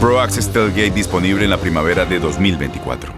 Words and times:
Pro 0.00 0.20
Access 0.20 0.48
Tailgate 0.52 0.92
disponible 0.92 1.42
en 1.42 1.50
la 1.50 1.56
primavera 1.56 2.04
de 2.04 2.20
2024. 2.20 3.17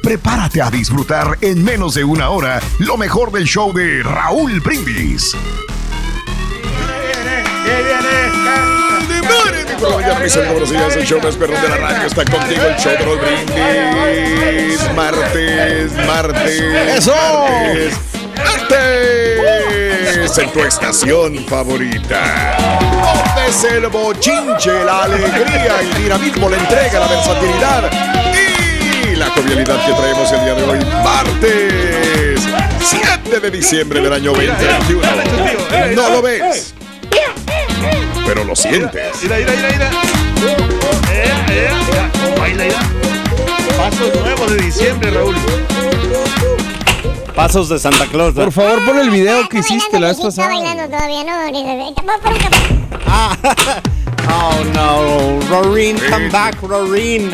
Prepárate 0.00 0.62
a 0.62 0.70
disfrutar 0.70 1.38
en 1.40 1.64
menos 1.64 1.94
de 1.94 2.04
una 2.04 2.28
hora 2.28 2.60
lo 2.78 2.96
mejor 2.96 3.32
del 3.32 3.44
show 3.44 3.72
de 3.72 4.00
Raúl 4.04 4.60
Brindis. 4.60 5.32
Ya, 10.06 10.18
mis 10.20 10.36
amigos, 10.36 10.70
días, 10.70 10.96
el 10.96 11.04
show 11.04 11.20
más 11.20 11.34
perrón 11.34 11.60
de 11.60 11.68
la 11.68 11.76
radio 11.78 12.06
está 12.06 12.24
contigo, 12.24 12.62
el 12.62 12.76
show 12.76 12.92
de 12.92 12.98
Raúl 12.98 13.18
Brindis. 13.18 14.94
Martes, 14.94 15.92
martes. 16.06 16.60
¡Eso! 16.98 17.14
Martes, 18.36 19.38
martes 19.38 20.38
en 20.38 20.52
tu 20.52 20.60
estación 20.60 21.44
favorita. 21.46 22.56
Donde 23.02 23.48
es 23.48 23.64
el 23.64 23.88
bochinche, 23.88 24.84
la 24.84 25.02
alegría, 25.02 25.80
el 25.80 25.94
dinamismo, 25.94 26.48
la 26.48 26.56
entrega, 26.56 27.00
la 27.00 27.08
versatilidad 27.08 28.43
y 29.14 29.16
la 29.16 29.30
jovialidad 29.30 29.86
que 29.86 29.92
traemos 29.92 30.32
el 30.32 30.44
día 30.44 30.54
de 30.54 30.64
hoy. 30.64 30.78
Martes 31.04 32.40
7 32.80 33.40
de 33.40 33.50
diciembre 33.50 34.00
del 34.00 34.12
año 34.12 34.32
2021. 34.32 35.06
No 35.94 36.10
lo 36.10 36.22
ves, 36.22 36.74
pero 38.26 38.44
lo 38.44 38.56
sientes. 38.56 39.22
Eh, 39.22 39.46
eh. 41.48 41.70
Pasos 43.76 44.14
nuevos 44.20 44.50
de 44.50 44.56
diciembre, 44.58 45.10
Raúl. 45.10 45.36
Pasos 47.34 47.68
de 47.68 47.78
Santa 47.78 48.06
Claus. 48.06 48.34
Por 48.34 48.52
favor, 48.52 48.84
pon 48.84 48.98
el 48.98 49.10
video 49.10 49.48
que 49.48 49.58
hiciste 49.58 50.00
la 50.00 50.08
vez 50.08 50.20
pasada. 50.20 50.48
bailando 50.48 50.86
todavía, 50.86 51.24
¿no? 51.24 51.32
Café. 52.38 53.82
Oh 54.26 54.64
no, 54.72 55.38
Rorin, 55.48 55.98
come 56.10 56.28
back, 56.30 56.60
Rorin. 56.62 57.30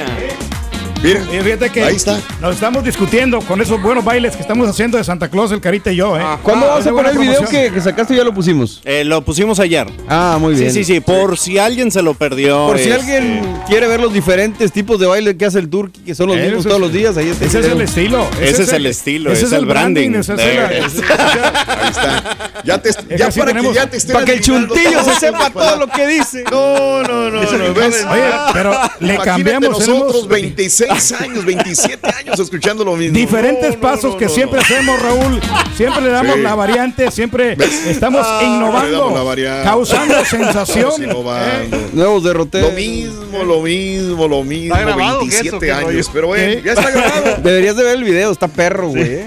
Miren, 1.03 1.23
Y 1.35 1.41
fíjate 1.43 1.71
que 1.71 1.83
ahí 1.83 1.97
está. 1.97 2.21
nos 2.43 2.55
estamos 2.57 2.85
discutiendo 2.85 3.41
con 3.41 3.59
esos 3.63 3.81
buenos 3.81 4.05
bailes 4.05 4.37
que 4.37 4.43
estamos 4.43 4.69
haciendo 4.69 4.99
de 4.99 5.05
Santa 5.05 5.29
Claus, 5.31 5.51
el 5.51 5.59
Carita 5.63 5.91
y 5.91 5.97
yo, 5.97 6.19
¿eh? 6.19 6.23
¿Cuándo 6.43 6.67
Ah, 6.71 6.75
vas 6.75 6.87
a 6.87 6.91
poner 6.91 7.13
el 7.13 7.19
video 7.19 7.43
que, 7.47 7.71
que 7.73 7.81
sacaste? 7.81 8.15
Ya 8.15 8.23
lo 8.23 8.35
pusimos. 8.35 8.83
Eh, 8.85 9.03
lo 9.05 9.23
pusimos 9.25 9.59
ayer. 9.61 9.87
Ah, 10.09 10.37
muy 10.39 10.55
bien. 10.55 10.71
Sí, 10.71 10.85
sí, 10.85 10.95
sí. 10.97 11.01
Por 11.01 11.39
si 11.39 11.57
alguien 11.59 11.91
se 11.91 12.03
lo 12.03 12.13
perdió. 12.13 12.67
Por 12.67 12.77
si 12.79 12.91
este, 12.91 12.95
alguien 13.17 13.43
quiere 13.67 13.87
ver 13.87 13.99
los 13.99 14.13
diferentes 14.13 14.73
tipos 14.73 15.01
de 15.01 15.07
baile 15.07 15.39
que 15.39 15.47
hace 15.47 15.59
el 15.59 15.71
Turkey, 15.71 16.03
que 16.05 16.15
son 16.15 16.27
los 16.27 16.37
mismos 16.37 16.65
todos 16.65 16.79
los 16.81 16.93
días, 16.93 17.17
ahí 17.17 17.31
está. 17.31 17.47
Ese 17.47 17.61
es 17.61 17.67
el 17.67 17.81
estilo. 17.81 18.27
Ese 18.43 18.63
es 18.65 18.73
el 18.75 18.85
estilo, 18.85 19.33
ese 19.33 19.47
es 19.47 19.53
el 19.53 19.65
branding. 19.65 20.11
ese 20.17 20.35
es 20.35 20.39
el- 20.39 20.49
Eh. 20.51 20.61
Ahí 21.81 21.89
está. 21.89 22.23
Ya, 22.63 22.77
te, 22.83 22.91
ya 23.17 23.31
para 23.31 23.47
tenemos- 23.47 23.73
que 23.73 23.75
ya 23.79 23.87
te 23.89 24.13
Para 24.13 24.25
que 24.27 24.33
el 24.35 24.41
chuntillo 24.43 25.03
se 25.03 25.15
sepa 25.19 25.49
todo 25.51 25.77
lo 25.77 25.87
que 25.89 26.07
dice. 26.07 26.45
No, 26.51 27.03
no, 27.05 27.31
no. 27.31 27.41
Oye, 27.41 28.31
pero 28.53 28.75
le 29.01 29.17
cambiamos 29.17 29.71
nosotros 29.71 30.29
tenemos 30.29 30.90
26 30.91 31.21
años, 31.21 31.45
27 31.45 32.09
años 32.19 32.39
escuchando 32.41 32.85
lo 32.85 32.97
mismo. 32.97 33.17
diferentes 33.17 33.75
No, 33.75 33.81
pasos 33.81 34.13
no, 34.13 34.17
que 34.19 34.25
no, 34.27 34.31
siempre 34.31 34.59
no. 34.59 34.65
hacemos, 34.65 35.03
Raúl. 35.03 35.41
Siempre 35.77 36.03
le 36.03 36.09
damos 36.11 36.35
Sí. 36.37 36.41
la 36.43 36.55
variante, 36.55 37.11
siempre 37.11 37.57
estamos 37.87 38.25
Ah, 38.29 38.41
innovando, 38.45 39.25
causando 39.65 40.25
sensación. 40.25 40.91
Estamos 40.91 40.99
innovando. 41.01 41.77
¿eh? 41.77 41.89
Nuevos 41.93 42.25
derroteros. 42.25 42.71
Lo 42.71 42.77
mismo, 42.77 43.45
lo 43.45 43.61
mismo, 43.63 44.29
lo 44.29 44.43
mismo. 44.45 44.75
¿Está 44.75 44.87
grabado 44.87 45.19
o 45.19 45.21
qué 45.21 45.27
es, 45.29 45.43
27 45.43 45.57
o 45.57 45.61
qué 45.61 45.73
años. 45.73 46.11
Pero 46.13 46.27
bueno, 46.29 46.61
ya 46.65 46.73
está 46.73 46.91
grabado. 46.91 47.37
Deberías 47.43 47.77
de 47.77 47.83
ver 47.85 47.97
el 47.97 48.05
video, 48.05 48.31
está 48.33 48.49
perro, 48.49 48.89
güey. 48.89 49.03
¿eh? 49.03 49.27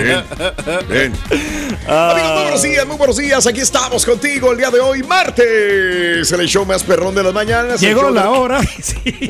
Bien, 0.00 0.24
bien. 0.88 1.12
Amigos, 1.88 2.32
muy 2.32 2.42
buenos 2.42 2.62
días, 2.62 2.86
muy 2.86 2.96
buenos 2.96 3.16
días. 3.16 3.46
Aquí 3.46 3.60
estamos 3.60 4.04
contigo 4.06 4.52
el 4.52 4.58
día 4.58 4.70
de 4.70 4.80
hoy, 4.80 5.02
martes. 5.02 6.32
El 6.32 6.46
show 6.48 6.64
más 6.64 6.82
perrón 6.82 7.14
de 7.14 7.22
las 7.22 7.32
mañanas. 7.34 7.80
Llegó 7.80 8.04
de- 8.06 8.12
la 8.12 8.30
hora. 8.30 8.60
Sí. 8.82 9.28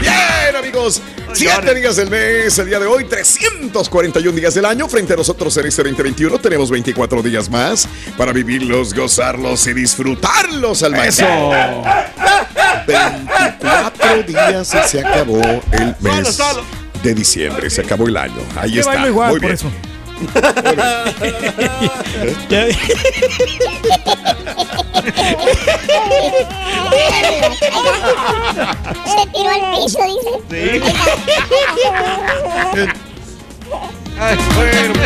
Bien, 0.00 0.56
amigos. 0.56 1.02
Siete 1.32 1.74
días 1.74 1.96
del 1.96 2.10
mes, 2.10 2.58
el 2.58 2.66
día 2.66 2.78
de 2.78 2.86
hoy, 2.86 3.04
341 3.04 4.36
días 4.36 4.54
del 4.54 4.64
año. 4.64 4.88
Frente 4.88 5.12
a 5.12 5.16
nosotros 5.16 5.56
en 5.56 5.66
este 5.66 5.82
2021 5.82 6.38
tenemos 6.38 6.70
24 6.70 7.22
días 7.22 7.48
más 7.48 7.88
para 8.16 8.32
vivirlos, 8.32 8.94
gozarlos 8.94 9.66
y 9.66 9.74
disfrutarlos 9.74 10.82
al 10.82 10.92
máximo. 10.92 11.52
24 12.86 14.22
días 14.24 14.74
y 14.74 14.88
se 14.88 15.00
acabó 15.00 15.40
el 15.72 15.94
mes 16.00 16.38
de 17.02 17.14
diciembre. 17.14 17.70
Se 17.70 17.82
acabó 17.82 18.08
el 18.08 18.16
año. 18.16 18.42
Ahí 18.56 18.78
está. 18.78 18.98
Muy 18.98 19.12
por 19.12 19.40
bien. 19.40 19.58
Se 29.04 29.22
tiró 29.32 29.50
al 29.50 29.62
piso, 29.76 30.00
dice. 30.50 30.82
Ay, 34.20 34.36
bueno. 34.56 35.00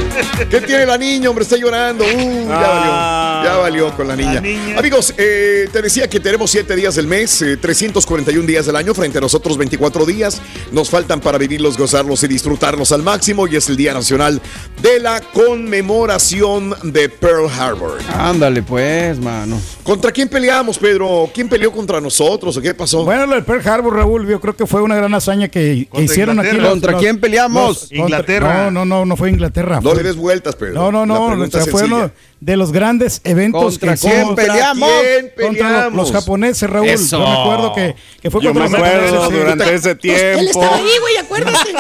¿Qué 0.51 0.61
tiene 0.63 0.87
la 0.87 0.97
niña, 0.99 1.29
hombre? 1.29 1.43
Está 1.45 1.57
llorando. 1.57 2.05
Uh, 2.05 2.49
ya 2.49 2.57
valió. 2.69 3.45
Ya 3.45 3.57
valió 3.59 3.97
con 3.97 4.09
la 4.09 4.17
niña. 4.17 4.41
niña. 4.41 4.79
Amigos, 4.79 5.15
eh, 5.19 5.69
te 5.73 5.83
decía 5.83 6.09
que 6.09 6.21
tenemos 6.21 6.51
7 6.51 6.75
días 6.77 6.95
del 6.95 7.07
mes, 7.07 7.43
eh, 7.43 7.57
341 7.57 8.47
días 8.47 8.67
del 8.67 8.77
año, 8.77 8.95
frente 8.95 9.19
a 9.19 9.21
nosotros 9.21 9.57
24 9.59 10.07
días. 10.07 10.41
Nos 10.71 10.89
faltan 10.91 11.21
para 11.21 11.39
vivirlos, 11.39 11.77
gozarlos 11.77 12.23
y 12.23 12.29
disfrutarlos 12.29 12.93
al 12.93 13.03
máximo. 13.03 13.47
Y 13.47 13.57
es 13.57 13.69
el 13.69 13.77
Día 13.77 13.93
Nacional 13.95 14.41
de 14.81 15.01
la 15.01 15.21
Conmemoración 15.21 16.75
de 16.83 17.09
Pearl 17.09 17.49
Harbor. 17.51 17.99
Ándale, 18.15 18.63
pues, 18.63 19.19
mano. 19.19 19.61
¿Contra 19.83 20.13
quién 20.13 20.29
peleamos, 20.29 20.79
Pedro? 20.79 21.29
¿Quién 21.35 21.49
peleó 21.49 21.73
contra 21.73 22.01
nosotros 22.01 22.57
o 22.57 22.61
qué 22.63 22.73
pasó? 22.75 23.05
Bueno, 23.05 23.27
lo 23.27 23.35
del 23.35 23.45
Pearl 23.45 23.67
Harbor, 23.69 23.95
Raúl, 23.97 24.27
yo 24.29 24.41
creo 24.41 24.55
que 24.57 24.67
fue 24.67 24.81
una 24.83 24.95
gran 24.95 25.13
hazaña 25.15 25.49
que, 25.49 25.87
hicieron 25.99 26.39
aquí. 26.39 26.57
Los- 26.57 26.71
¿Contra 26.71 26.93
los- 26.93 27.01
quién 27.01 27.19
peleamos? 27.21 27.69
los- 27.69 27.79
contra- 27.81 27.99
Inglaterra. 27.99 28.71
No, 28.71 28.85
no, 28.85 29.02
no, 29.05 29.11
no 29.13 29.17
fue 29.17 29.31
Inglaterra. 29.31 29.77
no 29.77 29.91
fue- 29.91 29.97
le 29.97 30.03
des 30.03 30.17
vueltas, 30.17 30.57
Pedro. 30.57 30.75
No, 30.75 30.93
no, 30.93 31.01
La 31.01 31.07
no. 31.21 31.27
pregunta 31.29 31.59
o 31.59 31.63
sea, 31.63 31.71
fue 31.73 31.81
sencilla. 31.83 32.13
De 32.43 32.57
los 32.57 32.73
grandes 32.73 33.21
eventos 33.23 33.79
¿Contra 33.79 33.95
que 33.95 34.01
quién 34.01 34.13
hicimos. 34.17 34.35
peleamos? 34.35 34.91
¿Quién 35.01 35.31
Contra 35.47 35.47
los, 35.69 35.73
peleamos? 35.77 35.97
los 35.97 36.13
japoneses, 36.13 36.69
Raúl. 36.69 36.89
Eso. 36.89 37.19
Yo 37.21 37.25
me 37.25 37.41
acuerdo 37.41 37.73
que, 37.73 37.95
que 38.21 38.31
fue 38.33 38.43
Yo 38.43 38.53
me 38.53 38.61
contra 38.63 38.81
los 38.81 38.89
acuerdo 38.89 39.21
japoneses, 39.23 39.29
sí. 39.29 39.39
durante 39.39 39.75
ese 39.75 39.91
Él 39.93 39.99
tiempo. 39.99 40.41
estaba 40.61 40.77
ahí, 40.77 40.91
güey, 41.01 41.17
acuérdate. 41.19 41.71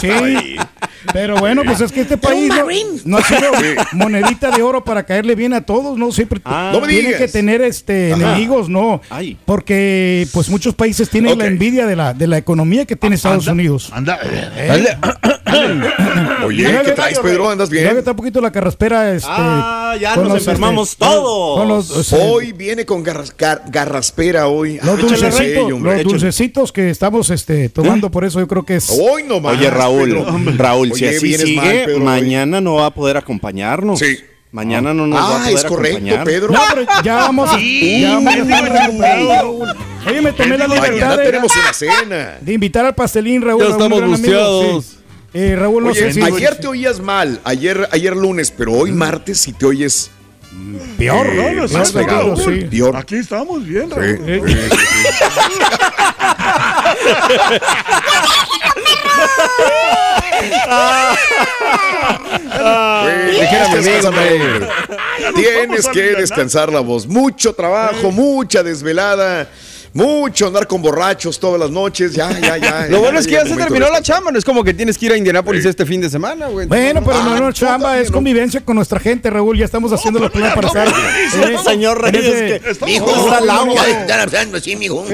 Sí, 0.00 0.56
pero 1.12 1.36
bueno, 1.36 1.62
pues 1.64 1.80
es 1.80 1.90
que 1.92 2.02
este 2.02 2.16
país 2.16 2.48
no, 2.48 2.64
no 3.04 3.18
ha 3.18 3.22
sido 3.22 3.50
monedita 3.92 4.50
de 4.50 4.62
oro 4.62 4.84
para 4.84 5.02
caerle 5.04 5.34
bien 5.34 5.52
a 5.52 5.60
todos, 5.62 5.98
¿no? 5.98 6.12
Siempre 6.12 6.40
Ah. 6.44 6.70
No 6.72 6.80
me 6.80 6.88
tiene 6.88 7.08
digas. 7.08 7.20
que 7.22 7.28
tener 7.28 7.60
este 7.62 8.10
enemigos, 8.10 8.68
¿no? 8.68 9.00
Ay. 9.10 9.36
Porque 9.44 10.26
pues 10.32 10.48
muchos 10.48 10.74
países 10.74 11.08
tienen 11.10 11.32
Ok. 11.32 11.38
la 11.40 11.46
envidia 11.46 11.86
de 11.86 11.96
la, 11.96 12.14
de 12.14 12.26
la 12.26 12.38
economía 12.38 12.84
que 12.86 12.96
tiene 12.96 13.16
Estados 13.16 13.48
Anda, 13.48 13.52
Unidos. 13.52 13.90
Anda. 13.92 14.18
¿Eh? 14.24 14.96
Oye, 16.46 16.80
¿qué 16.84 16.92
traes, 16.92 17.18
Pedro? 17.18 17.48
¿Andas 17.50 17.70
bien? 17.70 17.96
está 17.96 18.10
un 18.12 18.16
poquito 18.16 18.40
la 18.40 18.50
carraspera. 18.52 19.12
Este, 19.14 19.28
Ah, 19.30 19.96
ya 20.04 20.14
con 20.14 20.28
nos 20.28 20.38
este, 20.38 20.50
enfermamos 20.50 20.96
con- 20.96 21.08
todos. 21.08 21.58
con 21.58 21.68
los, 21.68 21.90
o 21.90 22.04
sea, 22.04 22.18
Hoy 22.24 22.52
viene 22.52 22.84
con 22.86 23.02
garras- 23.04 23.34
gar- 23.36 23.62
garraspera 23.70 24.46
hoy. 24.48 24.76
los 24.76 24.84
Ah, 24.88 24.96
dulcecitos, 25.00 25.34
sello, 25.36 25.76
hombre, 25.76 25.94
los 26.02 26.12
dulcecitos 26.12 26.72
que 26.72 26.90
estamos 26.90 27.30
este, 27.30 27.68
tomando, 27.68 28.10
por 28.10 28.24
eso 28.24 28.38
yo 28.40 28.48
creo 28.48 28.64
que 28.64 28.76
es. 28.76 28.90
Hoy 28.90 29.22
no 29.24 29.40
más. 29.40 29.56
Oye, 29.56 29.70
Raúl, 29.70 30.56
Raúl, 30.58 30.92
si 30.94 31.06
así 31.06 31.34
sigue, 31.36 31.56
mal, 31.56 31.66
Pedro, 31.68 31.94
hoy. 31.96 32.00
mañana 32.02 32.60
no 32.60 32.74
va 32.74 32.86
a 32.86 32.90
poder 32.94 33.16
acompañarnos. 33.16 33.98
Sí. 33.98 34.16
Mañana 34.52 34.94
no 34.94 35.08
nos 35.08 35.18
va 35.18 35.24
a 35.24 35.34
Ah, 35.36 35.38
poder 35.40 35.54
es 35.56 35.64
correcto, 35.64 35.96
acompañar. 35.96 36.24
Pedro. 36.24 36.52
No, 36.52 36.60
pero 36.72 36.86
ya 37.02 37.14
vamos 37.16 37.50
a. 37.50 37.58
Sí, 37.58 38.00
ya 38.02 38.14
vamos 38.14 39.02
a. 39.02 39.44
Oye, 40.08 40.20
me 40.22 40.32
tomé 40.32 40.56
la 40.58 40.68
Mañana 40.68 40.86
libertad 40.86 41.18
de, 41.18 41.24
tenemos 41.24 41.52
una 41.56 41.72
cena. 41.72 42.38
de 42.40 42.52
invitar 42.52 42.84
al 42.86 42.94
pastelín, 42.94 43.42
Raúl. 43.42 43.62
Ya 43.64 43.70
estamos 43.70 44.04
busteados. 44.06 44.96
Eh, 45.34 45.56
Raúl, 45.56 45.82
no 45.84 45.90
Oye, 45.90 46.00
sé 46.00 46.12
si. 46.12 46.22
ayer 46.22 46.56
te 46.60 46.66
oías 46.68 47.00
mal, 47.00 47.40
ayer, 47.44 47.88
ayer 47.90 48.14
lunes, 48.16 48.50
pero 48.56 48.72
hoy 48.72 48.92
martes 48.92 49.40
si 49.40 49.52
te 49.52 49.66
oyes 49.66 50.10
Peor, 50.96 51.26
eh, 51.26 51.54
¿no? 51.56 51.78
Más 51.78 51.90
pegado, 51.90 52.36
sí. 52.36 52.66
peor. 52.70 52.96
Aquí 52.96 53.16
estamos 53.16 53.66
bien, 53.66 53.88
Sí, 53.90 53.94
Raúl. 53.96 54.18
sí, 54.24 54.44
sí, 54.46 54.68
sí. 54.70 55.60
Güey, 62.04 63.40
Dijérame, 63.40 63.82
tienes 63.82 63.88
que 63.88 63.90
descansar, 63.90 64.06
hombre. 64.06 64.40
hombre. 64.40 64.68
Tienes 65.34 65.88
que 65.88 66.02
descansar 66.14 66.72
la 66.72 66.80
voz. 66.80 67.06
Mucho 67.06 67.52
trabajo, 67.52 68.10
mucha 68.10 68.62
desvelada, 68.62 69.48
mucho 69.94 70.48
andar 70.48 70.66
con 70.66 70.82
borrachos 70.82 71.38
todas 71.40 71.58
las 71.58 71.70
noches. 71.70 72.12
Ya, 72.12 72.30
ya, 72.38 72.56
ya. 72.58 72.86
Lo 72.88 73.00
bueno 73.00 73.18
es 73.18 73.26
que 73.26 73.32
ya 73.34 73.46
se 73.46 73.56
terminó 73.56 73.88
la 73.90 74.02
chamba, 74.02 74.30
no 74.30 74.38
es 74.38 74.44
como 74.44 74.62
que 74.62 74.74
tienes 74.74 74.98
que 74.98 75.06
ir 75.06 75.12
a 75.12 75.16
Indianápolis 75.16 75.64
este 75.64 75.86
fin 75.86 76.00
de 76.00 76.10
semana, 76.10 76.48
güey. 76.48 76.66
Bueno, 76.66 77.02
pero 77.04 77.22
no, 77.22 77.34
Ah, 77.34 77.40
no, 77.40 77.52
chamba, 77.52 77.84
también, 77.88 78.02
es 78.04 78.10
¿no? 78.10 78.14
convivencia 78.16 78.60
con 78.60 78.76
nuestra 78.76 79.00
gente, 79.00 79.30
Raúl. 79.30 79.56
Ya 79.56 79.64
estamos 79.64 79.92
haciendo 79.92 80.20
los 80.20 80.30
planes 80.30 80.52
para 80.54 80.66
estar. 80.68 80.88
eh, 80.88 81.56
Señor 81.64 82.00
Reyes, 82.02 82.60
que 82.62 82.70
está 82.70 82.86
agua. 82.86 83.38
hablando 84.20 84.56
así, 84.58 84.76
mijo. 84.76 85.04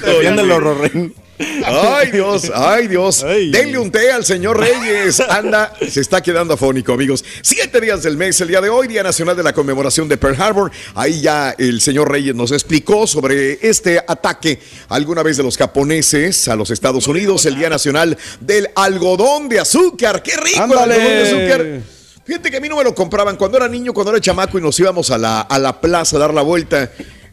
Defiéndelo, 0.00 0.60
Rorrín. 0.60 1.14
Ay, 1.64 2.10
Dios, 2.10 2.50
ay, 2.54 2.88
Dios. 2.88 3.24
Ay. 3.24 3.50
Denle 3.50 3.78
un 3.78 3.90
té 3.90 4.12
al 4.12 4.24
señor 4.24 4.58
Reyes. 4.58 5.20
Anda, 5.20 5.74
se 5.88 6.00
está 6.00 6.22
quedando 6.22 6.54
afónico, 6.54 6.92
amigos. 6.92 7.24
Siete 7.42 7.80
días 7.80 8.02
del 8.02 8.16
mes, 8.16 8.40
el 8.40 8.48
día 8.48 8.60
de 8.60 8.68
hoy, 8.68 8.86
Día 8.86 9.02
Nacional 9.02 9.36
de 9.36 9.42
la 9.42 9.52
Conmemoración 9.52 10.08
de 10.08 10.16
Pearl 10.16 10.40
Harbor. 10.40 10.70
Ahí 10.94 11.20
ya 11.20 11.54
el 11.58 11.80
señor 11.80 12.10
Reyes 12.10 12.34
nos 12.34 12.52
explicó 12.52 13.06
sobre 13.06 13.58
este 13.66 13.98
ataque 14.06 14.60
alguna 14.88 15.22
vez 15.22 15.36
de 15.36 15.42
los 15.42 15.56
japoneses 15.56 16.46
a 16.48 16.56
los 16.56 16.70
Estados 16.70 17.06
Unidos, 17.08 17.44
el 17.46 17.56
Día 17.56 17.70
Nacional 17.70 18.16
del 18.40 18.68
Algodón 18.76 19.48
de 19.48 19.60
Azúcar. 19.60 20.22
¡Qué 20.22 20.36
rico 20.36 20.62
Ándale. 20.62 20.94
el 20.94 21.00
algodón 21.00 21.16
de 21.16 21.52
azúcar! 21.52 22.01
Fíjate 22.24 22.50
que 22.50 22.56
a 22.56 22.60
mí 22.60 22.68
no 22.68 22.76
me 22.76 22.84
lo 22.84 22.94
compraban 22.94 23.36
cuando 23.36 23.56
era 23.56 23.68
niño, 23.68 23.92
cuando 23.92 24.12
era 24.12 24.20
chamaco 24.20 24.58
y 24.58 24.62
nos 24.62 24.78
íbamos 24.78 25.10
a 25.10 25.18
la, 25.18 25.40
a 25.40 25.58
la 25.58 25.80
plaza 25.80 26.16
a 26.16 26.20
dar 26.20 26.32
la 26.34 26.42
vuelta. 26.42 26.90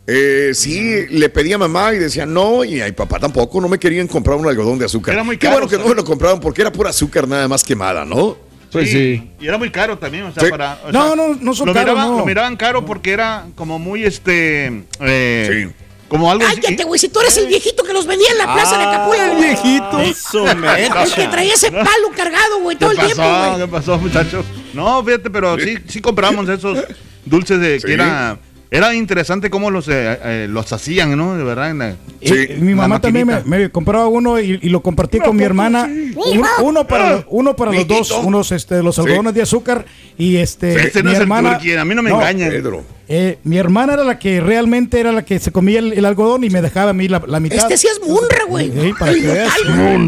Eh, 0.07 0.51
sí, 0.55 1.05
le 1.09 1.29
pedí 1.29 1.53
a 1.53 1.59
mamá 1.59 1.93
y 1.93 1.99
decía 1.99 2.25
no, 2.25 2.63
y 2.63 2.81
a 2.81 2.95
papá 2.95 3.19
tampoco, 3.19 3.61
no 3.61 3.67
me 3.69 3.77
querían 3.77 4.07
comprar 4.07 4.37
un 4.37 4.47
algodón 4.47 4.79
de 4.79 4.85
azúcar. 4.85 5.13
Era 5.13 5.23
muy 5.23 5.37
Qué 5.37 5.45
caro, 5.45 5.59
bueno 5.59 5.69
que 5.69 5.77
no 5.77 5.87
me 5.87 5.93
lo 5.95 6.03
compraron 6.03 6.39
porque 6.39 6.61
era 6.61 6.71
pura 6.71 6.89
azúcar 6.89 7.27
nada 7.27 7.47
más 7.47 7.63
quemada, 7.63 8.03
¿no? 8.05 8.35
Pues 8.71 8.89
sí. 8.91 9.31
Y 9.39 9.47
era 9.47 9.57
muy 9.59 9.71
caro 9.71 9.97
también, 9.99 10.23
o 10.25 10.33
sea, 10.33 10.43
Sí. 10.43 10.49
para... 10.49 10.79
o 10.85 10.91
No, 10.91 11.07
sea, 11.07 11.15
no, 11.15 11.35
no 11.39 11.53
son 11.55 11.67
lo 11.67 11.73
caros, 11.73 11.93
miraban, 11.93 12.11
no. 12.11 12.19
Lo 12.19 12.25
miraban 12.25 12.55
caro 12.57 12.85
porque 12.85 13.11
era 13.11 13.45
como 13.55 13.77
muy, 13.77 14.03
este... 14.03 14.85
eh, 15.01 15.67
Sí. 15.69 15.85
Como 16.07 16.31
algo. 16.31 16.43
Cállate, 16.43 16.83
güey, 16.85 16.99
si 16.99 17.09
tú 17.09 17.19
eres 17.19 17.37
el 17.37 17.45
viejito 17.45 17.83
que 17.83 17.93
los 17.93 18.07
vendía 18.07 18.31
en 18.31 18.39
la 18.39 18.51
plaza 18.51 18.79
de 18.79 18.83
Acapulco. 18.83 19.23
güey. 19.27 19.41
viejito. 19.43 19.99
Eso, 19.99 20.47
El 20.49 21.13
que 21.13 21.27
traía 21.27 21.53
ese 21.53 21.71
palo 21.71 22.09
cargado, 22.17 22.61
güey, 22.61 22.75
todo 22.77 22.89
¿Qué 22.89 22.95
el 22.95 23.05
tiempo, 23.05 23.21
pasó? 23.21 23.49
güey. 23.51 23.61
¿Qué 23.61 23.67
pasó, 23.71 23.97
muchachos? 23.99 24.45
No, 24.73 25.03
fíjate, 25.03 25.29
pero 25.29 25.57
sí, 25.59 25.77
sí 25.87 26.01
compramos 26.01 26.47
esos 26.49 26.77
dulces 27.25 27.59
de 27.59 27.79
Sí. 27.79 27.87
que 27.87 27.93
era... 27.93 28.37
Era 28.71 28.93
interesante 28.93 29.49
cómo 29.49 29.71
los, 29.71 29.87
eh, 29.87 30.19
eh, 30.23 30.47
los 30.47 30.71
hacían, 30.71 31.17
¿no? 31.17 31.35
De 31.35 31.43
verdad. 31.43 31.71
en 31.71 31.77
la- 31.79 31.95
Sí. 32.21 32.35
Eh, 32.35 32.57
mi 32.61 32.75
mamá 32.75 33.01
también 33.01 33.27
me, 33.45 33.71
compraba 33.71 34.05
uno 34.05 34.39
y, 34.39 34.59
y 34.61 34.69
lo 34.69 34.83
compartí 34.83 35.17
con 35.17 35.35
mi 35.35 35.43
hermana. 35.43 35.85
Un- 35.85 36.45
uno 36.61 36.85
para, 36.85 37.25
uno 37.29 37.55
para 37.55 37.71
los 37.73 37.87
dos, 37.87 38.11
unos 38.11 38.51
este, 38.51 38.83
los 38.83 38.99
algodones 38.99 39.33
de 39.33 39.41
azúcar 39.41 39.85
y 40.19 40.35
este. 40.37 40.85
Ese 40.85 41.01
no 41.01 41.05
mi 41.09 41.13
es 41.13 41.17
el 41.17 41.21
hermana, 41.23 41.53
turqui, 41.53 41.73
a 41.73 41.83
mí 41.83 41.95
no 41.95 42.03
me 42.03 42.11
engañan. 42.11 42.51
Pedro. 42.51 42.83
Eh, 43.11 43.39
mi 43.43 43.57
hermana 43.57 43.93
era 43.95 44.03
la 44.03 44.19
que 44.19 44.39
realmente 44.39 44.99
era 44.99 45.11
la 45.11 45.25
que 45.25 45.39
se 45.39 45.51
comía 45.51 45.79
el, 45.79 45.93
el 45.93 46.05
algodón 46.05 46.43
y 46.43 46.49
me 46.51 46.61
dejaba 46.61 46.91
a 46.91 46.93
mí 46.93 47.07
la, 47.07 47.21
la 47.27 47.39
mitad. 47.39 47.57
Este 47.71 47.77
sí 47.77 47.87
es 47.87 47.99
Munra, 48.07 48.45
güey. 48.47 48.71
Sí, 48.71 48.93
para 48.97 49.13
que 49.13 49.21
veas. 49.27 49.53
güey. 49.65 50.07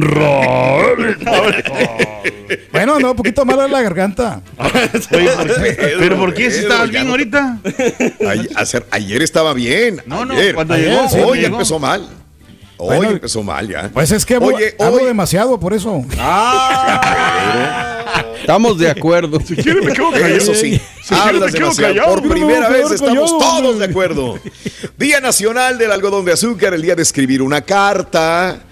Bueno, 2.71 2.99
no, 2.99 3.11
un 3.11 3.15
poquito 3.17 3.43
malo 3.45 3.63
de 3.63 3.69
la 3.69 3.81
garganta. 3.81 4.41
Oye, 5.11 5.29
¿por 5.35 5.47
qué? 5.61 5.95
¿Pero 5.99 6.17
por 6.17 6.33
qué 6.33 6.51
si 6.51 6.59
estabas 6.59 6.89
bien 6.89 7.07
ahorita? 7.09 7.57
Ay- 8.27 8.47
ayer, 8.55 8.85
ayer 8.91 9.21
estaba 9.21 9.53
bien. 9.53 10.01
No, 10.05 10.23
no, 10.25 10.33
ayer. 10.33 10.53
cuando 10.55 10.73
Ayer, 10.75 10.89
llegó. 10.89 11.09
sí, 11.09 11.17
Hoy 11.23 11.39
llegó. 11.39 11.55
empezó 11.55 11.79
mal. 11.79 12.07
Hoy 12.77 12.97
Bueno, 12.97 13.11
empezó 13.11 13.43
mal 13.43 13.67
ya. 13.67 13.89
Pues 13.93 14.11
es 14.11 14.25
que 14.25 14.35
hablo, 14.35 14.55
Oye, 14.55 14.75
hablo 14.79 14.97
hoy- 14.97 15.05
demasiado 15.05 15.59
por 15.59 15.73
eso. 15.73 16.03
Estamos 18.41 18.77
de 18.77 18.89
acuerdo. 18.89 19.39
Eso 19.39 20.53
sí, 20.53 20.79
hablas 21.09 21.53
me 21.53 21.59
quedo 21.59 21.75
callado. 21.75 22.15
Por 22.15 22.29
primera 22.29 22.69
Me 22.69 22.75
vez 22.77 22.83
quedo 22.87 22.93
estamos 22.95 23.31
callado, 23.31 23.39
todos 23.39 23.69
hombre. 23.71 23.87
de 23.87 23.91
acuerdo. 23.91 24.39
Día 24.97 25.19
Nacional 25.21 25.77
del 25.77 25.91
Algodón 25.91 26.25
de 26.25 26.33
Azúcar, 26.33 26.73
el 26.73 26.81
día 26.81 26.95
de 26.95 27.03
escribir 27.03 27.41
una 27.41 27.61
carta. 27.61 28.63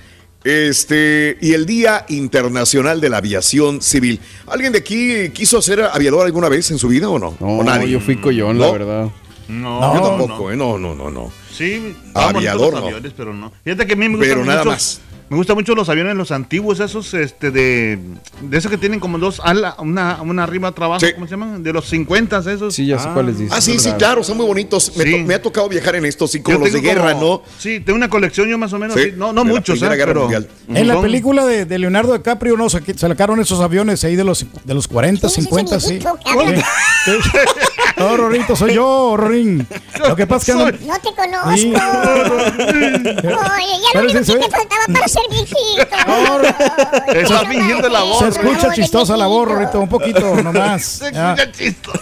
Este, 0.44 1.38
y 1.42 1.54
el 1.54 1.66
Día 1.66 2.06
Internacional 2.08 3.02
de 3.02 3.10
la 3.10 3.18
Aviación 3.18 3.82
Civil. 3.82 4.22
¿Alguien 4.48 4.72
de 4.72 4.80
aquí 4.80 5.30
quiso 5.32 5.62
ser 5.62 5.82
aviador 5.84 6.26
alguna 6.26 6.48
vez 6.48 6.72
en 6.72 6.78
su 6.80 6.88
vida 6.88 7.10
o 7.10 7.20
no? 7.20 7.36
¿O 7.42 7.58
No, 7.58 7.64
nadie? 7.64 7.90
yo 7.90 8.00
fui 8.00 8.16
collón, 8.16 8.58
¿No? 8.58 8.66
la 8.68 8.72
verdad. 8.72 9.08
No, 9.50 9.94
Yo 9.96 10.00
no, 10.02 10.08
tampoco, 10.18 10.52
¿eh? 10.52 10.56
No, 10.56 10.78
no, 10.78 10.96
no, 10.96 11.10
no. 11.10 11.30
Sí, 11.54 11.94
Aviador, 12.14 12.72
no. 12.74 12.86
aviones, 12.86 13.12
pero 13.18 13.34
no. 13.34 13.52
Fíjate 13.66 13.86
que 13.86 13.94
a 13.94 13.96
mí 13.98 14.08
me 14.08 14.16
gustan 14.16 14.30
Pero 14.30 14.46
nada 14.46 14.60
mucho, 14.60 14.70
más. 14.72 15.02
Me 15.30 15.38
gustan 15.38 15.56
mucho 15.56 15.76
los 15.76 15.88
aviones, 15.90 16.16
los 16.16 16.32
antiguos, 16.32 16.80
esos, 16.80 17.14
este, 17.14 17.52
de, 17.52 18.00
de 18.42 18.58
esos 18.58 18.72
que 18.72 18.78
tienen 18.78 19.00
como 19.00 19.20
dos 19.20 19.40
alas, 19.44 19.76
una, 19.78 20.20
una 20.24 20.44
arriba, 20.44 20.70
otra 20.70 20.86
abajo, 20.86 21.02
Sí. 21.06 21.14
¿cómo 21.14 21.28
se 21.28 21.32
llaman? 21.32 21.62
De 21.62 21.72
los 21.72 21.86
50, 21.86 22.40
esos. 22.52 22.74
Sí, 22.74 22.88
ya 22.88 22.98
sé 22.98 23.10
cuáles 23.14 23.38
dices. 23.38 23.54
Ah, 23.56 23.62
sí, 23.62 23.78
sí, 23.78 23.92
claro, 23.94 24.24
son 24.24 24.38
muy 24.38 24.46
bonitos. 24.48 24.92
Me, 24.98 25.04
Sí. 25.04 25.12
to- 25.12 25.18
me 25.20 25.36
ha 25.36 25.42
tocado 25.42 25.70
viajar 25.70 25.96
en 25.98 26.06
estos, 26.06 26.32
sí, 26.32 26.40
Yo 26.40 26.44
como 26.46 26.60
los 26.66 26.74
de 26.74 26.82
guerra, 26.82 27.14
como- 27.14 27.26
¿no? 27.26 27.42
Sí, 27.60 27.80
tengo 27.80 27.96
una 27.98 28.10
colección 28.10 28.48
yo 28.50 28.58
más 28.58 28.74
o 28.74 28.80
menos, 28.80 28.96
Sí, 28.98 29.06
sí. 29.12 29.12
no, 29.16 29.32
no 29.32 29.44
de 29.44 29.50
la 29.50 29.56
muchos, 29.56 29.74
Primera 29.76 29.94
¿eh? 29.94 29.98
Guerra 29.98 30.10
pero 30.10 30.22
Mundial. 30.22 30.48
En 30.70 30.88
la 30.88 31.00
película 31.02 31.46
de, 31.46 31.66
de 31.66 31.78
Leonardo 31.80 32.14
DiCaprio 32.14 32.58
no 32.58 32.66
saque- 32.70 32.98
sacaron 32.98 33.40
esos 33.40 33.60
aviones 33.62 34.04
ahí 34.04 34.16
de 34.16 34.24
los, 34.24 34.46
de 34.64 34.74
los 34.74 34.88
40, 34.88 35.28
¿Quién 35.28 35.30
es 35.30 35.38
ese 35.38 35.42
50, 35.48 35.80
sí. 35.80 36.00
No, 37.98 38.16
Rorito, 38.18 38.56
soy 38.56 38.74
yo, 38.76 39.16
Rorín. 39.18 39.68
Lo 40.08 40.16
que 40.16 40.26
pasa 40.26 40.52
es 40.54 40.58
que 40.80 40.86
No 40.88 40.96
te 41.00 41.14
conozco. 41.16 41.50
Oye, 41.50 41.74
ya 43.94 44.02
lo 44.02 44.10
único 44.10 44.20
que 44.20 44.26
te 44.26 44.50
faltaba 44.50 44.86
para 44.94 45.08
ser 45.22 45.30
viejito. 45.32 45.82
Está 47.14 47.40
fingiendo 47.50 47.90
la 47.90 48.04
voz. 48.04 48.20
se 48.20 48.28
escucha 48.30 48.72
chistosa 48.74 49.18
la 49.18 49.28
voz, 49.28 49.48
un 49.74 49.90
poquito 49.90 50.36
nomás. 50.44 50.84
Se 50.84 51.06
escucha 51.06 51.52
chisto. 51.52 51.92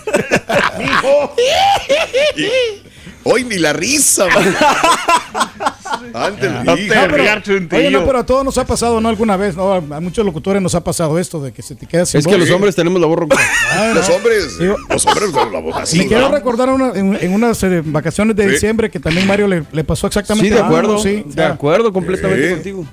Hoy 3.29 3.43
ni 3.43 3.57
la 3.57 3.73
risa, 3.73 4.25
man. 4.27 4.55
Antes 6.13 6.49
No 6.63 6.73
Oye, 6.73 7.89
no, 7.91 8.05
pero 8.05 8.19
a 8.19 8.25
todos 8.25 8.45
nos 8.45 8.57
ha 8.57 8.65
pasado, 8.65 9.01
¿no? 9.01 9.09
Alguna 9.09 9.35
vez, 9.35 9.55
¿no? 9.57 9.73
A 9.73 9.81
muchos 9.99 10.25
locutores 10.25 10.61
nos 10.61 10.75
ha 10.75 10.81
pasado 10.83 11.19
esto 11.19 11.41
de 11.41 11.51
que 11.51 11.61
se 11.61 11.75
te 11.75 11.85
queda 11.85 12.05
sin 12.05 12.19
Es 12.19 12.27
que 12.27 12.37
los 12.37 12.49
hombres 12.51 12.73
tenemos 12.75 13.01
la 13.01 13.07
voz 13.07 13.19
ronca. 13.19 13.37
Ay, 13.71 13.89
no. 13.89 13.93
Los 13.95 14.09
hombres, 14.09 14.57
Digo- 14.59 14.77
los 14.89 15.05
hombres 15.05 15.29
usan 15.29 15.51
la 15.51 15.59
voz 15.59 15.75
así. 15.75 15.97
Me 15.99 16.07
quiero 16.07 16.29
recordar 16.29 16.69
una- 16.69 16.91
en, 16.97 17.17
en 17.19 17.33
unas 17.33 17.61
eh, 17.63 17.81
vacaciones 17.83 18.33
de 18.37 18.45
Sí. 18.45 18.49
diciembre 18.51 18.89
que 18.89 18.99
también 19.01 19.27
Mario 19.27 19.47
le, 19.47 19.63
le 19.73 19.83
pasó 19.83 20.07
exactamente 20.07 20.49
Sí, 20.49 20.55
de 20.55 20.61
acuerdo. 20.61 20.97
sí. 20.99 21.23
o 21.25 21.27
de 21.27 21.33
sea, 21.33 21.49
acuerdo 21.49 21.91
completamente 21.91 22.47
Sí. 22.47 22.53
contigo. 22.53 22.85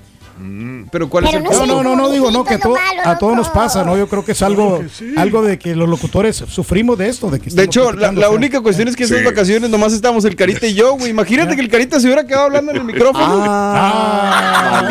Pero 0.91 1.09
¿cuál 1.09 1.25
es 1.25 1.33
el 1.33 1.43
no, 1.43 1.65
no, 1.65 1.81
no, 1.83 1.95
no 1.95 2.09
digo, 2.11 2.29
no, 2.29 2.43
que 2.43 2.55
a, 2.55 2.59
to- 2.59 2.75
a 3.05 3.17
todos 3.17 3.35
nos 3.37 3.47
pasa, 3.49 3.83
¿no? 3.85 3.95
Yo 3.97 4.07
creo 4.09 4.25
que 4.25 4.33
es 4.33 4.41
algo, 4.41 4.83
algo 5.15 5.41
de 5.41 5.57
que 5.57 5.75
los 5.75 5.87
locutores 5.87 6.35
sufrimos 6.49 6.97
de 6.97 7.07
esto, 7.07 7.29
de 7.29 7.39
que 7.39 7.45
De 7.49 7.63
estamos 7.63 7.93
hecho, 7.95 8.11
la, 8.11 8.29
única 8.29 8.59
cuestión 8.61 8.87
es 8.89 8.95
que 8.97 9.03
esas 9.05 9.19
Sí. 9.19 9.23
vacaciones 9.23 9.69
nomás 9.69 9.93
estábamos 9.93 10.25
el 10.25 10.35
Carita 10.35 10.67
y 10.67 10.73
yo, 10.73 10.93
güey. 10.97 11.09
Imagínate 11.11 11.55
que 11.55 11.61
el 11.61 11.69
Carita 11.69 11.99
se 11.99 12.07
hubiera 12.07 12.25
quedado 12.27 12.45
hablando 12.45 12.71
en 12.71 12.77
el 12.77 12.83
micrófono. 12.83 13.43
Ah, 13.45 14.83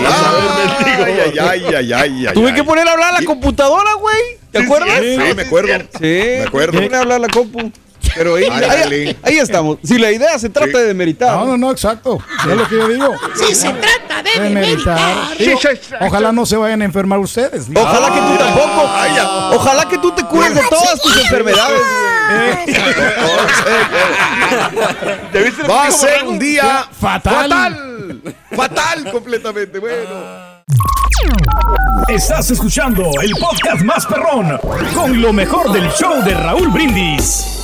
Tuve 2.33 2.55
que 2.55 2.65
poner 2.65 2.89
a 2.89 2.93
hablar 2.93 3.15
a 3.15 3.21
la 3.21 3.27
computadora, 3.27 3.95
güey. 4.01 4.17
¿Te 4.51 4.59
acuerdas? 4.59 4.99
sí, 5.01 5.19
me 5.35 5.43
acuerdo. 5.43 5.85
Sí, 5.99 5.99
Me 6.01 6.43
acuerdo. 6.47 6.73
tuve 6.73 6.83
que 6.83 6.87
poner 6.89 6.95
a 6.95 7.01
hablar 7.01 7.17
a 7.17 7.21
la 7.21 7.29
compu. 7.29 7.71
Pero 8.17 8.37
ahí, 8.37 8.45
Ay, 8.51 9.17
ahí- 9.23 9.39
estamos. 9.39 9.79
Si 9.83 9.99
la 9.99 10.11
idea 10.13 10.39
se 10.39 10.49
trata 10.49 10.79
de 10.79 10.85
demeritar. 10.87 11.37
No, 11.39 11.45
no, 11.47 11.57
no, 11.57 11.71
exacto. 11.71 12.19
Es 12.41 12.57
lo 12.57 12.69
que 12.69 12.77
yo 12.77 12.89
digo. 12.89 13.15
Si 13.35 13.55
se 13.55 13.71
trata 13.71 14.23
de 14.23 14.41
De 14.41 14.51
meditar. 14.51 14.99
meditar. 15.39 15.39
Digo, 15.39 15.59
ojalá 16.01 16.33
no 16.33 16.47
se 16.47 16.57
vayan 16.57 16.83
a 16.83 16.85
enfermar 16.85 17.19
ustedes. 17.19 17.69
digo. 17.69 17.81
Ojalá 17.83 18.07
que 18.15 18.21
tú 18.21 18.37
tampoco. 18.39 18.91
Ojalá 19.57 19.89
que 19.89 19.99
tú 19.99 20.13
te 20.13 20.25
cures 20.25 20.55
de 20.55 20.63
todas 20.69 21.01
tus 21.01 21.17
enfermedades. 21.17 21.81
Va 25.69 25.87
a 25.87 25.91
ser 25.91 26.25
un 26.25 26.39
día 26.39 26.87
Fatal. 26.99 27.51
fatal. 27.51 28.23
Fatal 28.55 29.11
completamente. 29.11 29.79
Bueno. 29.79 30.55
Estás 32.09 32.51
escuchando 32.51 33.11
el 33.23 33.33
podcast 33.37 33.83
más 33.83 34.05
perrón 34.07 34.59
con 34.95 35.21
lo 35.23 35.33
mejor 35.33 35.73
del 35.73 35.91
show 35.93 36.23
de 36.23 36.35
Raúl 36.35 36.69
Brindis. 36.69 37.64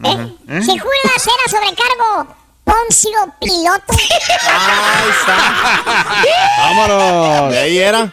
¿Eh? 0.03 0.35
Si 0.61 0.77
Judas 0.77 1.27
era 1.27 1.59
sobrecargo, 1.59 2.35
Poncio 2.63 3.33
Piloto. 3.39 3.93
Ahí 3.93 5.09
está. 5.19 5.37
Vámonos. 6.57 7.51
De 7.51 7.59
ahí 7.59 7.77
era. 7.77 8.11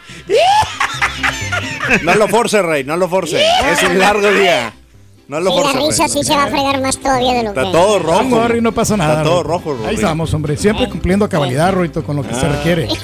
No 2.03 2.15
lo 2.15 2.27
force, 2.27 2.61
Rey, 2.61 2.83
no 2.83 2.95
lo 2.97 3.09
force. 3.09 3.43
Es 3.71 3.83
un 3.83 3.97
largo 3.99 4.31
día. 4.31 4.73
No 5.29 5.39
lo 5.39 5.51
Sí, 5.51 5.57
la 5.63 5.71
risa 5.79 6.07
sí 6.07 6.23
se 6.23 6.35
va 6.35 6.43
a 6.43 6.47
fregar 6.47 6.81
más 6.81 6.97
todavía 6.97 7.33
de 7.35 7.43
lo 7.43 7.53
que... 7.53 7.59
Está 7.59 7.71
todo 7.71 7.99
rojo. 7.99 8.23
No, 8.23 8.41
Harry, 8.41 8.61
no 8.61 8.71
pasa 8.71 8.97
nada. 8.97 9.13
Está 9.19 9.23
todo 9.23 9.43
rojo, 9.43 9.71
Ahí 9.71 9.77
Rorrito. 9.77 10.01
estamos, 10.01 10.33
hombre. 10.33 10.57
Siempre 10.57 10.89
cumpliendo 10.89 11.23
a 11.25 11.29
cabalidad, 11.29 11.71
Rorrito, 11.71 12.03
con 12.03 12.15
lo 12.15 12.23
que 12.27 12.33
se 12.33 12.45
Ah. 12.45 12.49
requiere. 12.49 12.87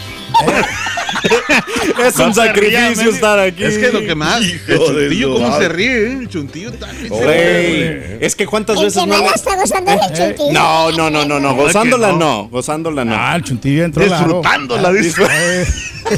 Es 2.03 2.17
un 2.19 2.27
No 2.27 2.33
se 2.33 2.51
ría, 2.53 2.81
sacrificio 2.87 3.05
men. 3.05 3.15
estar 3.15 3.39
aquí. 3.39 3.63
Es 3.63 3.77
que 3.77 3.91
lo 3.91 3.99
que 4.01 4.15
más. 4.15 4.41
El 4.41 4.49
Hijo 4.53 4.91
de 4.91 5.07
chuntillo, 5.07 5.33
¿cómo 5.33 5.57
se 5.59 5.69
ríe? 5.69 5.87
eh? 6.07 6.11
El 6.19 6.29
chuntillo 6.29 6.73
también. 6.73 7.23
Rey, 7.25 8.17
es 8.19 8.35
que 8.35 8.45
cuántas 8.45 8.77
El 8.77 8.85
veces 8.85 9.03
que 9.03 9.07
no 9.09 9.17
la 9.21 9.29
está 9.31 9.55
gozando 9.55 9.91
es 9.91 10.01
el 10.01 10.17
chuntillo. 10.17 10.51
No, 10.51 10.91
no, 10.91 11.09
no, 11.09 11.25
no, 11.25 11.39
no. 11.39 11.49
¿Verdad 11.55 11.57
que 11.57 11.63
Gozándola 11.63 12.11
no? 12.11 12.17
no. 12.17 12.49
Gozándola 12.49 13.05
no. 13.05 13.15
Ah, 13.17 13.35
el 13.35 13.43
chuntillo 13.43 13.85
entró. 13.85 14.03
Disfrutándola, 14.03 14.91
dice. 14.91 15.23
Eh, 15.23 15.65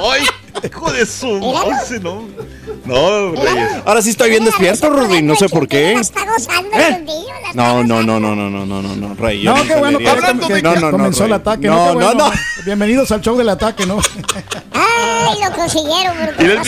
Ay, 0.00 0.22
hijo 0.62 0.92
de 0.92 1.06
su 1.06 1.28
once, 1.28 2.00
no. 2.00 2.28
No, 2.84 3.32
Reyes. 3.32 3.70
Ahora 3.84 4.02
sí 4.02 4.10
estoy 4.10 4.30
bien 4.30 4.44
despierto, 4.44 4.90
Rudy. 4.90 5.22
No 5.22 5.36
sé 5.36 5.48
por 5.48 5.68
qué. 5.68 5.94
Está 5.94 6.24
No, 7.54 7.84
no, 7.84 8.02
no, 8.02 8.20
no, 8.20 8.34
no, 8.34 8.50
no, 8.50 8.66
no, 8.66 8.82
no, 8.82 8.96
no, 8.96 9.14
Rey. 9.14 9.44
No, 9.44 9.54
qué 9.64 9.76
bueno 9.76 9.98
que 9.98 10.62
No, 10.62 10.74
no, 10.74 10.80
no, 10.80 10.90
comenzó 10.90 11.24
el 11.24 11.32
ataque. 11.32 11.68
No, 11.68 11.94
no, 11.94 12.14
no. 12.14 12.30
Bienvenidos 12.64 13.10
al 13.12 13.20
show 13.20 13.36
del 13.36 13.48
ataque, 13.48 13.86
¿no? 13.86 13.98
Ay, 14.72 15.38
lo 15.42 15.52
consiguieron, 15.56 16.16
Mira, 16.38 16.62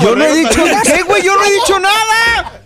Yo 0.00 0.16
no 0.16 0.24
he 0.24 0.34
dicho. 0.36 0.64
¿Qué, 0.84 1.02
güey? 1.02 1.22
Yo 1.22 1.36
no 1.36 1.44
he 1.44 1.52
dicho 1.52 1.78
nada. 1.78 2.59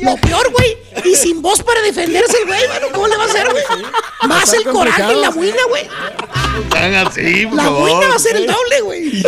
Lo 0.00 0.16
peor, 0.16 0.50
güey, 0.52 0.76
Y 1.04 1.14
sin 1.16 1.40
voz 1.42 1.62
para 1.62 1.80
defenderse 1.82 2.36
el 2.42 2.46
güey, 2.46 2.68
mano. 2.68 2.86
¿Cómo 2.92 3.08
le 3.08 3.16
va 3.16 3.24
a 3.24 3.26
hacer, 3.26 3.46
güey? 3.50 3.64
Más 4.28 4.52
el 4.52 4.64
coraje 4.64 5.12
y 5.12 5.20
la 5.20 5.30
buena, 5.30 5.62
güey. 5.68 5.88
Están 6.64 6.94
así, 6.94 7.46
por 7.46 7.56
La 7.56 7.62
favor. 7.64 7.80
buena 7.90 8.08
va 8.08 8.14
a 8.14 8.18
ser 8.18 8.36
el 8.36 8.46
doble, 8.46 8.80
güey. 8.82 9.22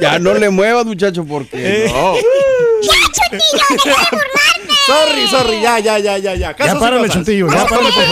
Ya 0.00 0.18
no 0.18 0.34
le 0.34 0.50
muevas, 0.50 0.84
muchacho, 0.86 1.24
porque. 1.24 1.90
No. 1.92 2.14
Sorry, 4.86 5.26
sorry, 5.26 5.60
ya, 5.60 5.78
ya, 5.80 5.98
ya, 5.98 6.16
ya, 6.18 6.34
ya. 6.34 6.54
Ya 6.56 6.78
párale, 6.78 6.98
cosas. 7.08 7.14
Chuntillo. 7.14 7.48
Ya 7.50 7.66
párale, 7.66 7.90
por 7.90 8.04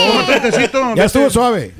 favor. 0.72 0.96
Ya 0.96 1.04
estuvo 1.04 1.30
suave. 1.30 1.72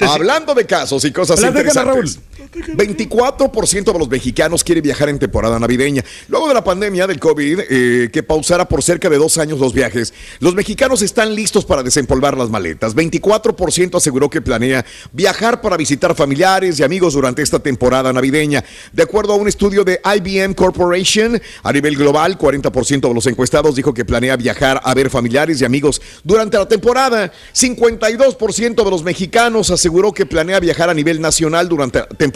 Hablando 0.00 0.54
de 0.54 0.64
casos 0.66 1.04
y 1.04 1.12
cosas 1.12 1.42
interesantes. 1.42 2.18
24% 2.48 3.92
de 3.92 3.98
los 3.98 4.08
mexicanos 4.08 4.64
quiere 4.64 4.80
viajar 4.80 5.08
en 5.08 5.18
temporada 5.18 5.58
navideña. 5.58 6.04
Luego 6.28 6.48
de 6.48 6.54
la 6.54 6.64
pandemia 6.64 7.06
del 7.06 7.20
COVID, 7.20 7.60
eh, 7.68 8.10
que 8.12 8.22
pausara 8.22 8.68
por 8.68 8.82
cerca 8.82 9.08
de 9.08 9.18
dos 9.18 9.38
años 9.38 9.58
los 9.58 9.72
viajes, 9.72 10.14
los 10.38 10.54
mexicanos 10.54 11.02
están 11.02 11.34
listos 11.34 11.64
para 11.64 11.82
desempolvar 11.82 12.36
las 12.36 12.50
maletas. 12.50 12.94
24% 12.96 13.96
aseguró 13.96 14.30
que 14.30 14.40
planea 14.40 14.84
viajar 15.12 15.60
para 15.60 15.76
visitar 15.76 16.14
familiares 16.14 16.78
y 16.78 16.82
amigos 16.82 17.14
durante 17.14 17.42
esta 17.42 17.58
temporada 17.58 18.12
navideña. 18.12 18.64
De 18.92 19.02
acuerdo 19.02 19.34
a 19.34 19.36
un 19.36 19.48
estudio 19.48 19.84
de 19.84 20.00
IBM 20.04 20.54
Corporation, 20.54 21.40
a 21.62 21.72
nivel 21.72 21.96
global, 21.96 22.38
40% 22.38 23.08
de 23.08 23.14
los 23.14 23.26
encuestados 23.26 23.74
dijo 23.74 23.92
que 23.94 24.04
planea 24.04 24.36
viajar 24.36 24.80
a 24.82 24.94
ver 24.94 25.10
familiares 25.10 25.60
y 25.60 25.64
amigos 25.64 26.00
durante 26.24 26.56
la 26.56 26.66
temporada. 26.66 27.32
52% 27.54 28.84
de 28.84 28.90
los 28.90 29.02
mexicanos 29.02 29.70
aseguró 29.70 30.12
que 30.12 30.26
planea 30.26 30.60
viajar 30.60 30.90
a 30.90 30.94
nivel 30.94 31.20
nacional 31.20 31.68
durante 31.68 32.00
la 32.00 32.06
temporada 32.06 32.29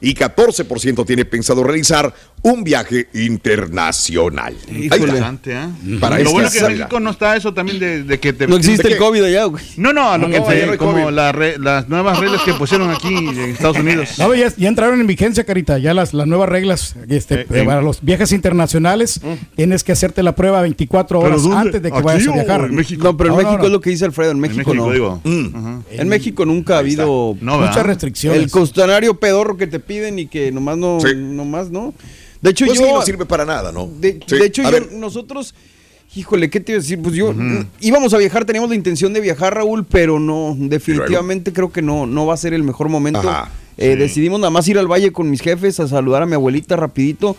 y 0.00 0.14
14% 0.14 1.06
tiene 1.06 1.24
pensado 1.24 1.62
realizar 1.62 2.14
un 2.44 2.62
viaje 2.62 3.08
internacional. 3.14 4.54
Interesante, 4.70 5.52
¿eh? 5.54 5.98
Para 5.98 6.18
Lo 6.18 6.30
bueno 6.30 6.50
que 6.50 6.58
en. 6.58 6.66
México 6.78 7.00
no 7.00 7.10
está 7.10 7.36
eso 7.36 7.54
también 7.54 7.78
de, 7.78 8.02
de 8.04 8.20
que 8.20 8.32
te... 8.34 8.46
No 8.46 8.56
existe 8.56 8.86
el 8.88 8.98
COVID 8.98 9.22
allá, 9.24 9.44
güey. 9.44 9.64
No, 9.78 9.92
no, 9.94 10.10
a 10.10 10.18
lo 10.18 10.28
No, 10.28 10.34
que 10.46 10.66
no, 10.66 10.72
no 10.72 10.78
como 10.78 11.10
la 11.10 11.32
re- 11.32 11.58
las 11.58 11.88
nuevas 11.88 12.18
reglas 12.18 12.42
que 12.42 12.52
pusieron 12.52 12.90
aquí 12.90 13.08
en 13.08 13.28
Estados 13.50 13.78
Unidos. 13.78 14.18
No, 14.18 14.34
ya, 14.34 14.52
ya 14.56 14.68
entraron 14.68 15.00
en 15.00 15.06
vigencia, 15.06 15.44
Carita, 15.44 15.78
ya 15.78 15.94
las, 15.94 16.12
las 16.12 16.26
nuevas 16.26 16.48
reglas 16.50 16.94
este, 17.08 17.40
Eh, 17.42 17.46
eh. 17.50 17.62
para 17.64 17.80
los 17.80 18.02
viajes 18.02 18.30
internacionales. 18.32 19.20
Tienes 19.56 19.82
que 19.82 19.92
hacerte 19.92 20.22
la 20.22 20.34
prueba 20.34 20.60
24 20.60 21.18
¿Pero 21.20 21.30
horas 21.30 21.42
dónde? 21.42 21.56
antes 21.58 21.82
de 21.82 21.90
que 21.90 21.96
¿Aquí 21.96 22.04
vayas 22.06 22.28
a 22.28 22.32
viajar. 22.32 22.60
en 22.66 22.74
México? 22.74 23.04
No, 23.04 23.16
pero 23.16 23.30
en 23.40 23.46
México 23.46 23.64
es 23.66 23.72
lo 23.72 23.80
que 23.80 23.88
dice 23.90 24.04
Alfredo, 24.04 24.32
en 24.32 24.40
México, 24.40 24.70
México, 24.74 24.86
no. 24.86 24.92
digo. 24.92 25.20
Mm. 25.24 25.78
En 25.92 26.08
México 26.08 26.44
nunca 26.44 26.76
ha 26.76 26.78
habido. 26.80 27.36
Muchas 27.40 27.86
restricciones. 27.86 28.38
El 28.42 28.50
cuestionario 28.50 29.18
pedorro 29.18 29.56
que 29.56 29.66
te 29.66 29.80
piden 29.80 30.18
y 30.18 30.26
que 30.26 30.52
nomás 30.52 30.76
no, 30.76 30.98
Sí. 31.00 31.14
nomás 31.16 31.70
no. 31.70 31.94
De 32.44 32.50
hecho, 32.50 32.66
Pues 32.66 32.78
yo. 32.78 32.84
sí, 32.86 32.92
no 32.92 33.02
sirve 33.02 33.24
para 33.24 33.46
nada, 33.46 33.72
¿no? 33.72 33.86
De, 34.00 34.20
Sí, 34.26 34.36
de 34.36 34.44
hecho, 34.44 34.62
yo- 34.62 34.80
nosotros, 34.98 35.54
híjole, 36.14 36.50
¿qué 36.50 36.60
te 36.60 36.72
iba 36.72 36.78
a 36.78 36.82
decir? 36.82 37.00
Pues 37.00 37.14
yo 37.14 37.34
íbamos 37.80 38.12
a 38.12 38.18
viajar, 38.18 38.44
teníamos 38.44 38.68
la 38.68 38.76
intención 38.76 39.14
de 39.14 39.20
viajar, 39.22 39.54
Raúl, 39.54 39.86
pero 39.86 40.20
no, 40.20 40.54
definitivamente 40.58 41.54
creo 41.54 41.72
que 41.72 41.80
no, 41.80 42.04
no 42.06 42.26
va 42.26 42.34
a 42.34 42.36
ser 42.36 42.52
el 42.52 42.62
mejor 42.62 42.90
momento. 42.90 43.20
Ajá, 43.20 43.50
Eh, 43.78 43.96
Decidimos 43.96 44.38
nada 44.40 44.50
más 44.50 44.68
ir 44.68 44.78
al 44.78 44.86
valle 44.86 45.10
con 45.10 45.30
mis 45.30 45.40
jefes 45.40 45.80
a 45.80 45.88
saludar 45.88 46.22
a 46.22 46.26
mi 46.26 46.34
abuelita 46.34 46.76
rapidito. 46.76 47.34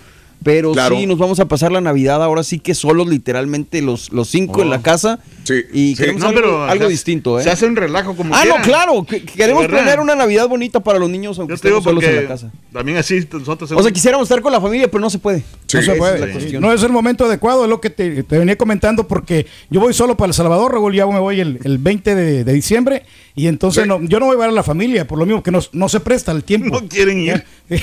Pero 0.46 0.74
Claro. 0.74 0.96
sí, 0.96 1.08
nos 1.08 1.18
vamos 1.18 1.40
a 1.40 1.48
pasar 1.48 1.72
la 1.72 1.82
Navidad 1.82 2.24
ahora 2.24 2.44
sí 2.44 2.60
que 2.60 2.76
solos, 2.76 3.08
literalmente 3.08 3.82
los, 3.82 4.12
los 4.12 4.30
cinco 4.30 4.62
en 4.62 4.70
la 4.70 4.80
casa. 4.84 5.18
Sí. 5.44 5.56
Y 5.74 5.96
Sí. 5.96 6.04
queremos 6.04 6.22
No, 6.22 6.28
algo, 6.30 6.40
pero 6.40 6.64
algo 6.66 6.86
se- 6.86 6.92
distinto, 6.92 7.40
¿eh? 7.40 7.44
Se 7.44 7.50
hace 7.50 7.66
un 7.66 7.76
relajo 7.76 8.16
como 8.16 8.36
Ah, 8.36 8.44
no, 8.48 8.56
claro. 8.62 9.04
que- 9.06 9.26
que 9.26 9.34
queremos 9.34 9.66
planear 9.66 10.00
una 10.00 10.14
Navidad 10.16 10.48
bonita 10.48 10.80
para 10.82 11.00
los 11.00 11.10
niños, 11.10 11.40
aunque 11.40 11.56
estemos 11.56 11.84
solos 11.84 12.04
en 12.04 12.16
la 12.16 12.28
casa. 12.28 12.52
también 12.72 13.00
así 13.00 13.28
nosotros... 13.34 13.72
O 13.72 13.82
sea, 13.82 13.92
quisiéramos 13.92 14.26
estar 14.26 14.40
con 14.44 14.52
la 14.52 14.62
familia, 14.62 14.88
pero 14.88 15.02
no 15.02 15.10
se 15.10 15.18
puede. 15.18 15.40
Sí. 15.66 15.78
no 15.78 15.82
se 15.84 15.94
puede. 15.96 16.14
es 16.16 16.22
la 16.22 16.32
cuestión. 16.32 16.62
No 16.62 16.72
es 16.72 16.84
el 16.84 16.92
momento 16.92 17.26
adecuado, 17.26 17.64
es 17.64 17.70
lo 17.70 17.82
que 17.82 17.90
te, 17.90 18.22
te 18.22 18.38
venía 18.38 18.56
comentando, 18.56 19.08
porque 19.08 19.48
yo 19.72 19.80
voy 19.80 19.96
solo 19.96 20.16
para 20.16 20.28
El 20.28 20.34
Salvador, 20.36 20.72
Raúl, 20.74 20.94
ya 20.94 21.08
me 21.08 21.18
voy 21.20 21.40
el, 21.40 21.60
el 21.64 21.80
20 21.80 22.14
de, 22.14 22.44
de 22.44 22.54
diciembre, 22.54 23.04
y 23.36 23.48
entonces 23.48 23.84
Sí. 23.84 23.90
no, 23.90 24.02
yo 24.04 24.20
no 24.20 24.28
voy 24.28 24.36
a 24.36 24.40
ver 24.40 24.50
a 24.50 24.54
la 24.54 24.64
familia, 24.64 25.06
por 25.06 25.20
lo 25.20 25.26
mismo 25.26 25.44
que 25.44 25.52
no, 25.52 25.60
no 25.74 25.90
se 25.90 26.00
presta 26.00 26.32
el 26.32 26.44
tiempo. 26.44 26.82
No 26.82 26.88
quieren 26.88 27.20
ir. 27.20 27.44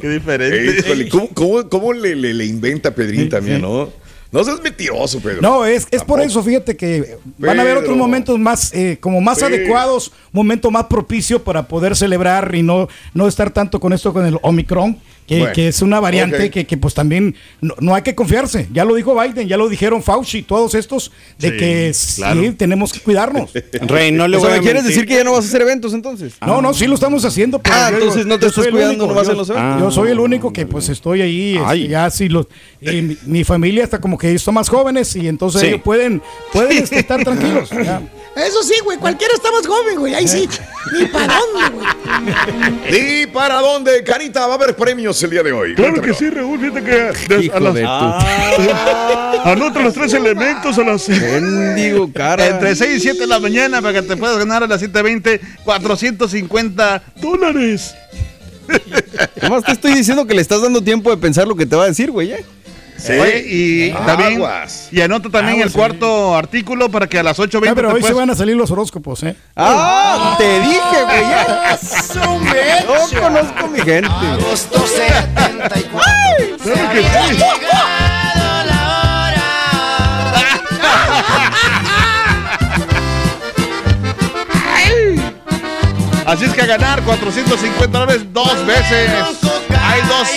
Qué 0.00 0.08
diferente. 0.08 1.08
¿cómo, 1.08 1.28
cómo- 1.34 1.68
cómo 1.68 1.92
le, 1.92 2.14
le- 2.16 2.34
le 2.34 2.44
inventa 2.46 2.94
Pedrín 2.94 3.28
también, 3.28 3.60
no? 3.62 3.90
No 4.30 4.44
seas 4.44 4.60
mentiroso, 4.62 5.20
Pedro. 5.20 5.40
No, 5.40 5.64
es, 5.64 5.86
es 5.90 6.04
por 6.04 6.20
eso, 6.20 6.42
fíjate 6.42 6.76
que 6.76 7.16
van 7.38 7.58
a 7.58 7.62
haber 7.62 7.78
otros 7.78 7.96
momentos 7.96 8.38
más, 8.38 8.72
eh, 8.74 8.98
como 9.00 9.20
más 9.22 9.38
Sí. 9.38 9.44
adecuados, 9.46 10.12
momento 10.32 10.70
más 10.70 10.84
propicio 10.84 11.42
para 11.42 11.66
poder 11.66 11.96
celebrar 11.96 12.54
y 12.54 12.62
no, 12.62 12.88
no 13.14 13.26
estar 13.26 13.50
tanto 13.50 13.80
con 13.80 13.92
esto 13.92 14.12
con 14.12 14.26
el 14.26 14.38
Omicron, 14.42 14.98
que, 15.26 15.40
Bueno, 15.40 15.52
que 15.52 15.68
es 15.68 15.82
una 15.82 16.00
variante 16.00 16.50
que, 16.50 16.66
que, 16.66 16.76
pues 16.78 16.94
también 16.94 17.34
no, 17.60 17.74
no 17.80 17.94
hay 17.94 18.00
que 18.00 18.14
confiarse. 18.14 18.66
Ya 18.72 18.86
lo 18.86 18.94
dijo 18.94 19.14
Biden, 19.20 19.46
ya 19.46 19.58
lo 19.58 19.68
dijeron 19.68 20.02
Fauci, 20.02 20.40
todos 20.42 20.74
estos, 20.74 21.12
de 21.38 21.50
Sí, 21.50 21.56
que 21.58 21.92
sí, 21.92 22.22
tenemos 22.56 22.94
que 22.94 23.00
cuidarnos. 23.00 23.50
Rey, 23.82 24.10
no 24.10 24.26
le 24.26 24.38
O 24.38 24.40
voy 24.40 24.48
sea, 24.48 24.54
a 24.56 24.58
¿me 24.58 24.62
quieres 24.62 24.84
mentir. 24.84 24.96
decir 25.02 25.06
que 25.08 25.16
ya 25.18 25.24
no 25.24 25.32
vas 25.32 25.44
a 25.44 25.48
hacer 25.48 25.60
eventos 25.60 25.92
entonces? 25.92 26.32
No, 26.40 26.62
no, 26.62 26.72
sí 26.72 26.86
lo 26.86 26.94
estamos 26.94 27.26
haciendo. 27.26 27.58
Pero 27.58 27.76
Ah, 27.76 27.90
yo- 27.90 27.98
entonces 27.98 28.24
no 28.24 28.38
te 28.38 28.46
estás 28.46 28.54
soy 28.54 28.66
el 28.68 28.70
cuidando 28.72 29.04
único, 29.04 29.06
nomás 29.08 29.26
yo- 29.26 29.32
en 29.32 29.38
los 29.38 29.50
eventos. 29.50 29.80
Yo 29.80 29.90
soy 29.90 30.10
el 30.12 30.20
único 30.20 30.50
que 30.50 30.64
pues 30.64 30.88
estoy 30.88 31.20
ahí, 31.20 31.56
este, 31.58 31.88
ya 31.88 32.08
sí 32.08 32.30
los, 32.30 32.46
eh, 32.80 33.02
mi, 33.02 33.16
mi 33.26 33.44
familia 33.44 33.84
está 33.84 34.00
como 34.00 34.16
que 34.18 34.38
son 34.38 34.54
más 34.54 34.68
jóvenes 34.68 35.14
y 35.16 35.28
entonces 35.28 35.60
Sí. 35.60 35.66
ellos 35.68 35.80
pueden, 35.82 36.20
pueden 36.52 36.76
este, 36.78 36.98
estar 37.00 37.22
tranquilos. 37.24 37.70
ya. 37.70 38.02
Eso 38.36 38.62
sí, 38.62 38.74
güey. 38.84 38.98
Cualquiera 38.98 39.34
está 39.34 39.50
más 39.50 39.66
joven, 39.66 39.98
güey. 39.98 40.14
Ahí 40.14 40.28
sí. 40.28 40.48
Ni 40.96 41.06
para 41.06 41.38
dónde, 41.38 41.76
güey. 41.76 43.22
¿Y 43.22 43.26
para 43.26 43.60
dónde, 43.60 44.04
Carita? 44.04 44.46
Va 44.46 44.52
a 44.52 44.56
haber 44.56 44.76
premios 44.76 45.20
el 45.24 45.30
día 45.30 45.42
de 45.42 45.50
hoy. 45.50 45.74
Claro 45.74 46.00
que 46.00 46.14
sí, 46.14 46.30
Raúl, 46.30 46.60
fíjate 46.60 46.84
que 46.84 47.34
des- 47.34 47.44
Hijo 47.46 47.56
a 47.56 47.60
las- 47.60 47.74
de 47.74 47.84
anota 49.44 49.80
los 49.80 49.94
tres 49.94 50.12
elementos 50.14 50.78
a 50.78 50.84
las 50.84 51.08
Bendigo, 51.08 52.10
cara. 52.12 52.46
entre 52.46 52.76
6 52.76 52.96
y 52.98 53.00
7 53.00 53.18
de 53.20 53.26
la 53.26 53.40
mañana 53.40 53.80
para 53.82 53.94
que 54.00 54.06
te 54.06 54.16
puedas 54.16 54.38
ganar 54.38 54.62
a 54.62 54.66
las 54.68 54.80
7.20 54.82 55.40
450 55.64 57.02
dólares. 57.16 57.94
Nomás 59.42 59.64
te 59.64 59.72
estoy 59.72 59.94
diciendo 59.94 60.26
que 60.26 60.34
le 60.34 60.42
estás 60.42 60.62
dando 60.62 60.82
tiempo 60.82 61.10
de 61.10 61.16
pensar 61.16 61.48
lo 61.48 61.56
que 61.56 61.66
te 61.66 61.74
va 61.74 61.84
a 61.84 61.86
decir, 61.88 62.10
güey. 62.10 62.32
¿eh? 62.32 62.44
Sí. 62.98 63.12
Oye, 63.12 63.44
y 63.46 63.92
también 64.06 64.34
Aguas. 64.34 64.88
y 64.90 65.00
anota 65.00 65.30
también 65.30 65.58
Aguas, 65.60 65.66
el 65.68 65.72
cuarto 65.72 66.34
artículo 66.36 66.90
para 66.90 67.06
que 67.06 67.18
a 67.18 67.22
las 67.22 67.38
8.20 67.38 67.70
Ah, 67.70 67.74
pero 67.74 67.88
hoy 67.90 67.94
se 67.96 68.00
puedas- 68.00 68.16
van 68.16 68.30
a 68.30 68.34
salir 68.34 68.56
los 68.56 68.70
horóscopos, 68.72 69.22
¿eh? 69.22 69.36
¡Ah! 69.56 70.34
Te 70.36 70.60
dije, 70.60 71.04
güey. 71.04 71.20
ya. 71.20 71.78
Yo 73.12 73.20
conozco 73.20 73.64
a 73.64 73.68
mi 73.68 73.78
gente. 73.80 74.08
Agosto 74.08 74.84
74. 74.86 76.02
Claro 76.64 76.92
que 76.92 77.02
sí. 77.02 77.42
Así 86.26 86.44
es 86.44 86.52
que 86.52 86.60
a 86.62 86.66
ganar 86.66 87.02
450 87.02 87.98
dólares 87.98 88.22
dos 88.32 88.66
veces. 88.66 89.10
Hay 89.80 90.02
dos. 90.02 90.28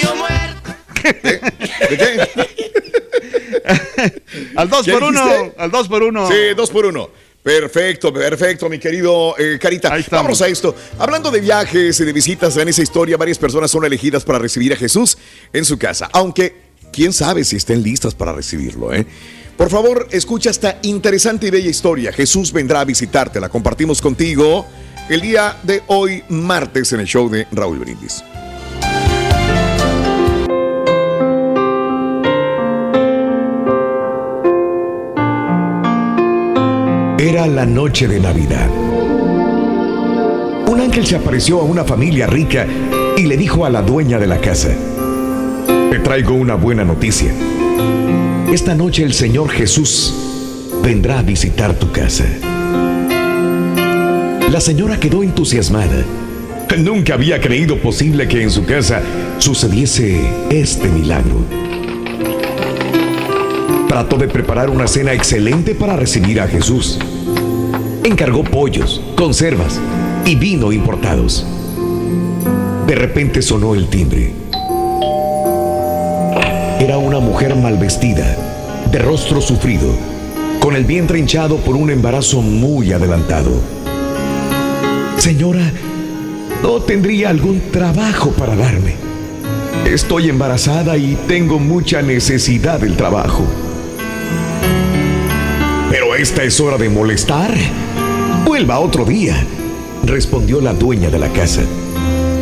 ¿De 1.02 1.98
qué? 1.98 2.30
Al 4.56 4.70
2 4.70 4.86
¿Qué 4.86 4.92
por 4.94 5.04
1. 5.04 5.26
dijiste? 5.26 5.54
Al 5.58 5.72
2 5.72 5.88
por 5.88 6.04
1. 6.04 6.28
Sí, 6.28 6.36
dos 6.56 6.70
por 6.70 6.86
uno. 6.86 7.10
Perfecto, 7.44 8.14
perfecto, 8.14 8.70
mi 8.70 8.78
querido 8.78 9.36
eh, 9.38 9.58
Carita. 9.60 9.98
Vámonos 10.12 10.42
a 10.44 10.48
esto. 10.48 10.76
Hablando 11.00 11.32
de 11.32 11.42
viajes 11.42 12.00
y 12.00 12.06
de 12.06 12.14
visitas 12.14 12.56
en 12.58 12.70
esa 12.70 12.84
historia, 12.84 13.18
varias 13.18 13.40
personas 13.40 13.72
son 13.72 13.84
elegidas 13.84 14.24
para 14.24 14.38
recibir 14.38 14.74
a 14.74 14.76
Jesús 14.76 15.18
en 15.52 15.66
su 15.66 15.80
casa. 15.80 16.08
Aunque, 16.14 16.56
quién 16.94 17.14
sabe 17.14 17.44
si 17.44 17.56
estén 17.56 17.82
listas 17.82 18.14
para 18.14 18.32
recibirlo, 18.32 18.94
¿eh? 18.94 19.08
Por 19.58 19.70
favor, 19.70 20.08
escucha 20.12 20.52
esta 20.52 20.78
interesante 20.84 21.48
y 21.48 21.50
bella 21.50 21.70
historia. 21.70 22.12
Jesús 22.14 22.52
vendrá 22.54 22.82
a 22.82 22.86
visitarte. 22.86 23.40
La 23.40 23.50
compartimos 23.50 24.02
contigo 24.02 24.68
el 25.10 25.22
día 25.22 25.58
de 25.64 25.82
hoy, 25.88 26.24
martes, 26.30 26.94
en 26.94 27.00
el 27.00 27.08
show 27.08 27.28
de 27.28 27.48
Raúl 27.52 27.80
Brindis. 27.80 28.24
Era 37.22 37.46
la 37.46 37.68
noche 37.68 38.08
de 38.08 38.20
Navidad. 38.20 38.68
Un 40.68 40.80
ángel 40.80 41.06
se 41.06 41.16
apareció 41.16 41.60
a 41.60 41.64
una 41.64 41.84
familia 41.84 42.26
rica 42.26 42.66
y 43.16 43.28
le 43.28 43.38
dijo 43.38 43.64
a 43.64 43.70
la 43.70 43.84
dueña 43.84 44.18
de 44.18 44.26
la 44.26 44.42
casa, 44.42 44.70
Te 45.92 46.00
traigo 46.00 46.34
una 46.34 46.56
buena 46.56 46.84
noticia. 46.84 47.32
Esta 48.52 48.74
noche 48.74 49.04
el 49.04 49.14
Señor 49.14 49.52
Jesús 49.52 50.12
vendrá 50.82 51.20
a 51.20 51.22
visitar 51.22 51.76
tu 51.76 51.92
casa. 51.92 52.26
La 54.50 54.60
señora 54.60 55.00
quedó 55.00 55.22
entusiasmada. 55.22 56.04
Nunca 56.80 57.14
había 57.14 57.40
creído 57.40 57.78
posible 57.78 58.28
que 58.28 58.42
en 58.42 58.50
su 58.50 58.66
casa 58.66 59.04
sucediese 59.38 60.20
este 60.50 60.90
milagro. 60.90 61.46
Trató 63.88 64.18
de 64.18 64.28
preparar 64.28 64.72
una 64.72 64.88
cena 64.88 65.14
excelente 65.14 65.76
para 65.76 65.96
recibir 65.96 66.42
a 66.42 66.48
Jesús. 66.48 66.98
Encargó 68.04 68.44
pollos, 68.44 69.02
conservas 69.16 69.80
y 70.26 70.36
vino 70.36 70.72
importados. 70.72 71.46
De 72.88 72.96
repente 72.96 73.42
sonó 73.42 73.76
el 73.76 73.88
timbre. 73.90 74.34
era 76.80 76.98
una 76.98 77.20
mujer 77.20 77.56
mal 77.56 77.78
vestida, 77.78 78.36
de 78.92 78.98
rostro 78.98 79.40
sufrido, 79.40 79.96
con 80.60 80.76
el 80.76 80.84
vientre 80.84 81.20
hinchado 81.20 81.58
por 81.58 81.76
un 81.76 81.92
embarazo 81.92 82.42
muy 82.42 82.92
adelantado. 82.92 83.52
Señora, 85.18 85.72
¿no 86.64 86.82
tendría 86.82 87.30
algún 87.30 87.62
trabajo 87.72 88.32
para 88.32 88.56
darme? 88.56 88.96
Estoy 89.86 90.30
embarazada 90.30 90.98
y 90.98 91.16
tengo 91.28 91.60
mucha 91.60 92.02
necesidad 92.02 92.80
del 92.80 92.98
trabajo. 92.98 93.46
Pero 95.92 96.16
esta 96.16 96.44
es 96.44 96.60
hora 96.60 96.80
de 96.80 96.90
molestar. 96.90 97.54
Vuelva 98.46 98.80
otro 98.80 99.06
día, 99.06 99.46
respondió 100.04 100.62
la 100.62 100.74
dueña 100.74 101.10
de 101.10 101.20
la 101.20 101.30
casa. 101.30 101.62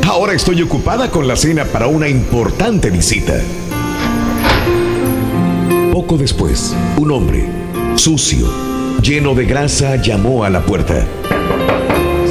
Ahora 0.08 0.34
estoy 0.34 0.62
ocupada 0.62 1.12
con 1.12 1.28
la 1.28 1.36
cena 1.36 1.66
para 1.66 1.88
una 1.88 2.08
importante 2.08 2.90
visita. 2.90 3.40
Poco 5.92 6.18
después, 6.18 6.76
un 6.98 7.12
hombre, 7.12 7.46
sucio, 7.96 8.48
lleno 9.04 9.36
de 9.36 9.46
grasa, 9.46 9.98
llamó 9.98 10.44
a 10.44 10.50
la 10.50 10.66
puerta. 10.66 11.06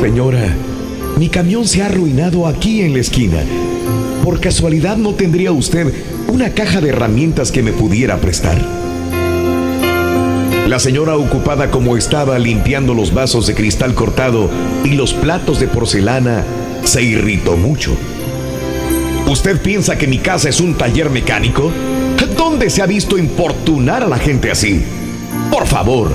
Señora, 0.01 0.55
mi 1.19 1.29
camión 1.29 1.67
se 1.67 1.83
ha 1.83 1.87
arruinado 1.87 2.47
aquí 2.47 2.81
en 2.81 2.95
la 2.95 3.01
esquina. 3.01 3.39
¿Por 4.25 4.41
casualidad 4.41 4.97
no 4.97 5.15
tendría 5.15 5.53
usted 5.53 5.93
una 6.29 6.51
caja 6.51 6.81
de 6.81 6.89
herramientas 6.89 7.53
que 7.53 7.63
me 7.63 7.73
pudiera 7.73 8.17
prestar? 8.17 8.88
La 10.69 10.79
señora 10.79 11.17
ocupada 11.17 11.71
como 11.71 11.97
estaba 11.97 12.39
limpiando 12.39 12.93
los 12.93 13.15
vasos 13.15 13.47
de 13.47 13.55
cristal 13.55 13.95
cortado 13.95 14.51
y 14.85 14.91
los 14.91 15.15
platos 15.15 15.61
de 15.61 15.67
porcelana, 15.67 16.45
se 16.85 17.03
irritó 17.03 17.57
mucho. 17.57 17.97
¿Usted 19.31 19.63
piensa 19.63 19.97
que 19.97 20.07
mi 20.07 20.19
casa 20.19 20.51
es 20.51 20.61
un 20.61 20.75
taller 20.75 21.09
mecánico? 21.09 21.73
¿Dónde 22.37 22.69
se 22.69 22.83
ha 22.83 22.87
visto 22.87 23.17
importunar 23.17 24.03
a 24.03 24.09
la 24.09 24.19
gente 24.19 24.51
así? 24.51 24.83
Por 25.51 25.67
favor, 25.67 26.11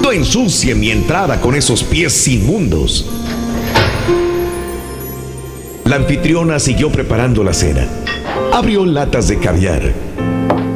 no 0.00 0.12
ensucie 0.12 0.76
mi 0.76 0.92
entrada 0.92 1.40
con 1.40 1.56
esos 1.56 1.82
pies 1.82 2.28
inmundos. 2.28 3.10
La 5.84 5.96
anfitriona 5.96 6.60
siguió 6.60 6.92
preparando 6.92 7.42
la 7.42 7.52
cena. 7.52 7.88
Abrió 8.52 8.86
latas 8.86 9.26
de 9.26 9.40
caviar. 9.40 9.92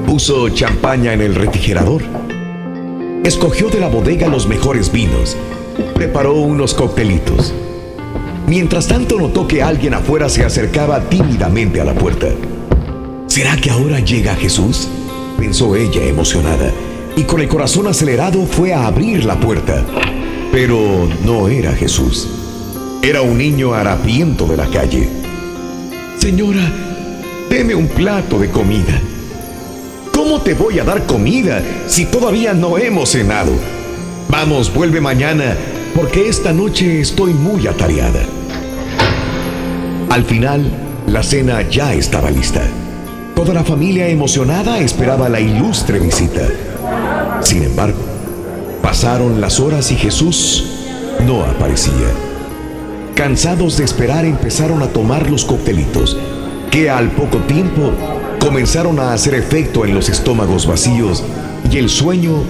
Puso 0.04 0.48
champaña 0.48 1.12
en 1.12 1.20
el 1.20 1.36
refrigerador. 1.36 2.19
Escogió 3.24 3.68
de 3.68 3.80
la 3.80 3.88
bodega 3.88 4.28
los 4.28 4.46
mejores 4.46 4.90
vinos. 4.90 5.36
Preparó 5.94 6.34
unos 6.34 6.72
coctelitos. 6.72 7.52
Mientras 8.46 8.88
tanto 8.88 9.18
notó 9.18 9.46
que 9.46 9.62
alguien 9.62 9.92
afuera 9.92 10.28
se 10.30 10.42
acercaba 10.42 11.00
tímidamente 11.08 11.82
a 11.82 11.84
la 11.84 11.94
puerta. 11.94 12.28
¿Será 13.26 13.56
que 13.56 13.70
ahora 13.70 14.00
llega 14.00 14.34
Jesús? 14.34 14.88
pensó 15.38 15.76
ella 15.76 16.04
emocionada, 16.04 16.70
y 17.16 17.22
con 17.22 17.40
el 17.40 17.48
corazón 17.48 17.86
acelerado 17.86 18.44
fue 18.46 18.74
a 18.74 18.86
abrir 18.86 19.24
la 19.24 19.38
puerta. 19.38 19.84
Pero 20.50 21.08
no 21.24 21.48
era 21.48 21.72
Jesús. 21.72 22.28
Era 23.02 23.22
un 23.22 23.38
niño 23.38 23.74
harapiento 23.74 24.46
de 24.46 24.56
la 24.56 24.66
calle. 24.66 25.08
Señora, 26.18 26.70
deme 27.48 27.74
un 27.74 27.88
plato 27.88 28.38
de 28.38 28.50
comida. 28.50 29.00
¿Cómo 30.22 30.42
te 30.42 30.52
voy 30.52 30.78
a 30.78 30.84
dar 30.84 31.06
comida 31.06 31.62
si 31.86 32.04
todavía 32.04 32.52
no 32.52 32.76
hemos 32.76 33.12
cenado? 33.12 33.52
Vamos, 34.28 34.72
vuelve 34.72 35.00
mañana, 35.00 35.56
porque 35.94 36.28
esta 36.28 36.52
noche 36.52 37.00
estoy 37.00 37.32
muy 37.32 37.66
atareada. 37.66 38.20
Al 40.10 40.22
final, 40.26 40.70
la 41.06 41.22
cena 41.22 41.62
ya 41.62 41.94
estaba 41.94 42.30
lista. 42.30 42.60
Toda 43.34 43.54
la 43.54 43.64
familia 43.64 44.08
emocionada 44.08 44.78
esperaba 44.80 45.30
la 45.30 45.40
ilustre 45.40 45.98
visita. 45.98 46.46
Sin 47.40 47.62
embargo, 47.62 48.00
pasaron 48.82 49.40
las 49.40 49.58
horas 49.58 49.90
y 49.90 49.96
Jesús 49.96 50.66
no 51.26 51.44
aparecía. 51.44 52.12
Cansados 53.14 53.78
de 53.78 53.84
esperar 53.84 54.26
empezaron 54.26 54.82
a 54.82 54.88
tomar 54.88 55.30
los 55.30 55.46
coctelitos, 55.46 56.18
que 56.70 56.90
al 56.90 57.10
poco 57.12 57.38
tiempo 57.38 57.94
comenzaron 58.40 58.98
a 58.98 59.12
hacer 59.12 59.34
efecto 59.34 59.84
en 59.84 59.94
los 59.94 60.08
estómagos 60.08 60.66
vacíos 60.66 61.22
y 61.70 61.76
el 61.76 61.88
sueño 61.88 62.42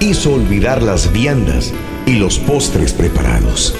hizo 0.00 0.32
olvidar 0.32 0.82
las 0.82 1.12
viandas 1.12 1.74
y 2.06 2.14
los 2.14 2.38
postres 2.38 2.92
preparados. 2.92 3.74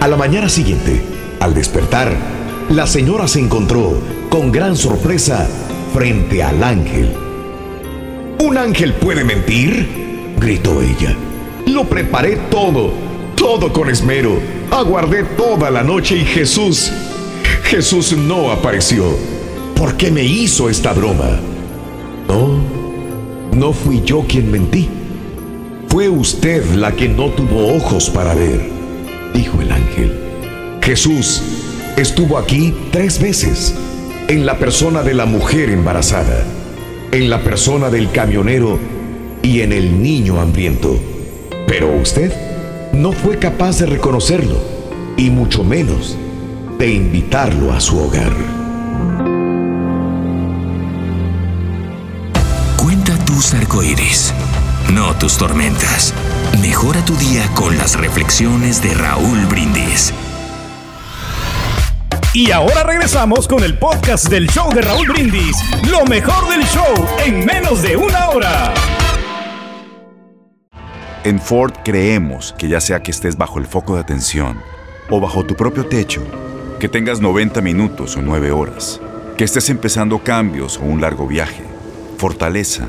A 0.00 0.08
la 0.08 0.16
mañana 0.16 0.48
siguiente, 0.48 1.02
al 1.38 1.54
despertar, 1.54 2.12
la 2.70 2.86
señora 2.86 3.28
se 3.28 3.40
encontró 3.40 3.98
con 4.28 4.52
gran 4.52 4.76
sorpresa 4.76 5.48
frente 5.94 6.42
al 6.42 6.62
ángel. 6.62 7.14
¿Un 8.40 8.58
ángel 8.58 8.94
puede 8.94 9.24
mentir? 9.24 10.34
gritó 10.38 10.82
ella. 10.82 11.14
Lo 11.66 11.84
preparé 11.84 12.36
todo, 12.50 12.92
todo 13.36 13.72
con 13.72 13.88
esmero. 13.88 14.40
Aguardé 14.70 15.22
toda 15.22 15.70
la 15.70 15.82
noche 15.82 16.16
y 16.16 16.24
Jesús, 16.24 16.90
Jesús 17.64 18.12
no 18.16 18.50
apareció. 18.50 19.39
¿Por 19.80 19.96
qué 19.96 20.10
me 20.10 20.22
hizo 20.22 20.68
esta 20.68 20.92
broma? 20.92 21.40
No, 22.28 22.58
no 23.56 23.72
fui 23.72 24.02
yo 24.04 24.26
quien 24.28 24.50
mentí. 24.50 24.86
Fue 25.88 26.06
usted 26.10 26.62
la 26.74 26.92
que 26.92 27.08
no 27.08 27.30
tuvo 27.30 27.74
ojos 27.74 28.10
para 28.10 28.34
ver, 28.34 28.60
dijo 29.32 29.62
el 29.62 29.72
ángel. 29.72 30.20
Jesús 30.82 31.42
estuvo 31.96 32.36
aquí 32.36 32.74
tres 32.92 33.22
veces, 33.22 33.74
en 34.28 34.44
la 34.44 34.58
persona 34.58 35.02
de 35.02 35.14
la 35.14 35.24
mujer 35.24 35.70
embarazada, 35.70 36.44
en 37.10 37.30
la 37.30 37.42
persona 37.42 37.88
del 37.88 38.10
camionero 38.10 38.78
y 39.42 39.62
en 39.62 39.72
el 39.72 40.02
niño 40.02 40.42
hambriento. 40.42 40.98
Pero 41.66 41.90
usted 41.96 42.30
no 42.92 43.12
fue 43.12 43.38
capaz 43.38 43.78
de 43.78 43.86
reconocerlo 43.86 44.58
y 45.16 45.30
mucho 45.30 45.64
menos 45.64 46.18
de 46.78 46.92
invitarlo 46.92 47.72
a 47.72 47.80
su 47.80 47.98
hogar. 47.98 48.59
Arcoíris, 53.80 54.34
no 54.92 55.14
tus 55.16 55.38
tormentas. 55.38 56.12
Mejora 56.60 57.02
tu 57.04 57.16
día 57.16 57.48
con 57.54 57.78
las 57.78 57.98
reflexiones 57.98 58.82
de 58.82 58.92
Raúl 58.92 59.46
Brindis. 59.46 60.12
Y 62.34 62.50
ahora 62.50 62.82
regresamos 62.82 63.48
con 63.48 63.64
el 63.64 63.78
podcast 63.78 64.28
del 64.28 64.48
show 64.48 64.70
de 64.74 64.82
Raúl 64.82 65.08
Brindis. 65.08 65.56
Lo 65.90 66.04
mejor 66.04 66.50
del 66.50 66.62
show 66.64 67.08
en 67.24 67.46
menos 67.46 67.82
de 67.82 67.96
una 67.96 68.28
hora. 68.28 68.74
En 71.24 71.40
Ford 71.40 71.72
creemos 71.82 72.54
que 72.58 72.68
ya 72.68 72.80
sea 72.82 73.02
que 73.02 73.10
estés 73.10 73.38
bajo 73.38 73.58
el 73.58 73.66
foco 73.66 73.94
de 73.94 74.00
atención 74.02 74.60
o 75.08 75.20
bajo 75.20 75.44
tu 75.44 75.56
propio 75.56 75.86
techo, 75.86 76.22
que 76.78 76.88
tengas 76.88 77.20
90 77.20 77.62
minutos 77.62 78.16
o 78.16 78.20
9 78.22 78.52
horas, 78.52 79.00
que 79.38 79.44
estés 79.44 79.70
empezando 79.70 80.18
cambios 80.18 80.76
o 80.76 80.82
un 80.82 81.00
largo 81.00 81.26
viaje, 81.26 81.64
fortaleza 82.18 82.88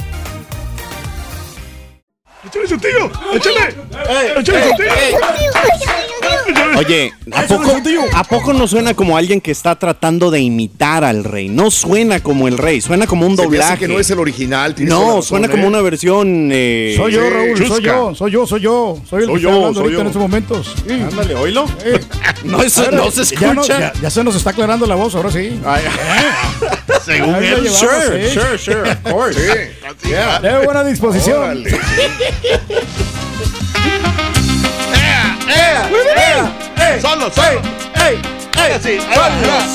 ¡Échale 2.43 2.67
su 2.67 2.77
tío! 2.77 3.11
¡Échale! 3.33 3.75
¡Échale 4.39 4.63
su 4.69 4.75
tío! 4.75 4.91
Oye, 6.77 7.13
¿a 7.33 7.41
poco, 7.43 7.71
¿a 8.13 8.23
poco 8.23 8.53
no 8.53 8.67
suena 8.67 8.93
como 8.95 9.15
alguien 9.17 9.41
que 9.41 9.51
está 9.51 9.75
tratando 9.77 10.31
de 10.31 10.39
imitar 10.39 11.03
al 11.03 11.23
rey? 11.23 11.49
No 11.49 11.69
suena 11.69 12.19
como 12.21 12.47
el 12.47 12.57
rey, 12.57 12.81
suena 12.81 13.05
como 13.05 13.27
un 13.27 13.35
Se 13.37 13.43
doblaje. 13.43 13.77
que 13.77 13.87
no 13.87 13.99
es 13.99 14.09
el 14.09 14.19
original. 14.19 14.73
No, 14.79 15.07
razón, 15.07 15.23
suena 15.23 15.47
¿eh? 15.47 15.49
como 15.51 15.67
una 15.67 15.81
versión. 15.81 16.49
eh, 16.51 16.93
Soy 16.97 17.11
yo, 17.13 17.29
Raúl, 17.29 17.57
soy 17.57 17.67
chusca. 17.67 17.81
yo, 17.83 18.15
soy 18.15 18.31
yo, 18.31 18.47
soy 18.47 18.61
yo. 18.61 18.97
Soy 19.07 19.19
el 19.23 19.25
Soy 19.27 19.35
que 19.35 19.41
yo, 19.41 19.49
está 19.49 19.55
hablando 19.57 19.73
soy 19.73 19.83
ahorita 19.83 19.97
yo. 19.97 20.01
en 20.01 20.07
estos 20.07 20.21
momentos. 20.21 20.75
Sí. 20.87 20.93
Ándale, 20.93 21.35
oílo. 21.35 21.65
No, 22.43 22.63
eso 22.63 22.81
ver, 22.81 22.93
no 22.93 23.11
se 23.11 23.23
ya 23.35 23.53
no- 23.53 23.61
escucha. 23.61 23.79
Ya, 23.79 23.93
ya 24.01 24.09
se 24.09 24.23
nos 24.23 24.35
está 24.35 24.49
aclarando 24.49 24.87
la 24.87 24.95
voz, 24.95 25.13
ahora 25.13 25.29
sí. 25.31 25.59
Según 27.05 27.35
Ahí 27.35 27.41
la 27.41 27.57
él. 27.57 27.63
llevamos, 27.63 27.79
Sure, 27.79 28.29
sí. 28.29 28.33
sure, 28.39 28.57
sure, 28.57 28.91
of 28.91 29.11
course. 29.11 29.71
Yeah. 30.03 30.39
De 30.39 30.65
buena 30.65 30.83
disposición. 30.83 31.63
Solo, 37.01 37.31
solo. 37.31 37.61
Ahí 37.95 38.99
va, 39.17 39.25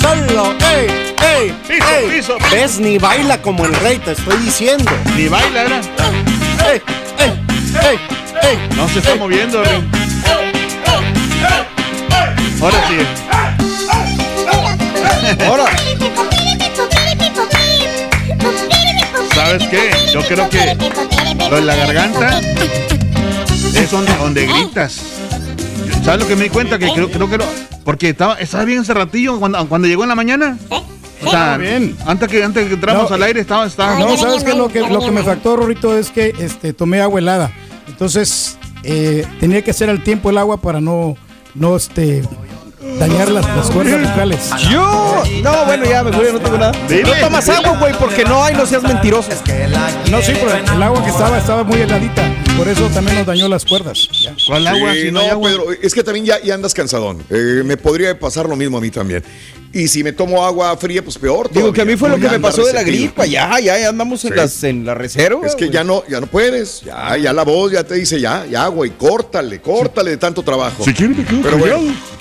Solo, 0.00 0.22
solo, 0.30 0.54
ey, 0.70 0.86
ey, 1.22 1.54
Piso, 1.66 1.84
ey. 1.88 2.08
piso. 2.10 2.36
¿Ves? 2.50 2.78
Ni 2.78 2.98
baila 2.98 3.40
como 3.42 3.64
el 3.64 3.74
rey, 3.76 3.98
te 3.98 4.12
estoy 4.12 4.36
diciendo. 4.38 4.90
Ni 5.16 5.28
baila, 5.28 5.62
¿verdad? 5.64 5.82
Ey, 6.70 6.82
ey, 7.18 7.32
ey, 7.82 7.98
ey. 8.42 8.58
No 8.76 8.88
se 8.88 8.98
está 9.00 9.16
moviendo, 9.16 9.62
Rin. 9.64 9.90
Ahora 12.62 12.78
sí. 12.88 12.98
Ahora. 15.46 15.64
¿Sabes 19.46 19.68
qué? 19.68 19.90
Yo 20.12 20.22
creo 20.22 20.50
que 20.50 20.76
lo 21.48 21.54
de 21.54 21.62
la 21.62 21.76
garganta 21.76 22.40
es 23.76 23.90
donde, 23.92 24.12
donde 24.16 24.44
gritas. 24.44 25.00
¿Sabes 26.04 26.22
lo 26.22 26.26
que 26.26 26.34
me 26.34 26.44
di 26.44 26.50
cuenta? 26.50 26.80
Que 26.80 26.90
creo, 26.92 27.08
creo 27.08 27.30
que 27.30 27.38
lo, 27.38 27.44
porque 27.84 28.08
estaba, 28.08 28.34
estaba 28.40 28.64
bien 28.64 28.82
ese 28.82 28.92
ratillo 28.92 29.38
cuando, 29.38 29.64
cuando 29.68 29.86
llegó 29.86 30.02
en 30.02 30.08
la 30.08 30.16
mañana. 30.16 30.58
O 31.24 31.30
sea, 31.30 31.58
bien. 31.58 31.96
antes 32.06 32.28
que 32.28 32.42
antes 32.42 32.66
que 32.66 32.74
entramos 32.74 33.08
No, 33.08 33.14
al 33.14 33.22
aire 33.22 33.38
estaba, 33.38 33.66
estaba 33.66 33.96
No, 34.00 34.16
¿sabes 34.16 34.42
qué? 34.42 34.52
Lo 34.52 34.66
que, 34.66 34.80
lo 34.80 34.98
que 34.98 35.12
me 35.12 35.22
factó, 35.22 35.56
Rorito, 35.56 35.96
es 35.96 36.10
que 36.10 36.34
este, 36.40 36.72
tomé 36.72 37.00
agua 37.00 37.20
helada. 37.20 37.52
Entonces, 37.86 38.58
eh, 38.82 39.24
tenía 39.38 39.62
que 39.62 39.70
hacer 39.70 39.88
al 39.90 40.02
tiempo 40.02 40.30
el 40.30 40.38
agua 40.38 40.60
para 40.60 40.80
no, 40.80 41.16
no 41.54 41.76
este, 41.76 42.24
dañar 42.98 43.30
las, 43.30 43.44
las 43.56 43.70
cuerdas 43.70 44.00
vocales. 44.10 44.50
Yo. 44.70 45.22
No, 45.42 45.64
bueno, 45.66 45.84
ya 45.84 46.02
me 46.02 46.10
voy, 46.10 46.26
no 46.32 46.40
tengo 46.40 46.58
nada. 46.58 46.72
Dile. 46.88 47.02
No 47.02 47.12
tomas 47.20 47.48
agua, 47.48 47.76
güey, 47.78 47.92
porque 47.98 48.24
no 48.24 48.42
hay, 48.44 48.54
no 48.54 48.66
seas 48.66 48.82
mentiroso. 48.82 49.28
No, 50.10 50.22
sí, 50.22 50.32
pero 50.34 50.52
el 50.74 50.82
agua 50.82 51.02
que 51.04 51.10
estaba 51.10 51.38
estaba 51.38 51.64
muy 51.64 51.80
heladita. 51.80 52.22
Por 52.56 52.68
eso 52.68 52.88
también 52.88 53.18
nos 53.18 53.26
dañó 53.26 53.48
las 53.48 53.64
cuerdas. 53.66 54.08
Ya. 54.22 54.34
¿Cuál 54.46 54.66
agua? 54.66 54.92
Sí, 54.94 55.02
Si 55.02 55.10
no 55.12 55.20
no, 55.22 55.30
agua. 55.30 55.50
Pedro, 55.50 55.64
es 55.82 55.92
que 55.94 56.02
también 56.02 56.24
ya, 56.24 56.40
ya 56.42 56.54
andas 56.54 56.72
cansadón. 56.72 57.22
Eh, 57.28 57.62
me 57.64 57.76
podría 57.76 58.18
pasar 58.18 58.48
lo 58.48 58.56
mismo 58.56 58.78
a 58.78 58.80
mí 58.80 58.90
también. 58.90 59.22
Y 59.74 59.88
si 59.88 60.02
me 60.02 60.12
tomo 60.12 60.42
agua 60.42 60.74
fría, 60.78 61.02
pues 61.04 61.18
peor. 61.18 61.50
Digo 61.52 61.70
que 61.70 61.82
a 61.82 61.84
mí 61.84 61.96
fue 61.96 62.08
lo 62.08 62.16
que 62.18 62.30
me 62.30 62.40
pasó 62.40 62.64
de 62.64 62.72
la 62.72 62.82
gripa. 62.82 63.26
Ya, 63.26 63.60
ya, 63.60 63.78
ya 63.78 63.88
andamos 63.90 64.24
en, 64.24 64.30
Sí. 64.30 64.36
las, 64.36 64.64
en 64.64 64.86
la 64.86 64.94
reserva. 64.94 65.46
Es 65.46 65.54
que 65.54 65.66
güey. 65.66 65.74
ya 65.74 65.84
no, 65.84 66.02
ya 66.08 66.18
no 66.20 66.28
puedes. 66.28 66.80
Ya, 66.80 67.14
ya 67.18 67.34
la 67.34 67.42
voz 67.44 67.72
ya 67.72 67.84
te 67.84 67.94
dice 67.96 68.18
ya, 68.18 68.46
ya, 68.46 68.66
güey, 68.68 68.92
córtale, 68.92 69.60
córtale 69.60 70.12
de 70.12 70.16
tanto 70.16 70.42
trabajo. 70.42 70.82
Si 70.82 70.94
quiere 70.94 71.14
me 71.14 71.24
quedo 71.26 71.42
Pero 71.42 71.58
callado. 71.60 71.80
bueno. 71.82 72.15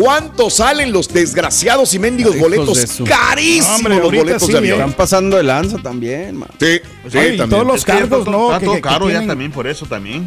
¿Cuánto 0.00 0.50
salen 0.50 0.92
los 0.92 1.08
desgraciados 1.08 1.92
y 1.94 1.98
mendigos 1.98 2.38
boletos? 2.38 3.00
Carísimos 3.06 3.76
Hombre, 3.78 3.94
los 3.96 4.04
boletos 4.12 4.42
sí, 4.46 4.52
de 4.52 4.58
avión. 4.58 4.78
Están 4.80 4.92
pasando 4.92 5.36
de 5.36 5.42
lanza 5.42 5.78
también, 5.78 6.36
man. 6.36 6.48
Sí, 6.60 6.78
sí, 7.10 7.18
Oye, 7.18 7.34
y 7.34 7.36
también. 7.36 7.50
todos 7.50 7.66
los 7.66 7.76
Es 7.76 7.84
cargos, 7.84 8.24
todo- 8.24 8.30
¿no? 8.30 8.46
Está 8.48 8.58
que- 8.60 8.64
todo 8.66 8.74
que- 8.76 8.80
caro 8.80 9.06
ya 9.06 9.10
tienen. 9.12 9.28
también, 9.28 9.50
por 9.52 9.66
eso 9.66 9.86
también. 9.86 10.26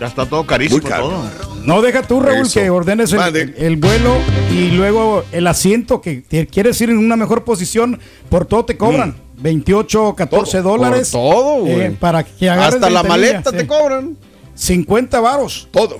Ya 0.00 0.06
está 0.08 0.26
todo 0.26 0.44
carísimo 0.46 0.82
Muy 0.82 0.90
caro. 0.90 1.08
todo. 1.08 1.30
No 1.64 1.80
deja 1.80 2.02
tú, 2.02 2.20
Raúl, 2.20 2.46
Eso. 2.46 2.60
que 2.60 2.68
ordenes 2.68 3.10
el, 3.12 3.76
vuelo 3.76 4.14
y 4.52 4.70
luego 4.72 5.24
el 5.32 5.46
asiento 5.46 6.02
que 6.02 6.16
te 6.20 6.46
quieres 6.46 6.78
ir 6.82 6.90
en 6.90 6.98
una 6.98 7.16
mejor 7.16 7.44
posición, 7.44 7.98
por 8.28 8.44
todo 8.44 8.66
te 8.66 8.76
cobran. 8.76 9.16
28, 9.38 10.14
14 10.14 10.58
Todo, 10.62 10.72
dólares. 10.76 11.08
Mm. 11.08 11.12
por 11.12 11.34
todo, 11.34 11.54
güey. 11.60 11.80
eh, 11.80 11.96
para 11.98 12.22
que 12.24 12.50
agarres 12.50 12.74
Hasta 12.74 12.90
la 12.90 13.02
maleta 13.02 13.50
sí. 13.50 13.56
te 13.56 13.66
cobran. 13.66 14.16
50 14.54 15.20
varos. 15.20 15.68
Todo, 15.70 15.98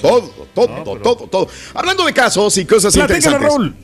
todo, 0.00 0.30
todo, 0.54 0.98
todo, 0.98 1.28
todo. 1.28 1.48
Hablando 1.74 2.04
de 2.04 2.12
casos 2.12 2.56
y 2.58 2.64
cosas 2.64 2.94
interesantes. 2.96 3.42
Raúl. 3.42 3.74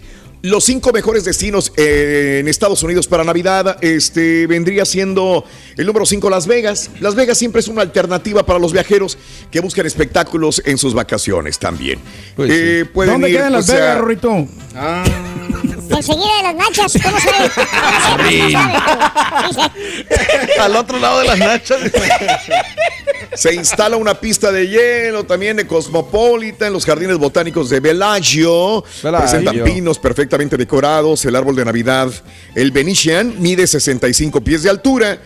Los 0.40 0.64
cinco 0.64 0.92
mejores 0.92 1.24
destinos 1.24 1.72
eh, 1.76 2.38
en 2.40 2.46
Estados 2.46 2.84
Unidos 2.84 3.08
para 3.08 3.24
Navidad 3.24 3.76
este, 3.80 4.46
vendría 4.46 4.84
siendo 4.84 5.44
el 5.76 5.84
número 5.84 6.06
5 6.06 6.30
Las 6.30 6.46
Vegas. 6.46 6.90
Las 7.00 7.16
Vegas 7.16 7.38
siempre 7.38 7.60
es 7.60 7.66
una 7.66 7.82
alternativa 7.82 8.46
para 8.46 8.60
los 8.60 8.72
viajeros 8.72 9.18
que 9.50 9.58
buscan 9.58 9.84
espectáculos 9.84 10.62
en 10.64 10.78
sus 10.78 10.94
vacaciones 10.94 11.58
también. 11.58 11.98
Pues 12.36 12.52
Eh, 12.54 12.84
¿Dónde 12.94 13.30
ir, 13.30 13.36
quedan 13.36 13.52
Las 13.52 13.64
o 13.64 13.72
sea, 13.72 13.80
Vegas, 13.80 13.98
Rorito? 13.98 14.46
Enseguida 15.90 16.36
de 16.36 16.42
las 16.42 16.54
nachas, 16.54 16.92
¿cómo 17.02 17.16
Al 20.60 20.76
otro 20.76 20.98
lado 20.98 21.20
de 21.20 21.26
las 21.26 21.38
nachas. 21.38 21.78
Se 23.34 23.54
instala 23.54 23.96
una 23.96 24.14
pista 24.14 24.52
de 24.52 24.68
hielo 24.68 25.24
también 25.24 25.56
de 25.56 25.66
Cosmopolitan 25.66 26.68
en 26.68 26.72
los 26.72 26.84
jardines 26.84 27.18
botánicos 27.18 27.70
de 27.70 27.80
Bellagio. 27.80 28.84
Bellagio. 29.02 29.18
Presentan 29.18 29.64
pinos 29.64 29.98
perfectamente 29.98 30.56
decorados, 30.56 31.24
el 31.24 31.36
árbol 31.36 31.56
de 31.56 31.64
Navidad. 31.64 32.10
El 32.54 32.70
Venetian 32.70 33.34
mide 33.38 33.66
65 33.66 34.40
pies 34.40 34.62
de 34.62 34.70
altura. 34.70 35.18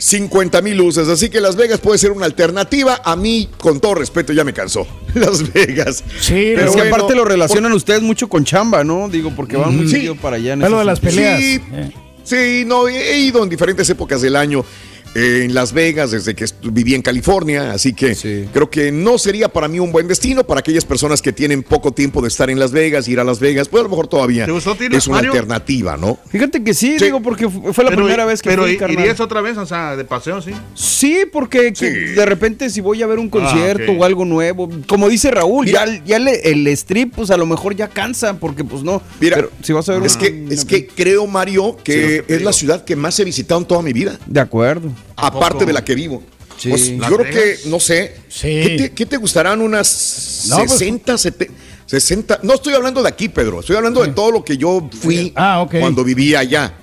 50 0.00 0.62
mil 0.62 0.78
luces, 0.78 1.08
así 1.08 1.28
que 1.28 1.40
Las 1.42 1.56
Vegas 1.56 1.78
puede 1.78 1.98
ser 1.98 2.10
una 2.12 2.24
alternativa. 2.24 3.02
A 3.04 3.16
mí, 3.16 3.50
con 3.58 3.80
todo 3.80 3.94
respeto, 3.94 4.32
ya 4.32 4.44
me 4.44 4.54
cansó. 4.54 4.86
Las 5.14 5.52
Vegas. 5.52 6.02
Sí, 6.20 6.52
Pero 6.56 6.70
es 6.70 6.70
que 6.70 6.80
bueno, 6.82 6.96
aparte 6.96 7.14
lo 7.14 7.24
relacionan 7.26 7.70
por- 7.72 7.76
ustedes 7.76 8.00
mucho 8.00 8.26
con 8.28 8.44
chamba, 8.44 8.82
¿no? 8.82 9.08
Digo, 9.10 9.30
porque 9.36 9.56
van 9.58 9.76
muy 9.76 9.86
Sí. 9.86 9.92
seguido 9.92 10.14
para 10.16 10.36
allá. 10.36 10.54
en 10.54 10.60
lo 10.60 10.78
de 10.78 10.84
las 10.86 11.00
peleas. 11.00 11.38
Sí, 11.38 11.60
Eh. 11.72 11.90
sí, 12.24 12.64
no, 12.66 12.88
he 12.88 13.18
ido 13.18 13.42
en 13.42 13.50
diferentes 13.50 13.88
épocas 13.90 14.22
del 14.22 14.36
año. 14.36 14.64
Eh, 15.14 15.42
en 15.44 15.54
Las 15.54 15.72
Vegas 15.72 16.10
desde 16.12 16.34
que 16.34 16.44
viví 16.62 16.94
en 16.94 17.02
California, 17.02 17.72
así 17.72 17.92
que 17.92 18.14
creo 18.52 18.70
que 18.70 18.92
no 18.92 19.18
sería 19.18 19.48
para 19.48 19.68
mí 19.68 19.78
un 19.80 19.90
buen 19.92 20.06
destino 20.08 20.44
para 20.44 20.60
aquellas 20.60 20.84
personas 20.84 21.20
que 21.22 21.32
tienen 21.32 21.62
poco 21.62 21.92
tiempo 21.92 22.22
de 22.22 22.28
estar 22.28 22.48
en 22.50 22.58
Las 22.58 22.72
Vegas, 22.72 23.08
ir 23.08 23.18
a 23.20 23.24
Las 23.24 23.40
Vegas, 23.40 23.68
pues 23.68 23.80
a 23.80 23.84
lo 23.84 23.90
mejor 23.90 24.06
todavía 24.08 24.46
¿Te 24.46 24.52
gustó, 24.52 24.74
Tino, 24.74 24.96
es 24.96 25.06
una 25.06 25.16
Mario? 25.16 25.32
alternativa, 25.32 25.96
¿no? 25.96 26.18
Fíjate 26.28 26.62
que 26.62 26.74
sí, 26.74 26.96
digo, 26.98 27.20
porque 27.20 27.48
fu- 27.48 27.72
fue 27.72 27.84
la 27.84 27.90
Pero- 27.90 28.02
primera 28.02 28.24
vez 28.24 28.40
que 28.42 28.50
Pero 28.50 28.62
fui, 28.64 28.76
carnal. 28.76 29.00
irías 29.00 29.20
otra 29.20 29.40
vez, 29.40 29.56
o 29.58 29.66
sea, 29.66 29.96
de 29.96 30.04
paseo, 30.04 30.40
sí. 30.42 30.52
Sí, 30.74 31.24
porque 31.32 31.72
que 31.72 31.90
de 31.90 32.26
repente 32.26 32.70
si 32.70 32.80
voy 32.80 33.02
a 33.02 33.06
ver 33.06 33.18
un 33.18 33.28
concierto 33.28 33.84
Ah, 33.88 33.94
ok. 33.94 34.00
o 34.00 34.04
algo 34.04 34.24
nuevo, 34.24 34.70
como 34.86 35.08
dice 35.08 35.30
Raúl, 35.30 35.66
ya, 35.66 35.84
ya 36.04 36.18
le- 36.18 36.40
el 36.50 36.66
strip, 36.68 37.14
pues 37.16 37.30
a 37.30 37.36
lo 37.36 37.46
mejor 37.46 37.74
ya 37.74 37.88
cansa, 37.88 38.38
porque 38.38 38.64
pues 38.64 38.82
no. 38.82 39.02
Mira, 39.20 39.36
pero 39.36 39.50
si 39.62 39.72
vas 39.72 39.88
a 39.88 39.94
ver 39.94 40.04
es 40.04 40.14
un- 40.14 40.20
que, 40.20 40.46
es 40.54 40.64
que 40.64 40.86
creo, 40.86 41.26
Mario, 41.26 41.76
que 41.82 42.24
es 42.28 42.42
la 42.42 42.52
ciudad 42.52 42.84
que 42.84 42.96
más 42.96 43.18
he 43.18 43.24
visitado 43.24 43.60
en 43.60 43.66
toda 43.66 43.82
mi 43.82 43.92
vida. 43.92 44.18
De 44.26 44.40
acuerdo. 44.40 44.90
Aparte 45.16 45.64
de 45.66 45.72
la 45.72 45.84
que 45.84 45.94
vivo. 45.94 46.22
Sí. 46.56 46.68
Pues, 46.70 46.90
yo 46.90 47.16
creo 47.16 47.30
que, 47.30 47.58
no 47.66 47.80
sé, 47.80 48.16
¿qué, 48.40 48.74
te, 48.78 48.92
qué 48.92 49.06
te 49.06 49.16
gustarán 49.16 49.60
unas 49.60 50.44
No, 50.48 50.58
pues- 50.58 50.72
60, 50.72 51.16
70, 51.16 51.54
60? 51.86 52.40
No 52.42 52.54
estoy 52.54 52.74
hablando 52.74 53.02
de 53.02 53.08
aquí, 53.08 53.28
Pedro, 53.28 53.60
estoy 53.60 53.76
hablando 53.76 54.02
de 54.02 54.08
todo 54.08 54.30
lo 54.30 54.44
que 54.44 54.56
yo 54.58 54.88
fui 55.00 55.32
Ah, 55.36 55.66
cuando 55.70 56.04
vivía 56.04 56.40
allá. 56.40 56.74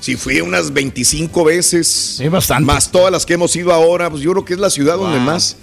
Si 0.00 0.16
fui 0.16 0.40
unas 0.40 0.72
25 0.72 1.44
veces, 1.44 2.20
bastante. 2.30 2.64
más 2.64 2.90
todas 2.90 3.12
las 3.12 3.24
que 3.24 3.34
hemos 3.34 3.54
ido 3.54 3.72
ahora, 3.72 4.10
pues 4.10 4.22
yo 4.22 4.32
creo 4.32 4.44
que 4.44 4.54
es 4.54 4.58
la 4.60 4.70
ciudad 4.70 4.96
donde 4.96 5.20
más 5.20 5.56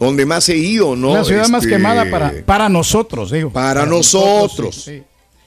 donde 0.00 0.24
más 0.26 0.48
he 0.48 0.56
ido, 0.56 0.96
¿no? 0.96 1.14
la 1.14 1.24
ciudad 1.24 1.46
más 1.48 1.62
Este, 1.62 1.76
quemada 1.76 2.10
para, 2.10 2.32
para 2.44 2.68
nosotros, 2.68 3.30
digo. 3.30 3.52
para 3.52 3.84
nosotros. 3.86 4.88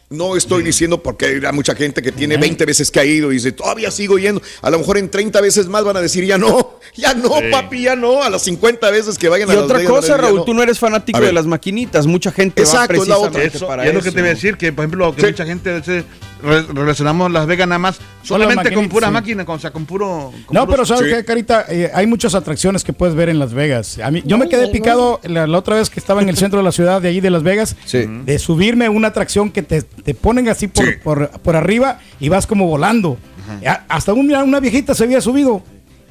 No 0.09 0.35
estoy 0.35 0.61
diciendo 0.61 1.01
porque 1.01 1.41
hay 1.43 1.53
mucha 1.53 1.73
gente 1.73 2.01
que 2.03 2.11
tiene 2.11 2.37
20 2.37 2.63
veces 2.65 2.91
que 2.91 2.99
ha 2.99 3.05
ido 3.05 3.31
y 3.31 3.35
dice, 3.35 3.51
todavía 3.51 3.89
sigo 3.89 4.19
yendo. 4.19 4.39
A 4.61 4.69
lo 4.69 4.77
mejor 4.77 4.99
en 4.99 5.09
30 5.09 5.41
veces 5.41 5.65
más 5.67 5.83
van 5.83 5.97
a 5.97 6.01
decir, 6.01 6.23
ya 6.23 6.37
no, 6.37 6.77
ya 6.95 7.15
no, 7.15 7.29
Sí. 7.39 7.45
papi, 7.51 7.81
ya 7.83 7.95
no. 7.95 8.21
A 8.21 8.29
las 8.29 8.43
50 8.43 8.91
veces 8.91 9.17
que 9.17 9.29
vayan 9.29 9.49
Y 9.49 9.53
a 9.53 9.61
otra 9.61 9.79
Vegas, 9.79 9.91
cosa, 9.91 10.15
Raúl, 10.17 10.37
no. 10.37 10.43
tú 10.45 10.53
no 10.53 10.61
eres 10.61 10.77
fanático 10.77 11.19
de 11.19 11.33
las 11.33 11.47
maquinitas. 11.47 12.05
Mucha 12.05 12.31
gente 12.31 12.61
Exacto, 12.61 12.97
va 12.97 13.01
es 13.03 13.07
la 13.09 13.17
otra. 13.17 13.31
precisamente 13.31 13.57
Eso, 13.57 13.67
para 13.67 13.85
y 13.85 13.89
es 13.89 13.93
lo 13.95 14.01
que 14.01 14.11
te 14.11 14.21
voy 14.21 14.29
a 14.29 14.33
decir, 14.35 14.57
que 14.57 14.71
por 14.71 14.83
ejemplo, 14.85 15.15
que 15.15 15.25
mucha 15.25 15.45
gente 15.45 15.81
relacionamos 16.73 17.31
Las 17.31 17.47
Vegas 17.47 17.67
nada 17.67 17.79
más 17.79 17.97
solamente 18.25 18.73
con 18.73 18.89
pura 18.89 19.07
sí. 19.07 19.13
máquina, 19.13 19.45
con- 19.45 19.55
o 19.55 19.59
sea, 19.59 19.71
con 19.71 19.85
puro. 19.85 20.31
con 20.45 20.53
No, 20.55 20.65
puros- 20.65 20.69
pero 20.71 20.85
¿sabes 20.85 21.09
Sí. 21.11 21.17
qué, 21.17 21.25
Carita? 21.25 21.65
Eh, 21.69 21.91
hay 21.93 22.07
muchas 22.07 22.35
atracciones 22.35 22.83
que 22.83 22.93
puedes 22.93 23.15
ver 23.15 23.29
en 23.29 23.39
Las 23.39 23.53
Vegas. 23.53 23.99
A 24.03 24.11
mí, 24.11 24.21
yo 24.25 24.37
me 24.37 24.49
quedé 24.49 24.67
picado 24.69 25.19
la, 25.23 25.47
la 25.47 25.57
otra 25.57 25.75
vez 25.75 25.89
que 25.89 25.99
estaba 25.99 26.21
en 26.21 26.29
el 26.29 26.37
centro 26.37 26.57
de 26.59 26.63
la 26.63 26.71
ciudad 26.71 27.01
de 27.01 27.09
allí 27.09 27.21
de 27.21 27.29
Las 27.29 27.43
Vegas, 27.43 27.75
de 27.91 28.39
subirme 28.39 28.85
a 28.85 28.91
una 28.91 29.07
atracción 29.09 29.51
que 29.51 29.61
te, 29.63 29.81
te 29.81 30.13
ponen 30.13 30.49
así 30.49 30.67
por, 30.67 30.99
por, 31.01 31.29
por 31.41 31.55
arriba 31.55 31.99
y 32.19 32.29
vas 32.29 32.47
como 32.47 32.67
volando. 32.67 33.17
Hasta 33.87 34.13
un- 34.13 34.33
una 34.33 34.59
viejita 34.59 34.93
se 34.95 35.03
había 35.03 35.21
subido. 35.21 35.63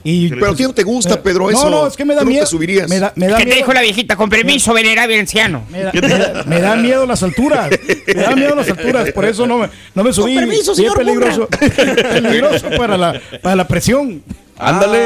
Y, 0.07 0.29
Pero 0.29 0.51
a 0.51 0.55
ti 0.55 0.62
no 0.64 0.75
te 0.75 0.83
gusta, 0.83 1.23
Pedro, 1.23 1.45
no, 1.45 1.51
eso. 1.51 1.71
No, 1.71 1.87
es 1.87 1.97
que 1.97 2.05
me 2.05 2.14
da 2.14 2.21
Tú 2.21 2.27
no 2.27 2.31
te 2.31 2.35
miedo. 2.35 2.47
subirías. 2.47 2.88
Me 2.90 3.01
da, 3.01 3.12
me 3.17 3.27
da 3.27 3.38
¿Qué 3.38 3.47
te 3.47 3.55
dijo 3.55 3.73
la 3.73 3.81
viejita? 3.81 4.17
Con 4.17 4.29
permiso, 4.29 4.75
venerable 4.75 5.19
anciano. 5.19 5.64
Me 5.71 5.83
da, 5.83 5.93
me 5.93 6.01
da- 6.09 6.45
me 6.47 6.61
da 6.61 6.77
miedo 6.77 7.07
las 7.07 7.23
alturas. 7.23 7.71
Me 8.07 8.14
da 8.14 8.37
miedo 8.37 8.55
las 8.55 8.69
alturas. 8.69 9.11
Por 9.12 9.25
eso 9.25 9.47
no 9.47 9.59
me, 9.59 9.71
no 9.95 10.05
me 10.05 10.12
subí. 10.12 10.35
permiso, 10.37 10.75
Sí, 10.75 10.85
es 10.85 10.93
señor 10.93 10.99
peligroso. 10.99 11.49
peligroso 12.12 12.67
para 12.77 12.97
la, 12.99 13.21
para 13.43 13.57
la 13.57 13.67
presión. 13.67 14.23
Ándale. 14.57 14.99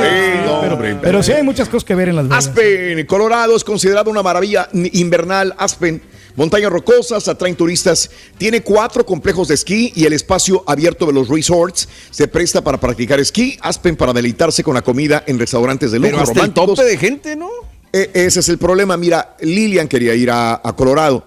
pero, 0.63 0.99
pero 1.01 1.23
sí 1.23 1.33
hay 1.33 1.43
muchas 1.43 1.69
cosas 1.69 1.85
que 1.85 1.95
ver 1.95 2.09
en 2.11 2.17
Las 2.17 2.29
Vegas. 2.29 2.49
Aspen, 2.49 3.07
Colorado 3.07 3.57
es 3.57 3.65
considerado 3.65 4.11
una 4.11 4.23
maravilla 4.23 4.69
invernal. 4.73 5.55
Aspen, 5.59 6.03
montañas 6.39 6.71
rocosas, 6.73 7.29
atraen 7.29 7.57
turistas. 7.57 8.11
Tiene 8.39 8.63
cuatro 8.63 9.05
complejos 9.05 9.49
de 9.49 9.55
esquí 9.55 9.93
y 9.95 10.07
el 10.07 10.15
espacio 10.15 10.63
abierto 10.67 11.05
de 11.05 11.13
los 11.13 11.29
resorts 11.29 11.89
se 12.11 12.29
presta 12.29 12.63
para 12.63 12.79
practicar 12.81 13.21
esquí. 13.21 13.59
Aspen 13.61 13.97
para 13.97 14.13
deleitarse 14.15 14.63
con 14.63 14.75
la 14.75 14.83
comida 14.83 15.25
en 15.27 15.39
restaurantes 15.39 15.91
de 15.91 15.99
lujo 15.99 16.11
Pero 16.13 16.23
hasta 16.23 16.45
el 16.45 16.53
tope 16.55 16.85
de 16.85 16.97
gente, 16.97 17.37
¿no? 17.37 17.51
E- 17.93 18.11
ese 18.15 18.41
es 18.41 18.49
el 18.49 18.59
problema. 18.59 18.97
Mira, 18.97 19.37
Lilian 19.41 19.89
quería 19.89 20.15
ir 20.15 20.31
a, 20.31 20.61
a 20.63 20.77
Colorado. 20.77 21.27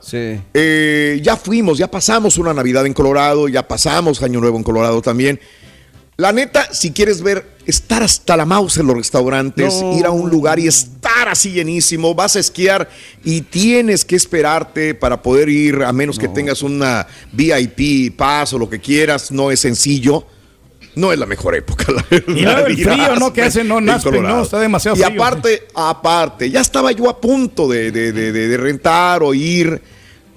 Eh, 0.54 1.20
ya 1.22 1.36
fuimos, 1.36 1.78
ya 1.78 1.90
pasamos 1.90 2.38
una 2.38 2.54
Navidad 2.54 2.86
en 2.86 2.94
Colorado, 2.94 3.48
ya 3.50 3.68
pasamos 3.68 4.22
Año 4.24 4.40
Nuevo 4.40 4.58
en 4.58 4.64
Colorado 4.64 5.02
también. 5.02 5.40
La 6.18 6.32
neta, 6.32 6.74
si 6.74 6.92
quieres 6.92 7.22
ver, 7.22 7.51
estar 7.66 8.02
hasta 8.04 8.36
la 8.36 8.46
mouse 8.46 8.78
en 8.78 8.88
los 8.88 8.96
restaurantes, 8.96 9.74
No. 9.82 9.98
ir 9.98 10.06
a 10.06 10.12
un 10.12 10.30
lugar 10.30 10.60
y 10.60 10.68
estar 10.68 11.28
así 11.30 11.52
llenísimo, 11.52 12.14
vas 12.16 12.36
a 12.36 12.40
esquiar 12.40 12.90
y 13.24 13.42
tienes 13.42 14.04
que 14.06 14.16
esperarte 14.16 14.94
para 14.96 15.22
poder 15.22 15.50
ir, 15.50 15.84
a 15.84 15.94
menos 15.94 16.18
que 16.18 16.28
tengas 16.28 16.62
una 16.64 17.06
VIP, 17.32 18.16
pass 18.16 18.54
o 18.54 18.60
lo 18.60 18.70
que 18.70 18.80
quieras, 18.80 19.32
no 19.32 19.52
es 19.52 19.60
sencillo. 19.60 20.26
No 20.94 21.14
es 21.14 21.20
la 21.20 21.26
mejor 21.26 21.56
época. 21.56 21.86
La 21.90 22.06
Y 22.12 22.42
luego 22.42 22.66
el 22.68 22.76
frío, 22.76 23.16
¿no? 23.16 23.32
Que 23.32 23.44
hace, 23.44 23.64
no, 23.64 23.78
Aspen, 23.94 24.22
no, 24.24 24.42
está 24.44 24.60
demasiado 24.60 24.98
Y 24.98 25.02
frío. 25.04 25.24
aparte, 25.24 25.68
aparte, 25.74 26.50
ya 26.50 26.60
estaba 26.60 26.92
yo 26.92 27.10
a 27.10 27.22
punto 27.22 27.70
de- 27.70 27.92
de- 27.92 28.12
de 28.12 28.58
rentar 28.58 29.24
o 29.24 29.34
ir, 29.34 29.82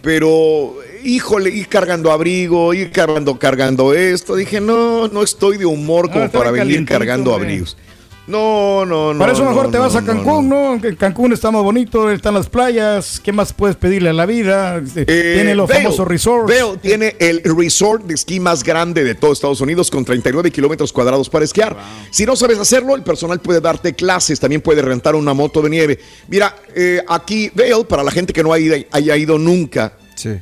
pero 0.05 0.77
híjole, 1.03 1.51
ir 1.51 1.69
cargando 1.69 2.13
abrigo, 2.13 2.75
ir 2.75 2.91
cargando, 2.91 3.39
cargando 3.39 3.95
esto. 3.95 4.37
Dije, 4.37 4.61
no, 4.61 5.09
no 5.09 5.23
estoy 5.23 5.57
de 5.57 5.67
humor 5.67 6.11
como 6.11 6.25
Ah, 6.25 6.31
para 6.31 6.51
venir 6.51 6.85
cargando 6.85 7.35
abrigos. 7.35 7.77
No, 8.27 8.87
no, 8.87 9.13
no. 9.13 9.19
Por 9.19 9.29
eso 9.31 9.45
mejor 9.45 9.67
no, 9.67 9.71
te 9.71 9.79
vas 9.79 9.93
no, 9.93 9.99
a 9.99 10.05
Cancún, 10.05 10.49
¿no? 10.49 10.79
Que 10.81 10.97
Cancún 10.97 11.33
está 11.33 11.51
más 11.51 11.63
bonito, 11.63 12.11
están 12.11 12.35
las 12.35 12.49
playas. 12.49 13.21
¿Qué 13.23 13.33
más 13.33 13.53
puedes 13.53 13.77
pedirle 13.77 14.11
a 14.11 14.13
la 14.13 14.25
vida? 14.25 14.79
Este, 14.79 15.03
Eh, 15.03 15.35
Tiene 15.35 15.55
los 15.55 15.71
famosos 15.71 16.09
resorts. 16.09 16.49
Vail 16.51 16.79
tiene 16.81 17.17
el 17.19 17.43
resort 17.45 18.05
de 18.05 18.15
esquí 18.15 18.41
más 18.41 18.63
grande 18.65 19.05
de 19.05 19.15
todo 19.15 19.33
Estados 19.33 19.61
Unidos 19.61 19.91
con 19.91 20.05
39 20.05 20.51
kilómetros 20.51 20.93
cuadrados 20.93 21.29
para 21.29 21.45
esquiar. 21.45 21.77
Si 22.11 22.25
no 22.25 22.35
sabes 22.35 22.59
hacerlo, 22.59 22.95
el 22.95 23.03
personal 23.03 23.41
puede 23.41 23.61
darte 23.61 23.95
clases, 23.95 24.41
también 24.41 24.63
puede 24.63 24.81
rentar 24.81 25.15
una 25.15 25.35
moto 25.35 25.61
de 25.61 25.71
nieve. 25.71 25.99
Mira, 26.29 26.57
eh, 26.75 27.03
aquí 27.07 27.51
Vail, 27.55 27.85
para 27.87 28.03
la 28.03 28.11
gente 28.11 28.33
que 28.33 28.43
no 28.43 28.53
haya, 28.53 28.77
haya 28.91 29.17
ido 29.17 29.39
nunca, 29.39 29.93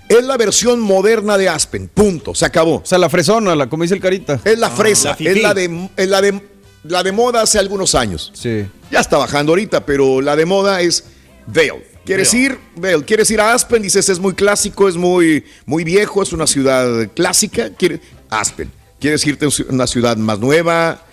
es 0.08 0.24
la 0.24 0.36
versión 0.36 0.80
moderna 0.80 1.36
de 1.36 1.48
Aspen, 1.48 1.88
punto, 1.88 2.34
se 2.34 2.44
acabó. 2.44 2.76
O 2.76 2.84
sea, 2.84 2.98
la 2.98 3.08
fresona, 3.08 3.56
la, 3.56 3.68
como 3.68 3.82
dice 3.82 3.94
el 3.94 4.00
carita. 4.00 4.40
Es 4.44 4.58
la 4.58 4.70
fresa, 4.70 5.10
la 5.10 5.16
fifí. 5.16 5.30
es 5.30 5.42
la 5.42 5.54
de, 5.54 5.88
es 5.96 6.08
la 6.08 6.20
de 6.20 6.51
la 6.84 7.02
de 7.02 7.12
moda 7.12 7.42
hace 7.42 7.58
algunos 7.58 7.94
años. 7.94 8.30
Sí. 8.34 8.66
Ya 8.90 9.00
está 9.00 9.18
bajando 9.18 9.52
ahorita, 9.52 9.84
pero 9.86 10.20
la 10.20 10.36
de 10.36 10.46
moda 10.46 10.80
es 10.80 11.04
Vail. 11.46 11.84
¿Quieres 12.04 12.34
ir? 12.34 12.58
Vail. 12.76 13.04
¿Quieres 13.04 13.30
ir 13.30 13.40
a 13.40 13.54
Aspen? 13.54 13.82
Dices, 13.82 14.08
es 14.08 14.18
muy 14.18 14.34
clásico, 14.34 14.88
es 14.88 14.96
muy, 14.96 15.44
muy 15.66 15.84
viejo, 15.84 16.22
es 16.22 16.32
una 16.32 16.46
ciudad 16.46 17.08
clásica. 17.14 17.70
¿Quieres? 17.70 18.00
Aspen. 18.28 18.70
¿Quieres 18.98 19.24
irte 19.26 19.46
a 19.46 19.48
una 19.68 19.86
ciudad 19.86 20.16
más 20.16 20.38
nueva? 20.38 21.04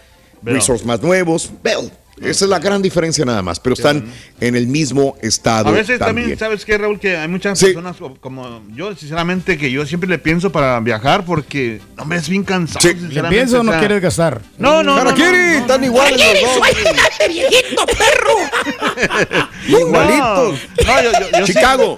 Vail. 0.41 0.55
Resorts 0.55 0.85
más 0.85 1.01
nuevos. 1.01 1.49
Vail. 1.63 1.91
Esa 2.21 2.45
es 2.45 2.49
la 2.49 2.59
gran 2.59 2.81
diferencia 2.81 3.23
nada 3.25 3.41
más, 3.41 3.59
pero 3.59 3.73
están 3.73 4.03
en 4.41 4.55
el 4.55 4.67
mismo 4.67 5.15
estado 5.21 5.69
A 5.69 5.71
veces 5.71 5.99
también, 5.99 6.25
también. 6.25 6.39
¿sabes 6.39 6.65
qué, 6.65 6.77
Raúl? 6.77 6.99
Que 6.99 7.15
hay 7.17 7.27
muchas 7.27 7.59
personas 7.59 7.97
co- 7.97 8.15
como 8.19 8.61
yo, 8.75 8.95
sinceramente, 8.95 9.57
que 9.57 9.71
yo 9.71 9.85
siempre 9.85 10.09
le 10.09 10.19
pienso 10.19 10.51
para 10.51 10.79
viajar 10.79 11.25
porque, 11.25 11.79
hombre, 11.97 12.17
es 12.19 12.27
bien 12.29 12.43
cansado. 12.43 12.87
¿Le 12.87 12.99
sinceramente, 12.99 13.35
piensas 13.35 13.59
o 13.59 13.63
no 13.63 13.71
sea, 13.71 13.79
quieres 13.79 14.01
gastar? 14.01 14.41
No, 14.57 14.83
no, 14.83 14.95
no, 14.97 15.03
no, 15.05 15.11
no, 15.17 15.25
están 15.25 15.81
no. 15.81 15.85
iguales 15.87 16.11
los 16.13 16.21
¡Harakiri, 16.21 16.45
dos. 16.45 16.53
suéltate, 16.55 17.27
viejito 17.29 17.85
perro! 17.85 19.39
Igualitos. 19.67 20.59
No, 20.85 21.03
yo, 21.03 21.11
yo, 21.11 21.39
yo 21.39 21.45
sí- 21.47 21.53
Chicago. 21.53 21.97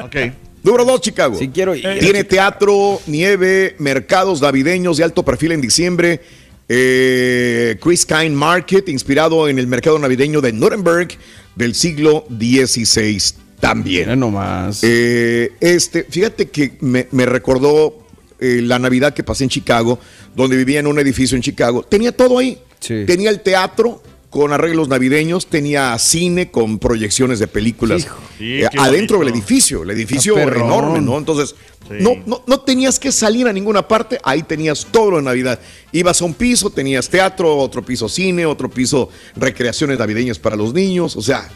Ok. 0.00 0.16
Número 0.62 0.84
dos, 0.84 1.00
Chicago. 1.00 1.38
Si 1.38 1.48
quiero 1.48 1.74
ir. 1.74 1.98
Tiene 2.00 2.24
teatro, 2.24 3.00
nieve, 3.06 3.76
mercados 3.78 4.40
navideños 4.42 4.96
de 4.96 5.04
alto 5.04 5.24
perfil 5.24 5.52
en 5.52 5.60
diciembre. 5.60 6.20
Eh, 6.68 7.76
Chris 7.82 8.04
Kine 8.04 8.30
Market, 8.30 8.88
inspirado 8.88 9.48
en 9.48 9.58
el 9.58 9.66
mercado 9.66 9.98
navideño 9.98 10.40
de 10.40 10.52
Nuremberg 10.52 11.08
del 11.54 11.74
siglo 11.74 12.26
XVI 12.28 13.20
también. 13.60 14.04
Mira 14.04 14.16
nomás. 14.16 14.80
Eh, 14.82 15.52
este, 15.60 16.04
fíjate 16.04 16.48
que 16.48 16.76
me, 16.80 17.08
me 17.10 17.26
recordó 17.26 18.06
eh, 18.38 18.60
la 18.62 18.78
Navidad 18.78 19.14
que 19.14 19.24
pasé 19.24 19.44
en 19.44 19.50
Chicago, 19.50 19.98
donde 20.36 20.56
vivía 20.56 20.80
en 20.80 20.86
un 20.86 20.98
edificio 20.98 21.36
en 21.36 21.42
Chicago. 21.42 21.82
Tenía 21.82 22.12
todo 22.12 22.38
ahí. 22.38 22.58
Sí. 22.80 23.04
Tenía 23.06 23.30
el 23.30 23.40
teatro 23.40 24.02
con 24.30 24.52
arreglos 24.52 24.88
navideños, 24.88 25.46
tenía 25.46 25.98
cine 25.98 26.50
con 26.50 26.78
proyecciones 26.78 27.38
de 27.38 27.46
películas 27.46 28.06
eh, 28.38 28.66
adentro 28.78 29.16
bonito. 29.16 29.18
del 29.18 29.28
edificio. 29.42 29.82
El 29.84 29.90
edificio 29.90 30.34
perrón. 30.34 30.64
enorme, 30.66 31.00
¿no? 31.00 31.16
Entonces, 31.18 31.54
Sí. 31.88 31.94
no, 32.00 32.16
no, 32.26 32.42
no 32.46 32.60
tenías 32.60 32.98
que 32.98 33.10
salir 33.10 33.46
a 33.48 33.52
ninguna 33.52 33.88
parte, 33.88 34.18
ahí 34.22 34.42
tenías 34.42 34.86
todo 34.90 35.12
lo 35.12 35.16
de 35.16 35.22
Navidad. 35.22 35.58
Ibas 35.92 36.20
a 36.20 36.26
un 36.26 36.34
piso, 36.34 36.68
tenías 36.68 37.08
teatro, 37.08 37.56
otro 37.56 37.82
piso 37.82 38.10
cine, 38.10 38.44
otro 38.44 38.68
piso 38.68 39.08
recreaciones 39.34 39.98
navideñas 39.98 40.38
para 40.38 40.54
los 40.54 40.74
niños, 40.74 41.16
o 41.16 41.22
sea, 41.22 41.48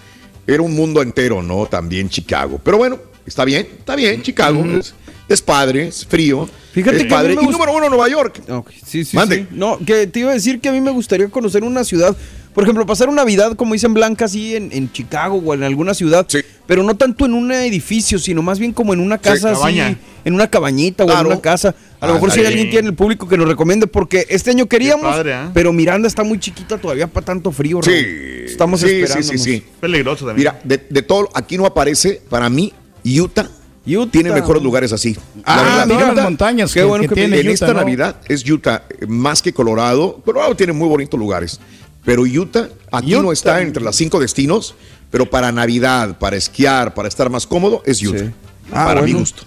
era 0.47 0.63
un 0.63 0.75
mundo 0.75 1.03
entero, 1.03 1.43
¿no? 1.43 1.67
También 1.67 2.09
Chicago. 2.09 2.59
Pero 2.65 2.79
bueno, 2.79 2.99
está 3.27 3.45
bien, 3.45 3.69
está 3.79 3.95
bien, 3.95 4.23
Chicago. 4.23 4.65
Es, 4.79 4.95
es 5.29 5.43
padre, 5.43 5.89
es 5.89 6.07
frío. 6.07 6.49
Fíjate 6.73 6.97
es 6.97 7.03
que 7.05 7.15
a 7.15 7.19
mí 7.19 7.23
padre. 7.23 7.37
me 7.37 7.43
Y 7.43 7.47
número 7.47 7.73
uno, 7.77 7.89
Nueva 7.89 8.09
York. 8.09 8.41
Ok, 8.49 8.71
sí, 8.85 9.05
sí, 9.05 9.17
Mande. 9.17 9.37
sí. 9.37 9.47
No, 9.51 9.79
que 9.79 10.07
te 10.07 10.21
iba 10.21 10.31
a 10.31 10.35
decir 10.35 10.61
que 10.61 10.69
a 10.69 10.73
mí 10.73 10.81
me 10.81 10.91
gustaría 10.91 11.29
conocer 11.29 11.63
una 11.65 11.85
ciudad. 11.85 12.17
Por 12.55 12.65
ejemplo, 12.65 12.85
pasar 12.85 13.09
una 13.09 13.23
Navidad, 13.23 13.57
como 13.57 13.73
dicen 13.73 13.95
Blanca, 13.95 14.27
así 14.27 14.57
en, 14.57 14.71
en 14.73 14.93
Chicago 14.93 15.41
o 15.43 15.55
en 15.55 15.63
alguna 15.63 15.95
ciudad. 15.95 16.27
Pero 16.67 16.83
no 16.83 16.97
tanto 16.97 17.25
en 17.25 17.33
un 17.33 17.51
edificio, 17.51 18.19
sino 18.19 18.43
más 18.43 18.59
bien 18.59 18.73
como 18.73 18.93
en 18.93 19.01
una 19.01 19.17
casa 19.19 19.51
así, 19.53 19.59
cabaña. 19.61 19.99
en 20.25 20.35
una 20.35 20.49
cabañita 20.49 21.05
o 21.05 21.11
en 21.11 21.27
una 21.27 21.41
casa. 21.41 21.75
A 21.99 22.07
lo 22.09 22.15
mejor 22.15 22.31
si 22.31 22.41
hay 22.41 22.47
alguien 22.47 22.69
tiene 22.69 22.89
el 22.89 22.95
público 22.95 23.27
que 23.27 23.39
nos 23.39 23.49
recomiende, 23.49 23.87
porque 23.87 24.27
este 24.29 24.51
año 24.51 24.67
queríamos, 24.67 25.07
padre, 25.07 25.33
¿eh? 25.33 25.49
pero 25.55 25.73
Miranda 25.73 26.09
está 26.09 26.25
muy 26.25 26.39
chiquita 26.39 26.77
todavía 26.77 27.07
para 27.07 27.25
tanto 27.25 27.53
frío. 27.53 27.81
Raúl. 27.81 27.95
Sí. 27.95 28.07
Estamos 28.47 28.81
sí, 28.81 28.87
esperando. 28.87 29.23
Sí, 29.23 29.39
sí, 29.39 29.45
sí. 29.45 29.65
Peligroso 29.81 30.27
también. 30.27 30.53
Mira, 30.53 30.61
de, 30.65 30.85
de 30.91 31.03
todo, 31.03 31.31
aquí 31.33 31.57
no 31.57 31.65
aparece, 31.65 32.21
para 32.29 32.51
mí, 32.51 32.73
Utah. 33.05 33.49
Tiene 33.85 34.33
mejores 34.33 34.62
lugares 34.62 34.92
así. 34.92 35.16
Ah, 35.45 35.85
no, 35.88 35.99
las 35.99 36.23
montañas 36.25 36.73
Qué 36.73 36.81
que- 36.81 36.87
bueno 36.87 37.03
que 37.03 37.09
que, 37.09 37.14
tiene 37.16 37.40
en 37.40 37.47
Utah, 37.47 37.53
esta 37.53 37.66
¿no? 37.68 37.75
Navidad 37.75 38.16
es 38.29 38.49
Utah 38.49 38.85
eh, 38.88 39.07
más 39.07 39.42
que 39.42 39.53
Colorado. 39.53 40.21
Colorado 40.25 40.55
tiene 40.55 40.73
muy 40.73 40.88
bonitos 40.88 41.18
lugares, 41.18 41.59
pero 42.05 42.23
Utah 42.23 42.68
aquí 42.92 43.12
no 43.12 43.33
está 43.33 43.61
entre 43.61 43.83
las 43.83 43.97
cinco 43.97 44.21
destinos, 44.21 44.75
pero 45.11 45.29
para 45.29 45.51
Navidad, 45.51 46.16
para 46.18 46.37
esquiar, 46.37 46.95
para 46.95 47.09
estar 47.09 47.29
más 47.29 47.47
cómodo 47.47 47.83
es 47.85 48.01
Utah. 48.03 48.31
Ah, 48.71 48.87
para 48.87 49.03
mi 49.03 49.12
bueno. 49.12 49.18
gusto. 49.21 49.42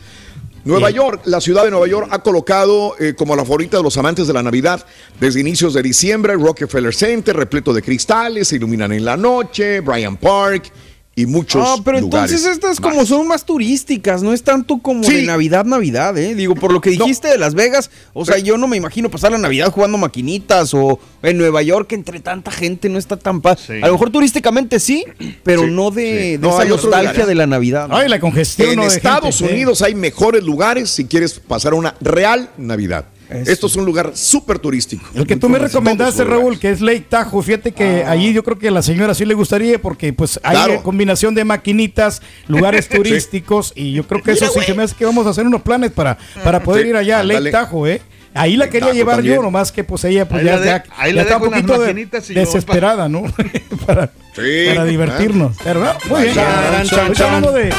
Nueva 0.66 0.90
York, 0.90 1.22
la 1.26 1.40
ciudad 1.40 1.64
de 1.64 1.70
Nueva 1.70 1.88
York 1.88 2.08
ha 2.12 2.24
colocado 2.24 2.96
eh, 3.00 3.14
como 3.16 3.36
la 3.36 3.44
favorita 3.44 3.78
de 3.78 3.84
los 3.84 3.96
amantes 3.98 4.26
de 4.26 4.34
la 4.34 4.42
Navidad 4.42 4.84
desde 5.20 5.40
inicios 5.40 5.76
de 5.76 5.84
diciembre 5.84 6.34
el 6.34 6.42
Rockefeller 6.42 6.94
Center, 6.94 7.38
repleto 7.38 7.72
de 7.72 7.84
cristales, 7.84 8.48
se 8.48 8.56
iluminan 8.56 8.92
en 8.92 9.06
la 9.06 9.16
noche, 9.16 9.80
Bryant 9.82 10.20
Park 10.20 10.72
y 11.18 11.26
muchos 11.28 11.64
Ah, 11.66 11.78
pero 11.84 12.02
lugares 12.02 12.32
entonces 12.32 12.52
estas 12.58 12.82
más. 12.82 12.92
como 12.92 13.06
son 13.06 13.26
más 13.28 13.46
turísticas, 13.46 14.22
no 14.22 14.34
es 14.34 14.44
tanto 14.44 14.80
como 14.80 15.04
Sí. 15.06 15.14
de 15.16 15.22
Navidad, 15.24 15.64
Navidad, 15.64 16.18
¿eh? 16.18 16.36
Digo, 16.36 16.56
por 16.56 16.74
lo 16.74 16.82
que 16.82 16.90
dijiste 16.90 17.30
de 17.30 17.38
Las 17.38 17.54
Vegas, 17.56 17.90
o 18.14 18.26
sea, 18.26 18.38
yo 18.38 18.58
no 18.58 18.68
me 18.68 18.76
imagino 18.76 19.10
pasar 19.10 19.32
la 19.32 19.38
Navidad 19.38 19.72
jugando 19.72 19.98
maquinitas 19.98 20.74
o 20.74 21.00
en 21.24 21.38
Nueva 21.38 21.62
York 21.62 21.94
entre 21.94 22.20
tanta 22.20 22.52
gente, 22.52 22.90
no 22.90 22.98
está 23.00 23.16
tan 23.18 23.40
pa- 23.40 23.54
A 23.82 23.88
lo 23.88 23.94
mejor 23.94 24.10
turísticamente 24.10 24.80
sí, 24.80 25.06
pero 25.44 25.62
Sí, 25.64 25.72
no 25.72 25.90
de, 25.90 26.02
sí. 26.04 26.32
de 26.34 26.38
No, 26.40 26.50
esa 26.60 26.66
nostalgia 26.70 27.26
de 27.26 27.36
la 27.36 27.48
Navidad. 27.48 27.88
Ay, 27.92 28.10
la 28.10 28.20
congestión. 28.20 28.72
En 28.72 28.80
Estados 28.82 29.38
gente, 29.38 29.48
sí. 29.48 29.54
Unidos 29.56 29.82
hay 29.82 29.96
mejores 29.96 30.44
lugares 30.44 30.90
si 30.90 31.06
quieres 31.06 31.40
pasar 31.40 31.74
una 31.74 31.96
real 32.02 32.50
Navidad. 32.58 33.06
Esto 33.30 33.68
es 33.68 33.76
un 33.76 33.86
lugar 33.86 34.12
súper 34.14 34.60
turístico. 34.60 35.04
El 35.14 35.26
que 35.26 35.36
tú 35.36 35.50
me 35.50 35.58
recomendaste, 35.60 36.24
Raúl, 36.24 36.60
que 36.60 36.70
es 36.70 36.82
Lake 36.82 37.06
Tahoe, 37.10 37.42
fíjate 37.44 37.72
que 37.72 38.04
allí 38.04 38.34
yo 38.34 38.44
creo 38.44 38.58
que 38.60 38.68
a 38.68 38.72
la 38.72 38.82
señora 38.82 39.14
sí 39.14 39.26
le 39.26 39.34
gustaría 39.34 39.82
porque 39.82 40.14
pues 40.14 40.40
hay 40.44 40.56
Claro. 40.56 40.84
combinación 40.84 41.34
de 41.36 41.44
maquinitas, 41.46 42.22
lugares 42.48 42.86
Sí. 42.92 42.98
turísticos 42.98 43.74
y 43.76 43.94
yo 43.94 44.06
creo 44.08 44.22
que 44.22 44.32
eso 44.32 44.48
sí 44.54 44.60
se 44.66 44.74
me 44.74 44.84
hace 44.84 44.96
que 44.96 45.06
vamos 45.06 45.26
a 45.28 45.32
hacer 45.32 45.46
unos 45.46 45.62
planes 45.62 45.92
para, 45.92 46.18
para 46.44 46.62
poder 46.64 46.84
Sí, 46.84 46.90
ir 46.90 46.96
allá 46.96 47.20
a 47.20 47.24
Lake. 47.24 47.52
Tahoe, 47.52 47.94
¿eh? 47.96 48.02
Ahí 48.36 48.58
la 48.58 48.66
Lake 48.66 48.80
quería 48.80 48.94
llevar 48.94 49.16
también. 49.16 49.36
yo, 49.38 49.42
nomás 49.42 49.72
que 49.72 49.84
pues 49.84 50.04
ella 50.04 50.28
pues 50.28 50.42
Ahí 50.42 50.46
ya, 50.46 50.52
la 50.56 50.60
de- 50.60 50.66
ya- 50.68 50.84
ahí 50.98 51.12
ya 51.12 51.16
la 51.16 51.22
está 51.22 51.38
un 51.38 51.44
poquito 51.50 51.80
de- 51.80 51.94
desesperada, 52.34 53.08
¿no? 53.10 53.24
para, 53.86 54.12
Sí, 54.36 54.66
para 54.68 54.84
divertirnos. 54.86 55.56
Pero, 55.64 55.80
¿no? 55.86 55.94
muy 56.10 56.24
bien. 56.24 56.36
Chan, 56.36 56.46
chan, 56.88 57.00
Ahorita 57.00 57.14
chan. 57.14 57.26
hablando 57.28 57.52
de, 57.54 57.74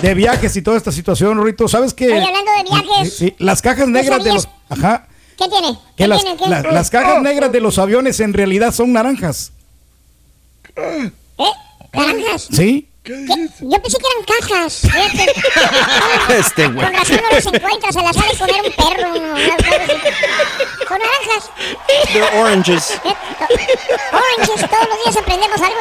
de 0.00 0.14
viajes 0.14 0.56
y 0.56 0.62
toda 0.62 0.76
esta 0.76 0.92
situación, 0.92 1.44
Rito, 1.44 1.66
¿sabes 1.68 1.92
qué? 1.92 2.06
Oye, 2.12 2.24
hablando 2.24 2.50
de 2.56 2.62
viajes. 2.84 3.16
Sí, 3.16 3.34
las 3.38 3.60
cajas 3.62 3.88
negras 3.88 4.22
de 4.22 4.32
los... 4.32 4.48
Ajá. 4.68 5.06
¿Qué 5.36 5.48
tiene? 5.48 5.72
Que 5.72 6.04
¿Qué 6.04 6.06
las, 6.06 6.22
tiene? 6.22 6.36
¿Qué? 6.36 6.48
la- 6.48 6.62
las 6.62 6.90
cajas 6.90 7.22
negras 7.22 7.50
de 7.50 7.60
los 7.60 7.78
aviones 7.78 8.20
en 8.20 8.32
realidad 8.32 8.72
son 8.72 8.92
naranjas. 8.92 9.52
¿Eh? 10.76 11.10
¿Naranjas? 11.92 12.48
¿Sí? 12.52 12.86
¿Qué? 13.02 13.26
Yo 13.60 13.82
pensé 13.82 13.98
que 13.98 14.06
eran 14.06 14.24
cajas. 14.38 14.82
Este 16.38 16.68
güey. 16.68 16.86
Con 16.86 16.94
razón 16.94 17.20
no 17.22 17.30
las 17.34 17.46
encuentras, 17.46 17.94
se 17.94 18.02
las 18.02 18.16
ha 18.16 18.22
de 18.22 18.38
comer 18.38 18.62
un 18.64 18.72
perro. 18.72 19.08
¿no? 19.08 19.36
Son 20.86 20.98
naranjas. 20.98 21.50
They're 22.12 22.38
oranges. 22.38 23.00
Oranges, 24.12 24.68
todos 24.68 24.88
los 24.88 25.04
días 25.04 25.16
aprendemos 25.16 25.60
algo. 25.60 25.80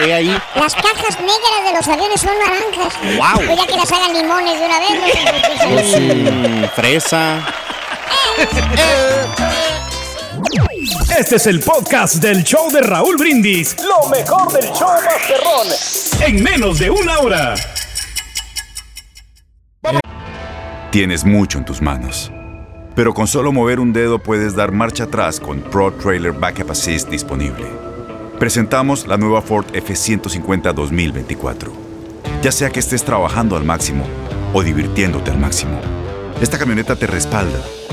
He 0.00 0.12
ahí. 0.12 0.42
Las 0.54 0.74
cajas 0.74 1.20
negras 1.20 1.64
de 1.64 1.72
los 1.72 1.88
aviones 1.88 2.20
son 2.20 2.38
naranjas. 2.38 2.94
Guau. 3.16 3.46
Pues 3.46 3.58
ya 3.58 3.66
que 3.66 3.76
las 3.76 3.92
hagan 3.92 4.12
limones 4.12 4.58
de 4.58 4.66
una 4.66 4.78
vez. 4.80 4.90
¿no? 5.62 6.64
Mm, 6.64 6.68
fresa. 6.74 7.42
Este 11.18 11.36
es 11.36 11.46
el 11.46 11.60
podcast 11.60 12.16
del 12.16 12.44
show 12.44 12.70
de 12.70 12.82
Raúl 12.82 13.16
Brindis. 13.16 13.76
Lo 13.78 14.08
mejor 14.10 14.52
del 14.52 14.70
show 14.72 14.88
Masterrón. 15.04 15.66
En 16.26 16.42
menos 16.42 16.78
de 16.78 16.90
una 16.90 17.18
hora. 17.20 17.54
Tienes 20.90 21.24
mucho 21.24 21.58
en 21.58 21.64
tus 21.64 21.80
manos. 21.80 22.30
Pero 22.94 23.14
con 23.14 23.26
solo 23.26 23.52
mover 23.52 23.80
un 23.80 23.92
dedo 23.92 24.18
puedes 24.18 24.54
dar 24.54 24.72
marcha 24.72 25.04
atrás 25.04 25.40
con 25.40 25.60
Pro 25.60 25.92
Trailer 25.92 26.32
Backup 26.32 26.70
Assist 26.70 27.08
disponible. 27.08 27.66
Presentamos 28.38 29.06
la 29.06 29.16
nueva 29.16 29.42
Ford 29.42 29.66
F150 29.72 30.72
2024. 30.72 31.72
Ya 32.42 32.52
sea 32.52 32.70
que 32.70 32.80
estés 32.80 33.04
trabajando 33.04 33.56
al 33.56 33.64
máximo 33.64 34.04
o 34.52 34.62
divirtiéndote 34.62 35.30
al 35.30 35.38
máximo, 35.38 35.80
esta 36.40 36.58
camioneta 36.58 36.96
te 36.96 37.06
respalda 37.06 37.58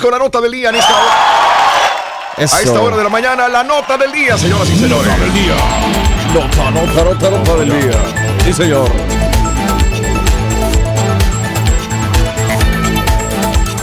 Con 0.00 0.12
la 0.12 0.18
nota 0.18 0.40
del 0.40 0.52
día 0.52 0.68
en 0.68 0.76
esta 0.76 0.92
hora. 0.92 1.12
A 2.36 2.42
esta 2.42 2.80
hora 2.80 2.96
de 2.96 3.02
la 3.02 3.08
mañana, 3.08 3.48
la 3.48 3.64
nota 3.64 3.96
del 3.96 4.12
día, 4.12 4.38
señoras 4.38 4.68
y 4.70 4.78
señores. 4.78 5.08
Nota 5.08 5.24
del 5.24 5.34
día. 5.34 5.56
Nota, 6.32 6.70
nota, 6.70 7.04
nota, 7.04 7.30
nota 7.30 7.56
del 7.56 7.80
día. 7.80 8.00
Sí, 8.44 8.52
señor. 8.52 8.88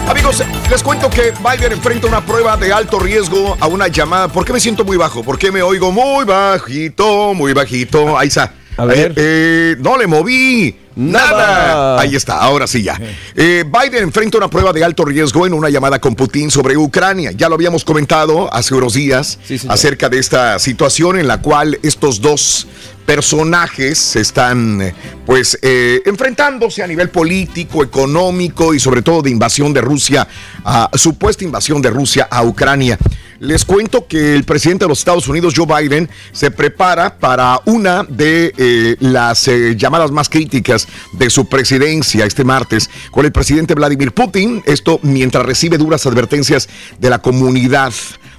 Amigos, 0.07 0.43
les 0.69 0.83
cuento 0.83 1.09
que 1.09 1.31
Biden 1.31 1.73
enfrenta 1.73 2.07
una 2.07 2.25
prueba 2.25 2.55
de 2.55 2.71
alto 2.71 2.97
riesgo 2.97 3.57
a 3.59 3.67
una 3.67 3.89
llamada. 3.89 4.29
¿Por 4.29 4.45
qué 4.45 4.53
me 4.53 4.59
siento 4.61 4.85
muy 4.85 4.95
bajo? 4.95 5.21
¿Por 5.21 5.37
qué 5.37 5.51
me 5.51 5.61
oigo 5.61 5.91
muy 5.91 6.23
bajito, 6.23 7.33
muy 7.33 7.51
bajito? 7.53 8.17
Ahí 8.17 8.29
está. 8.29 8.53
A 8.77 8.85
ver. 8.85 9.11
Eh, 9.11 9.13
eh, 9.17 9.75
no 9.79 9.97
le 9.97 10.07
moví. 10.07 10.75
Nada. 10.95 11.99
Ahí 11.99 12.15
está, 12.15 12.39
ahora 12.39 12.67
sí 12.67 12.81
ya. 12.81 12.99
Eh, 13.35 13.65
Biden 13.65 14.03
enfrenta 14.03 14.37
una 14.37 14.49
prueba 14.49 14.71
de 14.71 14.83
alto 14.83 15.03
riesgo 15.03 15.45
en 15.45 15.53
una 15.53 15.69
llamada 15.69 15.99
con 15.99 16.15
Putin 16.15 16.49
sobre 16.49 16.77
Ucrania. 16.77 17.31
Ya 17.31 17.49
lo 17.49 17.55
habíamos 17.55 17.83
comentado 17.83 18.53
hace 18.53 18.73
unos 18.75 18.93
días 18.93 19.37
acerca 19.67 20.07
de 20.07 20.19
esta 20.19 20.57
situación 20.57 21.19
en 21.19 21.27
la 21.27 21.41
cual 21.41 21.77
estos 21.83 22.21
dos 22.21 22.67
personajes 23.05 24.15
están 24.15 24.81
eh, 24.81 24.95
pues 25.25 25.57
eh, 25.61 26.01
enfrentándose 26.05 26.83
a 26.83 26.87
nivel 26.87 27.09
político, 27.09 27.83
económico 27.83 28.73
y 28.73 28.79
sobre 28.79 29.01
todo 29.01 29.21
de 29.21 29.29
invasión 29.29 29.73
de 29.73 29.81
Rusia, 29.81 30.27
a 30.63 30.89
supuesta 30.95 31.43
invasión 31.43 31.81
de 31.81 31.89
Rusia 31.89 32.27
a 32.29 32.43
Ucrania. 32.43 32.97
Les 33.39 33.65
cuento 33.65 34.07
que 34.07 34.33
el 34.33 34.45
presidente 34.45 34.85
de 34.85 34.89
los 34.89 34.99
Estados 34.99 35.27
Unidos, 35.27 35.53
Joe 35.55 35.67
Biden, 35.67 36.09
se 36.31 36.51
prepara 36.51 37.17
para 37.17 37.59
una 37.65 38.03
de 38.03 38.53
eh, 38.57 38.95
las 38.99 39.49
llamadas 39.75 40.09
más 40.11 40.29
críticas 40.29 40.87
de 41.11 41.29
su 41.29 41.47
presidencia 41.47 42.25
este 42.25 42.45
martes 42.45 42.89
con 43.11 43.25
el 43.25 43.33
presidente 43.33 43.75
Vladimir 43.75 44.13
Putin. 44.13 44.63
Esto 44.65 44.99
mientras 45.03 45.45
recibe 45.45 45.77
duras 45.77 46.05
advertencias 46.05 46.69
de 46.97 47.09
la 47.09 47.19
comunidad 47.19 47.93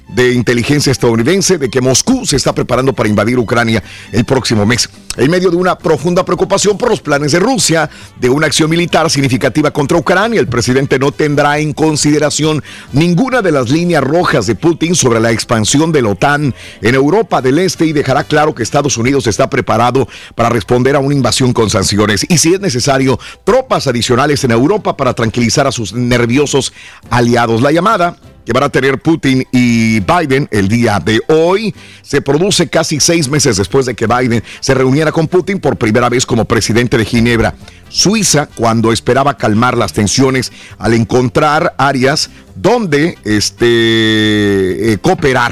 de 0.07 0.33
inteligencia 0.33 0.91
estadounidense 0.91 1.57
de 1.57 1.69
que 1.69 1.81
Moscú 1.81 2.25
se 2.25 2.35
está 2.35 2.53
preparando 2.53 2.93
para 2.93 3.09
invadir 3.09 3.37
Ucrania 3.37 3.83
el 4.11 4.25
próximo 4.25 4.65
mes. 4.65 4.89
En 5.17 5.31
medio 5.31 5.49
de 5.49 5.57
una 5.57 5.77
profunda 5.77 6.23
preocupación 6.23 6.77
por 6.77 6.89
los 6.89 7.01
planes 7.01 7.31
de 7.31 7.39
Rusia 7.39 7.89
de 8.19 8.29
una 8.29 8.45
acción 8.45 8.69
militar 8.69 9.09
significativa 9.09 9.71
contra 9.71 9.97
Ucrania, 9.97 10.39
el 10.39 10.47
presidente 10.47 10.99
no 10.99 11.11
tendrá 11.11 11.57
en 11.57 11.73
consideración 11.73 12.63
ninguna 12.93 13.41
de 13.41 13.51
las 13.51 13.71
líneas 13.71 14.03
rojas 14.03 14.45
de 14.45 14.53
Putin 14.53 14.93
sobre 14.93 15.19
la 15.19 15.31
expansión 15.31 15.91
de 15.91 16.03
la 16.03 16.09
OTAN 16.09 16.53
en 16.81 16.95
Europa 16.95 17.41
del 17.41 17.57
Este 17.57 17.87
y 17.87 17.93
dejará 17.93 18.25
claro 18.25 18.53
que 18.53 18.61
Estados 18.61 18.95
Unidos 18.97 19.25
está 19.25 19.49
preparado 19.49 20.07
para 20.35 20.49
responder 20.49 20.95
a 20.95 20.99
una 20.99 21.15
invasión 21.15 21.51
con 21.51 21.69
sanciones 21.71 22.25
y 22.29 22.37
si 22.37 22.53
es 22.53 22.59
necesario, 22.59 23.19
tropas 23.43 23.87
adicionales 23.87 24.43
en 24.43 24.51
Europa 24.51 24.95
para 24.95 25.15
tranquilizar 25.15 25.65
a 25.65 25.71
sus 25.71 25.93
nerviosos 25.93 26.73
aliados. 27.09 27.61
La 27.61 27.71
llamada 27.71 28.17
que 28.47 28.53
van 28.53 28.63
a 28.63 28.69
tener 28.69 28.97
Putin 29.01 29.45
y 29.51 29.99
Biden 29.99 30.47
el 30.51 30.69
día 30.69 31.01
de 31.01 31.19
hoy. 31.27 31.75
Se 32.01 32.21
produce 32.21 32.69
casi 32.69 33.01
seis 33.01 33.27
meses 33.27 33.57
después 33.57 33.85
de 33.85 33.93
que 33.93 34.07
Biden 34.07 34.41
se 34.61 34.73
reuniera 34.73 35.11
con 35.11 35.27
Putin 35.27 35.59
por 35.59 35.75
primera 35.75 36.07
vez 36.07 36.25
como 36.25 36.45
presidente 36.45 36.97
de 36.97 37.03
Ginebra, 37.03 37.55
Suiza, 37.89 38.47
cuando 38.47 38.93
esperaba 38.93 39.35
calmar 39.35 39.75
las 39.75 39.91
tensiones 39.91 40.53
al 40.77 40.93
encontrar 40.93 41.75
áreas 41.77 42.29
donde 42.55 43.17
este, 43.25 44.93
eh, 44.93 44.97
cooperar 45.01 45.51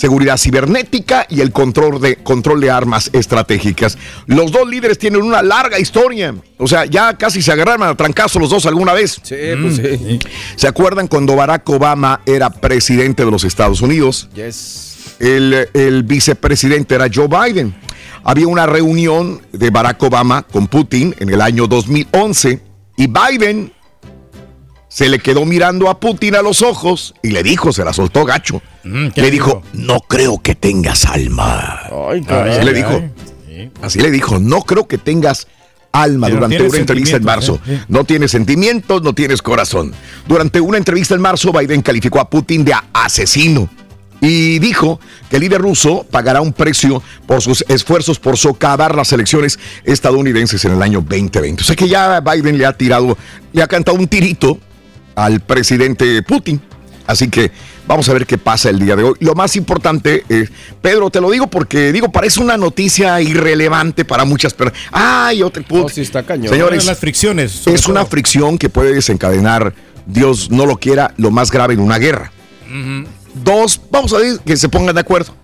seguridad 0.00 0.38
cibernética 0.38 1.26
y 1.28 1.42
el 1.42 1.52
control 1.52 2.00
de, 2.00 2.16
control 2.16 2.62
de 2.62 2.70
armas 2.70 3.10
estratégicas. 3.12 3.98
Los 4.24 4.50
dos 4.50 4.66
líderes 4.66 4.96
tienen 4.96 5.20
una 5.20 5.42
larga 5.42 5.78
historia. 5.78 6.34
O 6.56 6.66
sea, 6.66 6.86
ya 6.86 7.18
casi 7.18 7.42
se 7.42 7.52
agarraron 7.52 7.86
a 7.86 7.94
trancazo 7.94 8.38
los 8.38 8.48
dos 8.48 8.64
alguna 8.64 8.94
vez. 8.94 9.20
Sí, 9.22 9.36
pues 9.60 9.76
sí. 9.76 10.18
¿Se 10.56 10.66
acuerdan 10.66 11.06
cuando 11.06 11.36
Barack 11.36 11.68
Obama 11.68 12.22
era 12.24 12.48
presidente 12.48 13.26
de 13.26 13.30
los 13.30 13.44
Estados 13.44 13.82
Unidos? 13.82 14.30
Yes. 14.34 15.16
El, 15.18 15.68
el 15.74 16.02
vicepresidente 16.04 16.94
era 16.94 17.06
Joe 17.14 17.28
Biden. 17.28 17.74
Había 18.24 18.48
una 18.48 18.64
reunión 18.64 19.42
de 19.52 19.68
Barack 19.68 20.02
Obama 20.02 20.44
con 20.44 20.66
Putin 20.66 21.14
en 21.18 21.28
el 21.28 21.42
año 21.42 21.66
2011 21.66 22.58
y 22.96 23.06
Biden 23.06 23.70
se 24.90 25.08
le 25.08 25.20
quedó 25.20 25.44
mirando 25.44 25.88
a 25.88 26.00
Putin 26.00 26.34
a 26.34 26.42
los 26.42 26.62
ojos 26.62 27.14
y 27.22 27.30
le 27.30 27.44
dijo, 27.44 27.72
se 27.72 27.84
la 27.84 27.92
soltó 27.92 28.24
gacho. 28.24 28.60
le 28.82 29.30
dijo, 29.30 29.62
no 29.72 30.00
creo 30.00 30.42
que 30.42 30.56
tengas 30.56 31.06
alma. 31.06 31.82
Ay, 32.10 32.26
Así 32.28 32.64
le 32.64 32.72
dijo. 32.74 33.02
Así 33.82 34.00
le 34.00 34.10
dijo, 34.10 34.40
no 34.40 34.62
creo 34.62 34.88
que 34.88 34.98
tengas 34.98 35.46
alma 35.92 36.26
Pero 36.26 36.38
durante 36.38 36.62
una 36.62 36.78
entrevista 36.78 37.16
en 37.16 37.24
marzo. 37.24 37.60
¿eh? 37.68 37.80
No 37.86 38.04
tienes 38.04 38.32
sentimientos, 38.32 39.02
no 39.02 39.14
tienes 39.14 39.42
corazón. 39.42 39.94
Durante 40.26 40.60
una 40.60 40.76
entrevista 40.76 41.14
en 41.14 41.20
marzo, 41.20 41.52
Biden 41.52 41.82
calificó 41.82 42.18
a 42.18 42.28
Putin 42.28 42.64
de 42.64 42.74
asesino 42.92 43.70
y 44.20 44.58
dijo 44.58 44.98
que 45.30 45.36
el 45.36 45.42
líder 45.42 45.60
ruso 45.62 46.04
pagará 46.10 46.40
un 46.40 46.52
precio 46.52 47.00
por 47.26 47.40
sus 47.42 47.64
esfuerzos 47.68 48.18
por 48.18 48.36
socavar 48.36 48.96
las 48.96 49.12
elecciones 49.12 49.58
estadounidenses 49.84 50.64
en 50.64 50.72
el 50.72 50.82
año 50.82 51.00
2020. 51.00 51.62
O 51.62 51.64
sea 51.64 51.76
que 51.76 51.88
ya 51.88 52.20
Biden 52.20 52.58
le 52.58 52.66
ha 52.66 52.72
tirado, 52.72 53.16
le 53.52 53.62
ha 53.62 53.68
cantado 53.68 53.96
un 53.96 54.08
tirito 54.08 54.58
al 55.24 55.40
presidente 55.40 56.22
Putin. 56.22 56.60
Así 57.06 57.28
que 57.28 57.50
vamos 57.86 58.08
a 58.08 58.12
ver 58.12 58.24
qué 58.26 58.38
pasa 58.38 58.70
el 58.70 58.78
día 58.78 58.94
de 58.94 59.02
hoy. 59.02 59.14
Lo 59.20 59.34
más 59.34 59.56
importante, 59.56 60.24
eh, 60.28 60.48
Pedro, 60.80 61.10
te 61.10 61.20
lo 61.20 61.30
digo 61.30 61.48
porque 61.48 61.92
digo, 61.92 62.10
parece 62.12 62.40
una 62.40 62.56
noticia 62.56 63.20
irrelevante 63.20 64.04
para 64.04 64.24
muchas 64.24 64.54
personas. 64.54 64.80
Ay, 64.92 65.42
otro 65.42 65.62
Putin. 65.64 65.88
sí 65.88 66.00
está 66.02 66.22
cañón. 66.22 66.52
Señores, 66.52 66.86
Las 66.86 66.98
fricciones. 66.98 67.66
es 67.66 67.88
una 67.88 68.04
fricción 68.06 68.58
que 68.58 68.68
puede 68.68 68.94
desencadenar, 68.94 69.74
Dios 70.06 70.50
no 70.50 70.66
lo 70.66 70.78
quiera, 70.78 71.12
lo 71.16 71.30
más 71.30 71.50
grave 71.50 71.74
en 71.74 71.80
una 71.80 71.98
guerra. 71.98 72.30
Dos, 73.34 73.80
vamos 73.90 74.12
a 74.12 74.18
ver 74.18 74.38
que 74.44 74.56
se 74.56 74.68
pongan 74.68 74.94
de 74.94 75.00
acuerdo. 75.00 75.34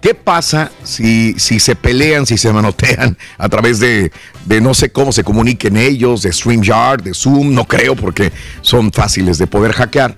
¿Qué 0.00 0.14
pasa 0.14 0.70
si, 0.84 1.34
si 1.38 1.58
se 1.58 1.74
pelean, 1.74 2.24
si 2.26 2.38
se 2.38 2.52
manotean 2.52 3.16
a 3.36 3.48
través 3.48 3.80
de, 3.80 4.12
de 4.44 4.60
no 4.60 4.74
sé 4.74 4.90
cómo 4.90 5.12
se 5.12 5.24
comuniquen 5.24 5.76
ellos, 5.76 6.22
de 6.22 6.32
StreamYard, 6.32 7.02
de 7.02 7.14
Zoom? 7.14 7.54
No 7.54 7.66
creo 7.66 7.96
porque 7.96 8.32
son 8.60 8.92
fáciles 8.92 9.38
de 9.38 9.46
poder 9.46 9.72
hackear. 9.72 10.16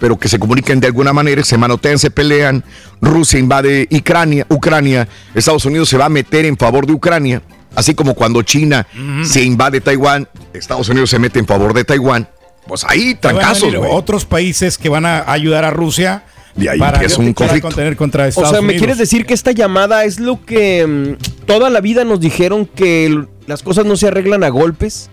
Pero 0.00 0.18
que 0.18 0.28
se 0.28 0.40
comuniquen 0.40 0.80
de 0.80 0.88
alguna 0.88 1.12
manera, 1.12 1.44
se 1.44 1.56
manotean, 1.56 1.98
se 1.98 2.10
pelean. 2.10 2.64
Rusia 3.00 3.38
invade 3.38 3.88
Ucrania, 3.92 4.44
Ucrania. 4.48 5.08
Estados 5.32 5.64
Unidos 5.64 5.88
se 5.88 5.96
va 5.96 6.06
a 6.06 6.08
meter 6.08 6.44
en 6.44 6.56
favor 6.56 6.86
de 6.86 6.92
Ucrania. 6.92 7.40
Así 7.76 7.94
como 7.94 8.14
cuando 8.14 8.42
China 8.42 8.86
se 9.24 9.42
invade 9.44 9.80
Taiwán, 9.80 10.28
Estados 10.52 10.88
Unidos 10.88 11.08
se 11.10 11.18
mete 11.20 11.38
en 11.38 11.46
favor 11.46 11.72
de 11.72 11.84
Taiwán. 11.84 12.28
Pues 12.66 12.84
ahí, 12.84 13.14
trancazos, 13.14 13.74
güey. 13.74 13.90
Otros 13.92 14.24
países 14.24 14.76
que 14.76 14.88
van 14.88 15.06
a 15.06 15.30
ayudar 15.30 15.64
a 15.64 15.70
Rusia 15.70 16.24
De 16.54 16.68
ahí 16.68 16.78
para, 16.78 16.98
empieza 16.98 17.18
un 17.20 17.32
para 17.32 17.46
conflicto. 17.48 17.68
contener 17.68 17.96
contra 17.96 18.24
O 18.24 18.28
Estados 18.28 18.50
sea, 18.50 18.60
¿me 18.60 18.66
Unidos. 18.66 18.78
quieres 18.80 18.98
decir 18.98 19.24
que 19.26 19.34
esta 19.34 19.52
llamada 19.52 20.04
es 20.04 20.20
lo 20.20 20.44
que 20.44 20.86
mm, 21.18 21.44
toda 21.46 21.70
la 21.70 21.80
vida 21.80 22.04
nos 22.04 22.20
dijeron 22.20 22.66
que 22.66 23.24
las 23.46 23.62
cosas 23.62 23.84
no 23.86 23.96
se 23.96 24.08
arreglan 24.08 24.44
a 24.44 24.48
golpes? 24.50 25.08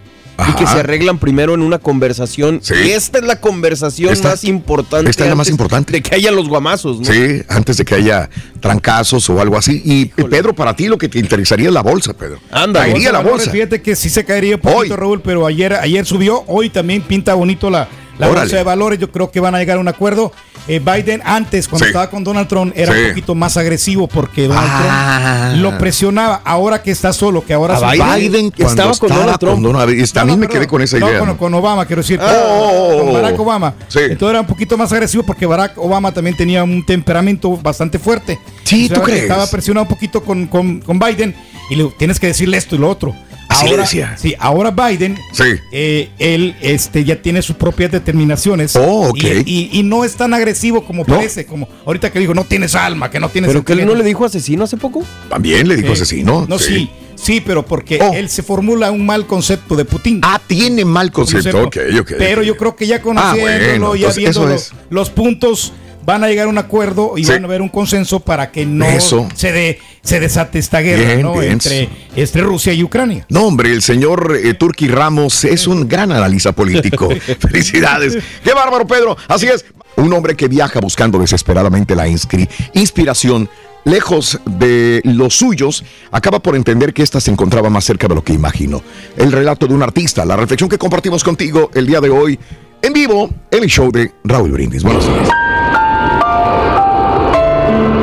Y 0.47 0.53
que 0.53 0.65
se 0.65 0.79
arreglan 0.79 1.17
primero 1.19 1.53
en 1.53 1.61
una 1.61 1.79
conversación. 1.79 2.61
Sí. 2.63 2.73
Y 2.85 2.91
esta 2.91 3.17
es 3.19 3.25
la 3.25 3.41
conversación 3.41 4.13
Esta- 4.13 4.29
más 4.29 4.45
importante. 4.45 5.09
esta 5.11 5.25
es 5.25 5.29
la 5.29 5.35
más 5.35 5.49
importante. 5.49 5.91
De 5.91 6.01
que 6.01 6.15
haya 6.15 6.31
los 6.31 6.47
guamazos, 6.47 6.97
¿no? 7.01 7.05
Sí, 7.05 7.41
antes 7.49 7.75
de 7.75 7.83
que 7.83 7.95
haya 7.95 8.29
trancazos 8.61 9.29
o 9.29 9.41
algo 9.41 9.57
así. 9.57 9.81
Y 9.83 10.05
Pedro, 10.05 10.53
para 10.55 10.75
ti 10.77 10.87
lo 10.87 10.97
que 10.97 11.09
te 11.09 11.19
interesaría 11.19 11.67
es 11.67 11.73
la 11.73 11.81
bolsa, 11.81 12.13
Pedro. 12.13 12.39
Anda, 12.51 12.81
Caería 12.85 13.11
la 13.11 13.19
bolsa. 13.19 13.51
Fíjate 13.51 13.81
que 13.81 13.97
sí 13.97 14.09
se 14.09 14.23
caería 14.23 14.55
un 14.55 14.61
poquito, 14.61 14.95
Raúl, 14.95 15.19
pero 15.21 15.45
ayer, 15.45 15.73
ayer 15.73 16.05
subió. 16.05 16.43
Hoy 16.47 16.69
también 16.69 17.01
pinta 17.01 17.33
bonito 17.33 17.69
la, 17.69 17.89
la 18.20 18.28
Órale. 18.28 18.41
bolsa 18.41 18.57
de 18.57 18.63
valores. 18.63 18.99
Yo 18.99 19.11
creo 19.11 19.32
que 19.32 19.39
van 19.39 19.55
a 19.55 19.57
llegar 19.59 19.78
a 19.78 19.80
un 19.80 19.88
acuerdo. 19.88 20.32
Eh, 20.67 20.80
Biden 20.80 21.22
antes, 21.26 21.67
cuando 21.67 21.86
Sí. 21.86 21.89
estaba 21.89 22.11
con 22.11 22.24
Donald 22.24 22.47
Trump, 22.47 22.74
era 22.76 22.93
Sí. 22.93 22.99
un 23.01 23.07
poquito 23.09 23.34
más 23.34 23.57
agresivo 23.57 24.07
porque 24.07 24.47
Donald 24.47 24.70
Ah. 24.72 25.47
Trump 25.51 25.63
lo 25.63 25.78
presionaba. 25.80 26.41
Ahora 26.45 26.84
que 26.84 26.91
está 26.91 27.11
solo, 27.11 27.43
que 27.43 27.53
ahora 27.53 27.78
A 27.78 27.91
Biden, 28.17 28.51
cuando 28.51 28.67
estaba 28.70 28.93
con 28.95 29.09
Donald 29.09 29.39
Trump. 29.39 29.63
Donald- 29.63 29.89
y 29.93 29.97
No, 30.13 30.22
a 30.22 30.26
mí 30.26 30.32
no, 30.34 30.38
me 30.38 30.47
quedé 30.47 30.67
con 30.67 30.82
esa 30.82 30.99
No, 30.99 31.07
idea. 31.09 31.20
con, 31.20 31.28
¿no? 31.30 31.38
con 31.38 31.53
Obama, 31.55 31.86
quiero 31.88 32.01
decir. 32.03 32.20
Ah, 32.22 32.32
oh, 32.45 32.97
con 32.99 33.09
oh. 33.09 33.13
Barack 33.13 33.39
Obama. 33.39 33.74
Sí. 33.88 33.99
Entonces 33.99 34.30
era 34.30 34.41
un 34.41 34.47
poquito 34.47 34.78
más 34.78 34.91
agresivo 34.91 35.24
porque 35.24 35.45
Barack 35.47 35.78
Obama 35.78 36.11
también 36.11 36.36
tenía 36.38 36.63
un 36.63 36.86
temperamento 36.86 37.57
bastante 37.57 37.97
fuerte. 37.97 38.38
Sí, 38.63 38.86
O 38.86 38.88
sea, 38.89 38.97
¿tú 38.97 39.01
crees? 39.03 39.22
Estaba 39.24 39.47
presionado 39.47 39.84
un 39.86 39.89
poquito 39.89 40.22
con, 40.24 40.45
con- 40.47 40.82
con 40.82 40.99
Biden 40.99 41.34
y 41.72 41.76
le 41.78 41.86
tienes 41.97 42.20
que 42.20 42.28
decirle 42.28 42.57
esto 42.57 42.76
y 42.76 42.80
lo 42.80 42.89
otro. 42.89 43.15
Así 43.60 43.66
le 43.66 43.72
ahora, 43.72 43.84
decía. 43.84 44.16
Sí, 44.18 44.36
ahora 44.39 44.72
Biden, 44.72 45.18
Sí. 45.34 45.43
eh, 45.72 46.10
él 46.20 46.55
este, 46.62 47.03
ya 47.03 47.22
tiene 47.22 47.41
sus 47.41 47.55
propias 47.55 47.91
determinaciones. 47.91 48.76
Oh, 48.76 49.10
ok. 49.10 49.18
y, 49.24 49.30
y- 49.45 49.70
y 49.80 49.84
no 49.84 50.03
es 50.05 50.16
tan 50.16 50.34
agresivo 50.34 50.84
como 50.86 51.05
parece, 51.05 51.45
como 51.45 51.68
ahorita 51.86 52.12
que 52.12 52.20
dijo, 52.20 52.34
no 52.34 52.43
tienes 52.43 52.76
alma, 52.76 53.10
que 53.12 53.20
no 53.20 53.30
tienes 53.30 53.49
Pero 53.49 53.64
que 53.64 53.74
él 53.74 53.78
no 53.80 53.82
sentimientos". 53.82 54.03
le 54.03 54.07
dijo 54.10 54.26
asesino 54.26 54.64
hace 54.64 54.78
poco. 54.78 55.03
También 55.30 55.68
le 55.68 55.76
dijo 55.76 55.89
Eh, 55.89 55.93
asesino. 55.93 56.45
No, 56.47 56.57
sí. 56.60 56.89
sí, 57.16 57.41
pero 57.45 57.66
porque 57.66 57.99
Oh. 58.01 58.14
él 58.14 58.30
se 58.30 58.43
formula 58.43 58.91
un 58.91 59.05
mal 59.05 59.26
concepto 59.28 59.76
de 59.76 59.86
Putin. 59.86 60.22
Ah, 60.24 60.39
tiene 60.45 60.86
mal 60.86 61.12
concepto. 61.12 61.64
Ok, 61.64 61.78
ok. 61.99 62.14
Pero 62.18 62.43
yo 62.43 62.55
creo 62.57 62.76
que 62.76 62.88
ya 62.88 63.01
conociéndolo, 63.01 63.51
Ah, 63.51 63.89
bueno, 63.89 63.95
ya 63.95 64.12
viendo 64.14 64.49
es. 64.49 64.72
los 64.89 65.10
puntos, 65.10 65.74
van 66.06 66.24
a 66.24 66.28
llegar 66.28 66.47
a 66.47 66.50
un 66.50 66.58
acuerdo 66.58 67.14
y 67.18 67.24
Sí. 67.24 67.32
van 67.32 67.43
a 67.43 67.47
haber 67.47 67.62
un 67.62 67.70
consenso 67.70 68.20
para 68.20 68.52
que 68.52 68.66
no 68.66 68.86
Eso. 68.86 69.28
se 69.36 69.52
de, 69.52 69.80
se 70.02 70.20
desate 70.20 70.60
esta 70.60 70.80
guerra 70.82 71.06
Bien, 71.08 71.22
¿no? 71.22 71.34
bien. 71.34 71.52
entre, 71.54 71.89
entre 72.16 72.41
Rusia 72.41 72.74
y 72.74 72.84
Ucrania. 72.84 73.26
No, 73.30 73.45
hombre, 73.45 73.72
el 73.72 73.82
señor 73.82 74.38
eh, 74.43 74.54
Turki 74.54 74.88
Ramos 74.88 75.43
es 75.45 75.68
un 75.68 75.88
gran 75.88 76.12
analista 76.12 76.52
político. 76.52 77.10
Felicidades. 77.39 78.18
Qué 78.43 78.54
bárbaro, 78.54 78.86
Pedro. 78.88 79.18
Así 79.28 79.47
es. 79.47 79.66
Un 79.95 80.14
hombre 80.14 80.36
que 80.36 80.47
viaja 80.47 80.80
buscando 80.80 81.20
desesperadamente 81.20 81.95
la 81.95 82.08
inspiración. 82.74 83.50
Lejos 83.86 84.39
de 84.45 85.00
los 85.06 85.36
suyos, 85.36 85.84
acaba 86.12 86.39
por 86.39 86.56
entender 86.56 86.93
que 86.93 87.02
ésta 87.02 87.20
se 87.22 87.32
encontraba 87.32 87.70
más 87.70 87.86
cerca 87.86 88.08
de 88.08 88.16
lo 88.16 88.24
que 88.24 88.34
imaginó. 88.34 88.84
El 89.16 89.32
relato 89.32 89.68
de 89.68 89.74
un 89.74 89.82
artista, 89.82 90.26
la 90.26 90.36
reflexión 90.36 90.70
que 90.70 90.78
compartimos 90.78 91.24
contigo 91.24 91.72
el 91.74 91.88
día 91.88 92.02
de 92.02 92.10
hoy, 92.10 92.38
en 92.82 92.93
vivo, 92.93 93.30
en 93.52 93.64
el 93.64 93.70
show 93.70 93.89
de 93.91 94.12
Raúl 94.26 94.52
Brindis. 94.52 94.84
Buenos 94.84 95.06
días. 95.06 95.30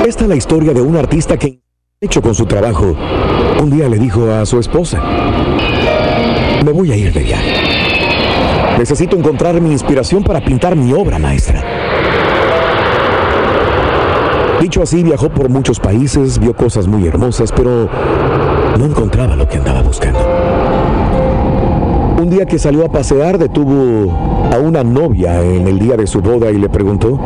Esta 0.06 0.22
es 0.22 0.28
la 0.28 0.36
historia 0.36 0.72
de 0.72 0.80
un 0.80 0.94
artista 0.94 1.36
que 1.36 1.58
hecho 2.00 2.22
con 2.22 2.32
su 2.32 2.46
trabajo, 2.46 2.94
un 3.60 3.70
día 3.70 3.88
le 3.88 3.98
dijo 3.98 4.30
a 4.30 4.46
su 4.46 4.60
esposa, 4.60 5.02
me 6.64 6.70
voy 6.70 6.92
a 6.92 6.96
ir 6.96 7.12
de 7.12 7.24
viaje. 7.24 7.54
Necesito 8.78 9.16
encontrar 9.16 9.60
mi 9.60 9.72
inspiración 9.72 10.22
para 10.22 10.44
pintar 10.44 10.76
mi 10.76 10.92
obra 10.92 11.18
maestra. 11.18 11.60
Dicho 14.60 14.80
así, 14.80 15.02
viajó 15.02 15.28
por 15.28 15.48
muchos 15.48 15.80
países, 15.80 16.38
vio 16.38 16.54
cosas 16.54 16.86
muy 16.86 17.04
hermosas, 17.08 17.50
pero 17.50 17.88
no 18.78 18.84
encontraba 18.84 19.34
lo 19.34 19.48
que 19.48 19.56
andaba 19.56 19.82
buscando. 19.82 20.20
Un 22.22 22.30
día 22.30 22.46
que 22.46 22.60
salió 22.60 22.84
a 22.84 22.92
pasear, 22.92 23.38
detuvo 23.38 24.12
a 24.52 24.58
una 24.58 24.84
novia 24.84 25.42
en 25.42 25.66
el 25.66 25.80
día 25.80 25.96
de 25.96 26.06
su 26.06 26.20
boda 26.20 26.52
y 26.52 26.58
le 26.58 26.68
preguntó, 26.68 27.18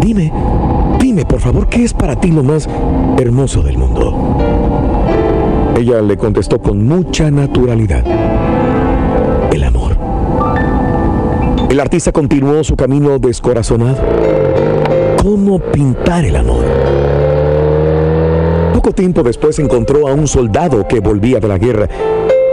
dime, 0.00 0.32
por 1.24 1.40
favor, 1.40 1.68
¿qué 1.68 1.84
es 1.84 1.92
para 1.92 2.18
ti 2.20 2.30
lo 2.30 2.42
más 2.42 2.68
hermoso 3.18 3.62
del 3.62 3.78
mundo? 3.78 4.36
Ella 5.76 6.00
le 6.00 6.16
contestó 6.16 6.60
con 6.60 6.86
mucha 6.86 7.30
naturalidad, 7.30 8.04
el 9.52 9.64
amor. 9.64 9.96
El 11.70 11.80
artista 11.80 12.12
continuó 12.12 12.64
su 12.64 12.76
camino 12.76 13.18
descorazonado. 13.18 13.98
¿Cómo 15.22 15.58
pintar 15.58 16.24
el 16.24 16.36
amor? 16.36 16.64
Poco 18.74 18.92
tiempo 18.92 19.22
después 19.22 19.58
encontró 19.58 20.08
a 20.08 20.14
un 20.14 20.26
soldado 20.26 20.86
que 20.86 21.00
volvía 21.00 21.40
de 21.40 21.48
la 21.48 21.58
guerra. 21.58 21.88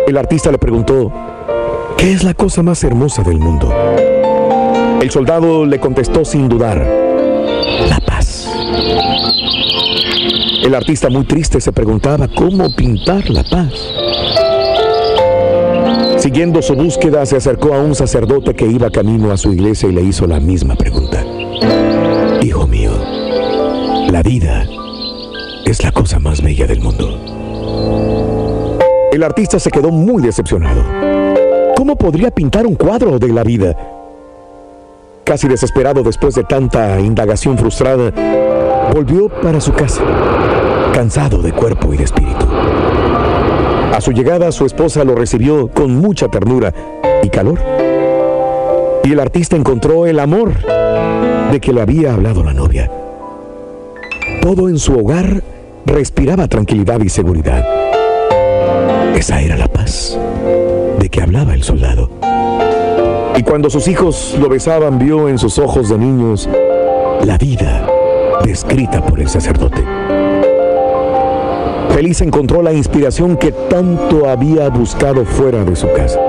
El 0.07 0.17
artista 0.17 0.51
le 0.51 0.57
preguntó, 0.57 1.11
¿qué 1.97 2.13
es 2.13 2.23
la 2.23 2.33
cosa 2.33 2.61
más 2.63 2.83
hermosa 2.83 3.23
del 3.23 3.39
mundo? 3.39 3.73
El 5.01 5.09
soldado 5.11 5.65
le 5.65 5.79
contestó 5.79 6.25
sin 6.25 6.49
dudar. 6.49 7.04
El 10.63 10.73
artista 10.73 11.09
muy 11.09 11.25
triste 11.25 11.61
se 11.61 11.71
preguntaba 11.71 12.27
cómo 12.27 12.73
pintar 12.75 13.29
la 13.29 13.43
paz. 13.43 13.93
Siguiendo 16.17 16.61
su 16.61 16.73
búsqueda, 16.73 17.25
se 17.25 17.37
acercó 17.37 17.75
a 17.75 17.79
un 17.79 17.93
sacerdote 17.93 18.55
que 18.55 18.65
iba 18.65 18.89
camino 18.89 19.31
a 19.31 19.37
su 19.37 19.53
iglesia 19.53 19.89
y 19.89 19.91
le 19.91 20.01
hizo 20.01 20.25
la 20.25 20.39
misma 20.39 20.75
pregunta. 20.75 21.23
Hijo 22.41 22.65
mío, 22.65 22.91
la 24.11 24.23
vida 24.23 24.67
es 25.65 25.83
la 25.83 25.91
cosa 25.91 26.17
más 26.19 26.41
bella 26.41 26.65
del 26.65 26.81
mundo. 26.81 27.19
El 29.11 29.23
artista 29.23 29.59
se 29.59 29.69
quedó 29.69 29.91
muy 29.91 30.23
decepcionado. 30.23 30.83
¿Cómo 31.75 31.95
podría 31.95 32.31
pintar 32.31 32.65
un 32.65 32.75
cuadro 32.75 33.19
de 33.19 33.27
la 33.27 33.43
vida? 33.43 33.94
Casi 35.25 35.47
desesperado 35.47 36.03
después 36.03 36.35
de 36.35 36.43
tanta 36.43 36.99
indagación 36.99 37.57
frustrada, 37.57 38.11
volvió 38.93 39.27
para 39.27 39.59
su 39.59 39.73
casa, 39.73 40.03
cansado 40.93 41.39
de 41.41 41.51
cuerpo 41.51 41.91
y 41.95 41.97
de 41.97 42.03
espíritu. 42.03 42.45
A 43.91 43.99
su 44.01 44.11
llegada, 44.11 44.51
su 44.51 44.67
esposa 44.67 45.03
lo 45.03 45.15
recibió 45.15 45.67
con 45.67 45.95
mucha 45.95 46.27
ternura 46.27 46.71
y 47.23 47.29
calor. 47.29 47.59
Y 49.03 49.13
el 49.13 49.19
artista 49.19 49.55
encontró 49.55 50.05
el 50.05 50.19
amor 50.19 50.53
de 51.51 51.59
que 51.59 51.73
le 51.73 51.81
había 51.81 52.13
hablado 52.13 52.43
la 52.43 52.53
novia. 52.53 52.91
Todo 54.43 54.69
en 54.69 54.77
su 54.77 54.93
hogar 54.93 55.41
respiraba 55.87 56.47
tranquilidad 56.47 56.99
y 56.99 57.09
seguridad. 57.09 57.65
Esa 59.15 59.41
era 59.41 59.57
la 59.57 59.67
paz 59.69 60.19
de 60.99 61.09
que 61.09 61.21
hablaba 61.21 61.55
el 61.55 61.63
soldado. 61.63 62.11
Y 63.37 63.43
cuando 63.43 63.69
sus 63.69 63.87
hijos 63.87 64.35
lo 64.39 64.47
besaban, 64.47 64.97
vio 64.97 65.27
en 65.27 65.37
sus 65.37 65.59
ojos 65.59 65.89
de 65.89 65.97
niños 65.97 66.47
la 67.23 67.37
vida 67.37 67.85
descrita 68.43 69.01
por 69.01 69.19
el 69.19 69.27
sacerdote. 69.27 69.83
Feliz 71.93 72.21
encontró 72.21 72.61
la 72.61 72.71
inspiración 72.71 73.35
que 73.37 73.51
tanto 73.51 74.29
había 74.29 74.69
buscado 74.69 75.25
fuera 75.25 75.63
de 75.63 75.75
su 75.75 75.91
casa, 75.91 76.19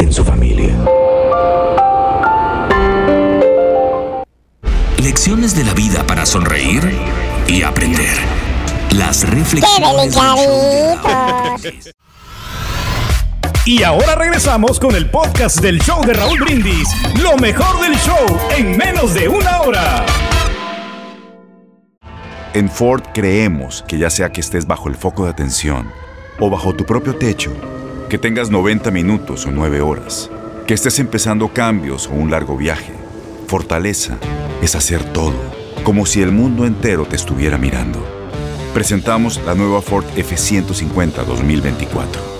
en 0.00 0.12
su 0.12 0.24
familia. 0.24 0.74
Lecciones 5.02 5.56
de 5.56 5.64
la 5.64 5.74
vida 5.74 6.06
para 6.06 6.26
sonreír 6.26 6.82
y 7.46 7.62
aprender. 7.62 8.16
Las 8.90 9.28
reflexiones. 9.28 10.18
Y 13.66 13.82
ahora 13.82 14.14
regresamos 14.14 14.80
con 14.80 14.94
el 14.96 15.10
podcast 15.10 15.60
del 15.60 15.80
show 15.80 16.02
de 16.02 16.14
Raúl 16.14 16.40
Brindis. 16.40 16.88
Lo 17.22 17.36
mejor 17.36 17.78
del 17.82 17.94
show 17.98 18.40
en 18.56 18.74
menos 18.74 19.12
de 19.12 19.28
una 19.28 19.60
hora. 19.60 20.06
En 22.54 22.70
Ford 22.70 23.02
creemos 23.12 23.84
que 23.86 23.98
ya 23.98 24.08
sea 24.08 24.32
que 24.32 24.40
estés 24.40 24.66
bajo 24.66 24.88
el 24.88 24.94
foco 24.94 25.24
de 25.24 25.30
atención 25.30 25.90
o 26.40 26.48
bajo 26.48 26.74
tu 26.74 26.86
propio 26.86 27.16
techo, 27.16 27.52
que 28.08 28.16
tengas 28.16 28.50
90 28.50 28.90
minutos 28.90 29.44
o 29.44 29.50
9 29.50 29.82
horas, 29.82 30.30
que 30.66 30.72
estés 30.72 30.98
empezando 30.98 31.48
cambios 31.48 32.06
o 32.06 32.12
un 32.12 32.30
largo 32.30 32.56
viaje, 32.56 32.94
fortaleza 33.46 34.16
es 34.62 34.74
hacer 34.74 35.04
todo, 35.12 35.36
como 35.84 36.06
si 36.06 36.22
el 36.22 36.32
mundo 36.32 36.64
entero 36.64 37.04
te 37.04 37.16
estuviera 37.16 37.58
mirando. 37.58 38.02
Presentamos 38.72 39.38
la 39.44 39.54
nueva 39.54 39.82
Ford 39.82 40.06
F150 40.16 41.24
2024. 41.26 42.39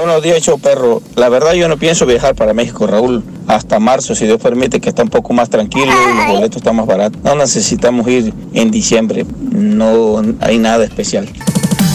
Buenos 0.00 0.22
días, 0.22 0.40
show 0.40 0.58
perro. 0.58 1.02
La 1.14 1.28
verdad 1.28 1.52
yo 1.52 1.68
no 1.68 1.76
pienso 1.76 2.06
viajar 2.06 2.34
para 2.34 2.54
México, 2.54 2.86
Raúl, 2.86 3.22
hasta 3.46 3.78
marzo, 3.78 4.14
si 4.14 4.24
Dios 4.24 4.40
permite 4.40 4.80
que 4.80 4.88
está 4.88 5.02
un 5.02 5.10
poco 5.10 5.34
más 5.34 5.50
tranquilo 5.50 5.92
y 5.92 6.16
los 6.16 6.26
boletos 6.26 6.56
están 6.56 6.76
más 6.76 6.86
baratos. 6.86 7.22
No 7.22 7.34
necesitamos 7.34 8.08
ir 8.08 8.32
en 8.54 8.70
diciembre, 8.70 9.26
no 9.52 10.22
hay 10.40 10.56
nada 10.56 10.84
especial. 10.84 11.28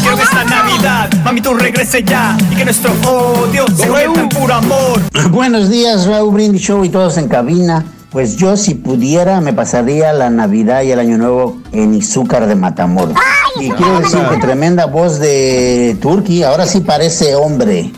Quiero 0.01 0.17
que 0.17 0.21
esta 0.21 0.43
Navidad, 0.43 1.11
mami, 1.23 1.41
tú 1.41 1.55
regrese 1.55 2.03
ya 2.03 2.37
y 2.51 2.55
que 2.55 2.65
nuestro 2.65 2.91
odio 3.09 3.65
se 3.75 3.87
convierta 3.87 4.21
en 4.21 4.29
puro 4.29 4.53
amor. 4.53 5.01
Buenos 5.31 5.71
días, 5.71 6.05
Raúl 6.05 6.35
Brindis 6.35 6.61
Show 6.61 6.85
y 6.85 6.89
todos 6.89 7.17
en 7.17 7.27
cabina. 7.27 7.83
Pues 8.15 8.37
yo 8.37 8.55
si 8.55 8.75
pudiera 8.75 9.41
me 9.41 9.51
pasaría 9.51 10.13
la 10.13 10.29
Navidad 10.29 10.83
y 10.83 10.91
el 10.93 10.99
Año 10.99 11.17
Nuevo 11.17 11.57
en 11.73 11.93
Izúcar 11.93 12.47
de 12.47 12.55
Matamoros. 12.55 13.13
Y 13.59 13.69
quiero 13.71 13.99
decir 13.99 14.21
que 14.31 14.37
tremenda 14.37 14.85
voz 14.85 15.19
de 15.19 15.97
Turkey, 16.01 16.41
ahora 16.43 16.65
sí 16.65 16.79
parece 16.79 17.35
hombre. 17.35 17.91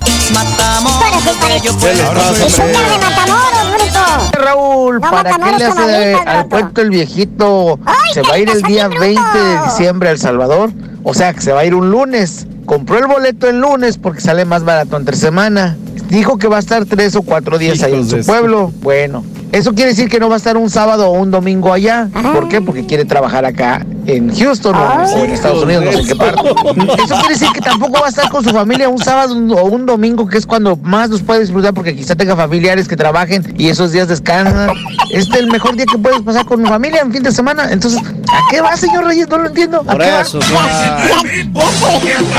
Raúl, 4.34 4.99
¿para 5.01 5.36
qué 5.36 5.51
le 5.59 5.65
hace 5.65 6.13
al 6.26 6.47
puerto 6.47 6.82
el 6.82 6.89
viejito? 6.89 7.80
Se 8.11 8.24
va 8.24 8.34
a 8.34 8.39
ir 8.39 8.49
el 8.49 8.63
día 8.63 8.88
20 8.88 9.22
de 9.22 9.63
diciembre 9.65 10.09
a 10.09 10.13
El 10.13 10.18
Salvador. 10.18 10.72
O 11.03 11.13
sea, 11.13 11.32
que 11.36 11.41
se 11.41 11.51
va 11.51 11.59
a 11.59 11.65
ir 11.65 11.76
un 11.76 11.91
lunes. 11.91 12.47
Compró 12.65 12.97
el 12.97 13.05
boleto 13.05 13.47
el 13.47 13.59
lunes 13.61 13.99
porque 13.99 14.22
sale 14.22 14.45
más 14.45 14.63
barato 14.63 14.97
entre 14.97 15.15
semana. 15.15 15.78
Dijo 16.09 16.39
que 16.39 16.47
va 16.47 16.55
a 16.55 16.59
estar 16.59 16.86
tres 16.86 17.15
o 17.15 17.22
cuatro 17.22 17.59
días 17.59 17.84
ahí 17.84 17.93
en 17.93 17.99
Hijos 17.99 18.09
su 18.09 18.15
de 18.18 18.24
su- 18.24 18.32
pueblo. 18.32 18.72
Bueno, 18.82 19.24
eso 19.58 19.74
quiere 19.74 19.91
decir 19.91 20.10
que 20.10 20.20
no 20.20 20.30
va 20.30 20.36
a 20.36 20.38
estar 20.38 20.58
un 20.58 20.70
sábado 20.70 21.08
o 21.10 21.12
un 21.12 21.32
domingo 21.32 21.74
allá. 21.74 22.08
¿Por 22.34 22.47
qué? 22.47 22.62
Porque 22.62 22.86
quiere 22.86 23.05
trabajar 23.05 23.45
acá 23.45 23.86
en 24.05 24.34
Houston 24.36 24.76
o- 24.76 25.03
o 25.16 25.24
en 25.26 25.32
Estados 25.32 25.64
Unidos, 25.64 25.84
no 25.86 25.91
sé 25.91 25.99
en 25.99 26.08
qué 26.08 26.16
parte. 26.16 26.41
Eso 27.03 27.16
quiere 27.16 27.30
decir 27.34 27.47
que 27.53 27.62
tampoco 27.62 27.99
va 27.99 28.05
a 28.08 28.10
estar 28.10 28.30
con 28.30 28.43
su 28.43 28.51
familia 28.51 28.88
un 28.89 28.99
sábado 28.99 29.34
o 29.36 29.64
un 29.66 29.86
domingo, 29.86 30.28
que 30.28 30.38
es 30.38 30.45
cuando 30.45 30.78
más 30.78 31.10
los 31.10 31.22
puede 31.22 31.41
disfrutar, 31.41 31.74
porque 31.74 31.95
quizá 31.95 32.16
tenga 32.16 32.36
familiares 32.36 32.88
que 32.88 32.95
trabajen 32.95 33.53
y 33.58 33.68
esos 33.70 33.91
días 33.91 34.08
descansan. 34.08 34.70
Este 35.12 35.34
es 35.34 35.39
el 35.39 35.47
mejor 35.51 35.76
día 35.76 35.86
que 35.91 35.97
puedes 35.97 36.22
pasar 36.22 36.45
con 36.45 36.62
mi 36.62 36.68
familia 36.70 37.01
en 37.01 37.12
fin 37.12 37.24
de 37.24 37.32
semana. 37.32 37.70
Entonces, 37.72 37.99
¿a 38.01 38.39
qué 38.49 38.62
va, 38.62 38.76
señor 38.78 39.05
Reyes? 39.05 39.28
No 39.30 39.38
lo 39.39 39.47
entiendo. 39.47 39.82
¿A 39.82 39.84
Por 39.84 39.97
qué 39.99 40.12
va? 40.12 40.22
eso, 40.22 40.39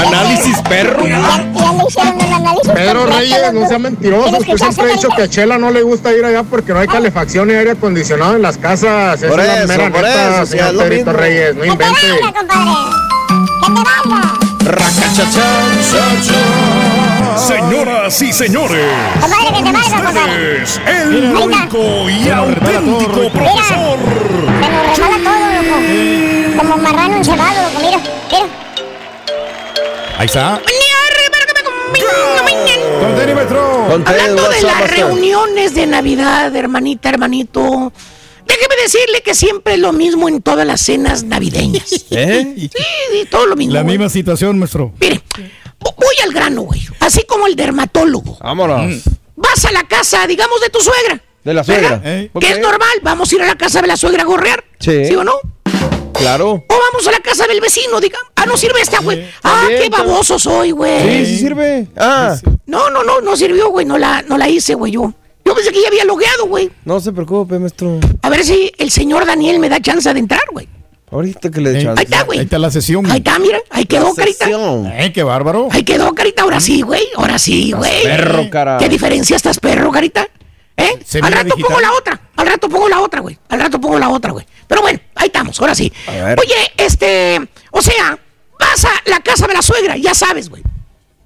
Análisis 0.06 0.56
perro. 0.68 1.04
Ya 1.06 1.72
le 1.72 1.84
hicieron 1.88 2.20
el 2.20 2.32
análisis. 2.32 2.70
Pedro 2.72 3.06
Reyes, 3.06 3.52
no 3.52 3.68
sea 3.68 3.78
mentiroso. 3.78 4.28
Usted 4.38 4.56
siempre 4.56 4.62
ha 4.62 4.66
echarse 4.68 4.86
dicho 4.92 5.08
que 5.16 5.22
a 5.22 5.28
Chela 5.28 5.58
no 5.58 5.70
le 5.70 5.82
gusta 5.82 6.12
ir 6.12 6.24
allá 6.24 6.42
porque 6.42 6.72
no 6.72 6.78
hay 6.80 6.88
calefacción 7.08 7.48
ni 7.48 7.54
aire 7.54 7.70
acondicionado 7.70 8.36
en 8.36 8.42
las 8.42 8.58
casas. 8.58 9.20
Por 9.22 9.40
Esa 9.40 9.42
es 9.42 9.48
la 9.48 9.58
eso, 9.60 9.68
mera 9.68 9.90
por 9.90 10.02
neta, 10.02 10.34
eso, 10.42 10.46
señor 10.46 10.76
Pedrito 10.76 11.06
mismo. 11.06 11.12
Reyes. 11.12 11.56
No 11.56 11.64
invente. 11.64 11.96
Señoras 17.36 18.20
y 18.22 18.32
señores, 18.32 18.86
Compadre, 19.20 19.46
que 19.56 19.62
te 19.62 19.72
valga, 19.72 20.04
compadre. 20.04 20.64
el 20.86 21.34
único 21.36 22.10
y 22.10 22.28
auténtico 22.30 23.30
profesor. 23.30 23.98
Se 24.60 24.68
nos 24.70 24.86
resbala 24.88 25.16
todo, 25.24 25.46
loco. 25.62 26.58
Como 26.58 26.76
marrano 26.78 27.16
encebado, 27.16 27.62
loco. 27.62 27.80
Mira, 27.80 27.98
mira. 28.30 28.46
Ahí 30.18 30.26
está. 30.26 30.60
Con 32.98 34.06
Hablando 34.06 34.48
de 34.48 34.62
las 34.62 34.90
reuniones 34.90 35.74
de 35.74 35.86
Navidad, 35.86 36.54
hermanita, 36.54 37.08
hermanito. 37.08 37.92
Déjeme 38.46 38.82
decirle 38.82 39.22
que 39.22 39.34
siempre 39.34 39.74
es 39.74 39.80
lo 39.80 39.92
mismo 39.92 40.28
en 40.28 40.42
todas 40.42 40.66
las 40.66 40.80
cenas 40.80 41.22
navideñas. 41.22 42.06
¿Eh? 42.10 42.54
Sí, 42.56 42.70
sí, 42.70 43.28
todo 43.30 43.46
lo 43.46 43.56
mismo. 43.56 43.74
La 43.74 43.82
güey. 43.82 43.96
misma 43.96 44.08
situación, 44.08 44.58
maestro. 44.58 44.92
Voy 44.98 46.14
al 46.24 46.32
grano, 46.32 46.62
güey. 46.62 46.80
Así 47.00 47.22
como 47.26 47.46
el 47.46 47.54
dermatólogo. 47.56 48.38
Vámonos. 48.40 49.02
Vas 49.36 49.64
a 49.64 49.72
la 49.72 49.84
casa, 49.84 50.26
digamos, 50.26 50.60
de 50.60 50.70
tu 50.70 50.80
suegra. 50.80 51.22
De 51.44 51.54
la 51.54 51.62
suegra. 51.62 51.98
¿verdad? 51.98 52.30
Que 52.40 52.50
es 52.50 52.58
normal. 52.58 52.98
Vamos 53.02 53.30
a 53.30 53.34
ir 53.36 53.42
a 53.42 53.46
la 53.46 53.56
casa 53.56 53.80
de 53.80 53.86
la 53.86 53.96
suegra 53.96 54.22
a 54.22 54.26
gorrear. 54.26 54.64
Sí. 54.80 55.06
¿Sí 55.06 55.14
o 55.14 55.22
no? 55.22 55.34
Claro. 56.18 56.50
O 56.68 56.74
vamos 56.92 57.06
a 57.06 57.12
la 57.12 57.20
casa 57.20 57.46
del 57.46 57.60
vecino, 57.60 58.00
digamos. 58.00 58.28
Ah, 58.36 58.44
no 58.46 58.56
sirve 58.56 58.80
esta, 58.80 59.00
güey. 59.00 59.24
Ah, 59.42 59.60
también, 59.60 59.82
qué 59.82 59.88
baboso 59.88 60.38
soy, 60.38 60.72
güey. 60.72 61.24
Sí, 61.24 61.32
sí 61.34 61.38
sirve. 61.38 61.86
Ah, 61.96 62.36
No, 62.66 62.90
no, 62.90 63.04
no, 63.04 63.20
no 63.20 63.36
sirvió, 63.36 63.68
güey. 63.70 63.86
No 63.86 63.98
la, 63.98 64.22
no 64.22 64.36
la 64.36 64.48
hice, 64.48 64.74
güey, 64.74 64.92
yo. 64.92 65.12
Yo 65.44 65.54
pensé 65.54 65.72
que 65.72 65.80
ya 65.80 65.88
había 65.88 66.04
logueado, 66.04 66.46
güey. 66.46 66.70
no 66.84 67.00
se 67.00 67.12
preocupe, 67.12 67.58
maestro. 67.58 68.00
A 68.22 68.28
ver 68.28 68.44
si 68.44 68.70
el 68.78 68.90
señor 68.90 69.24
Daniel 69.26 69.58
me 69.60 69.68
da 69.68 69.80
chance 69.80 70.12
de 70.12 70.18
entrar, 70.18 70.42
güey. 70.52 70.68
Ahorita 71.10 71.50
que 71.50 71.60
le 71.62 71.78
echan. 71.78 71.96
Ahí 71.96 72.04
está, 72.04 72.24
güey. 72.24 72.38
Ahí 72.40 72.44
está 72.44 72.58
la 72.58 72.70
sesión. 72.70 73.06
Ahí 73.10 73.18
está, 73.18 73.38
mira. 73.38 73.58
Ahí 73.70 73.86
quedó, 73.86 74.12
carita. 74.14 74.46
Eh, 74.98 75.10
qué 75.14 75.22
bárbaro. 75.22 75.68
Ahí 75.70 75.82
quedó, 75.82 76.12
carita. 76.14 76.42
Ahora 76.42 76.60
sí, 76.60 76.82
güey. 76.82 77.08
Ahora 77.16 77.38
sí, 77.38 77.72
güey. 77.72 78.02
perro, 78.02 78.50
cara. 78.50 78.76
¿Qué 78.78 78.90
diferencia 78.90 79.36
estás, 79.36 79.58
perro, 79.58 79.90
carita? 79.90 80.28
¿Eh? 80.78 80.98
Se 81.04 81.18
Al 81.18 81.32
rato 81.32 81.44
digital. 81.56 81.64
pongo 81.66 81.80
la 81.80 81.92
otra. 81.92 82.20
Al 82.36 82.46
rato 82.46 82.68
pongo 82.68 82.88
la 82.88 83.00
otra, 83.00 83.20
güey. 83.20 83.38
Al 83.48 83.60
rato 83.60 83.80
pongo 83.80 83.98
la 83.98 84.08
otra, 84.08 84.30
güey. 84.32 84.46
Pero 84.66 84.80
bueno, 84.80 85.00
ahí 85.16 85.26
estamos. 85.26 85.60
Ahora 85.60 85.74
sí. 85.74 85.92
Oye, 86.08 86.54
este. 86.76 87.40
O 87.72 87.82
sea, 87.82 88.18
vas 88.58 88.84
a 88.84 88.92
la 89.06 89.20
casa 89.20 89.46
de 89.46 89.54
la 89.54 89.62
suegra, 89.62 89.96
ya 89.96 90.14
sabes, 90.14 90.48
güey. 90.48 90.62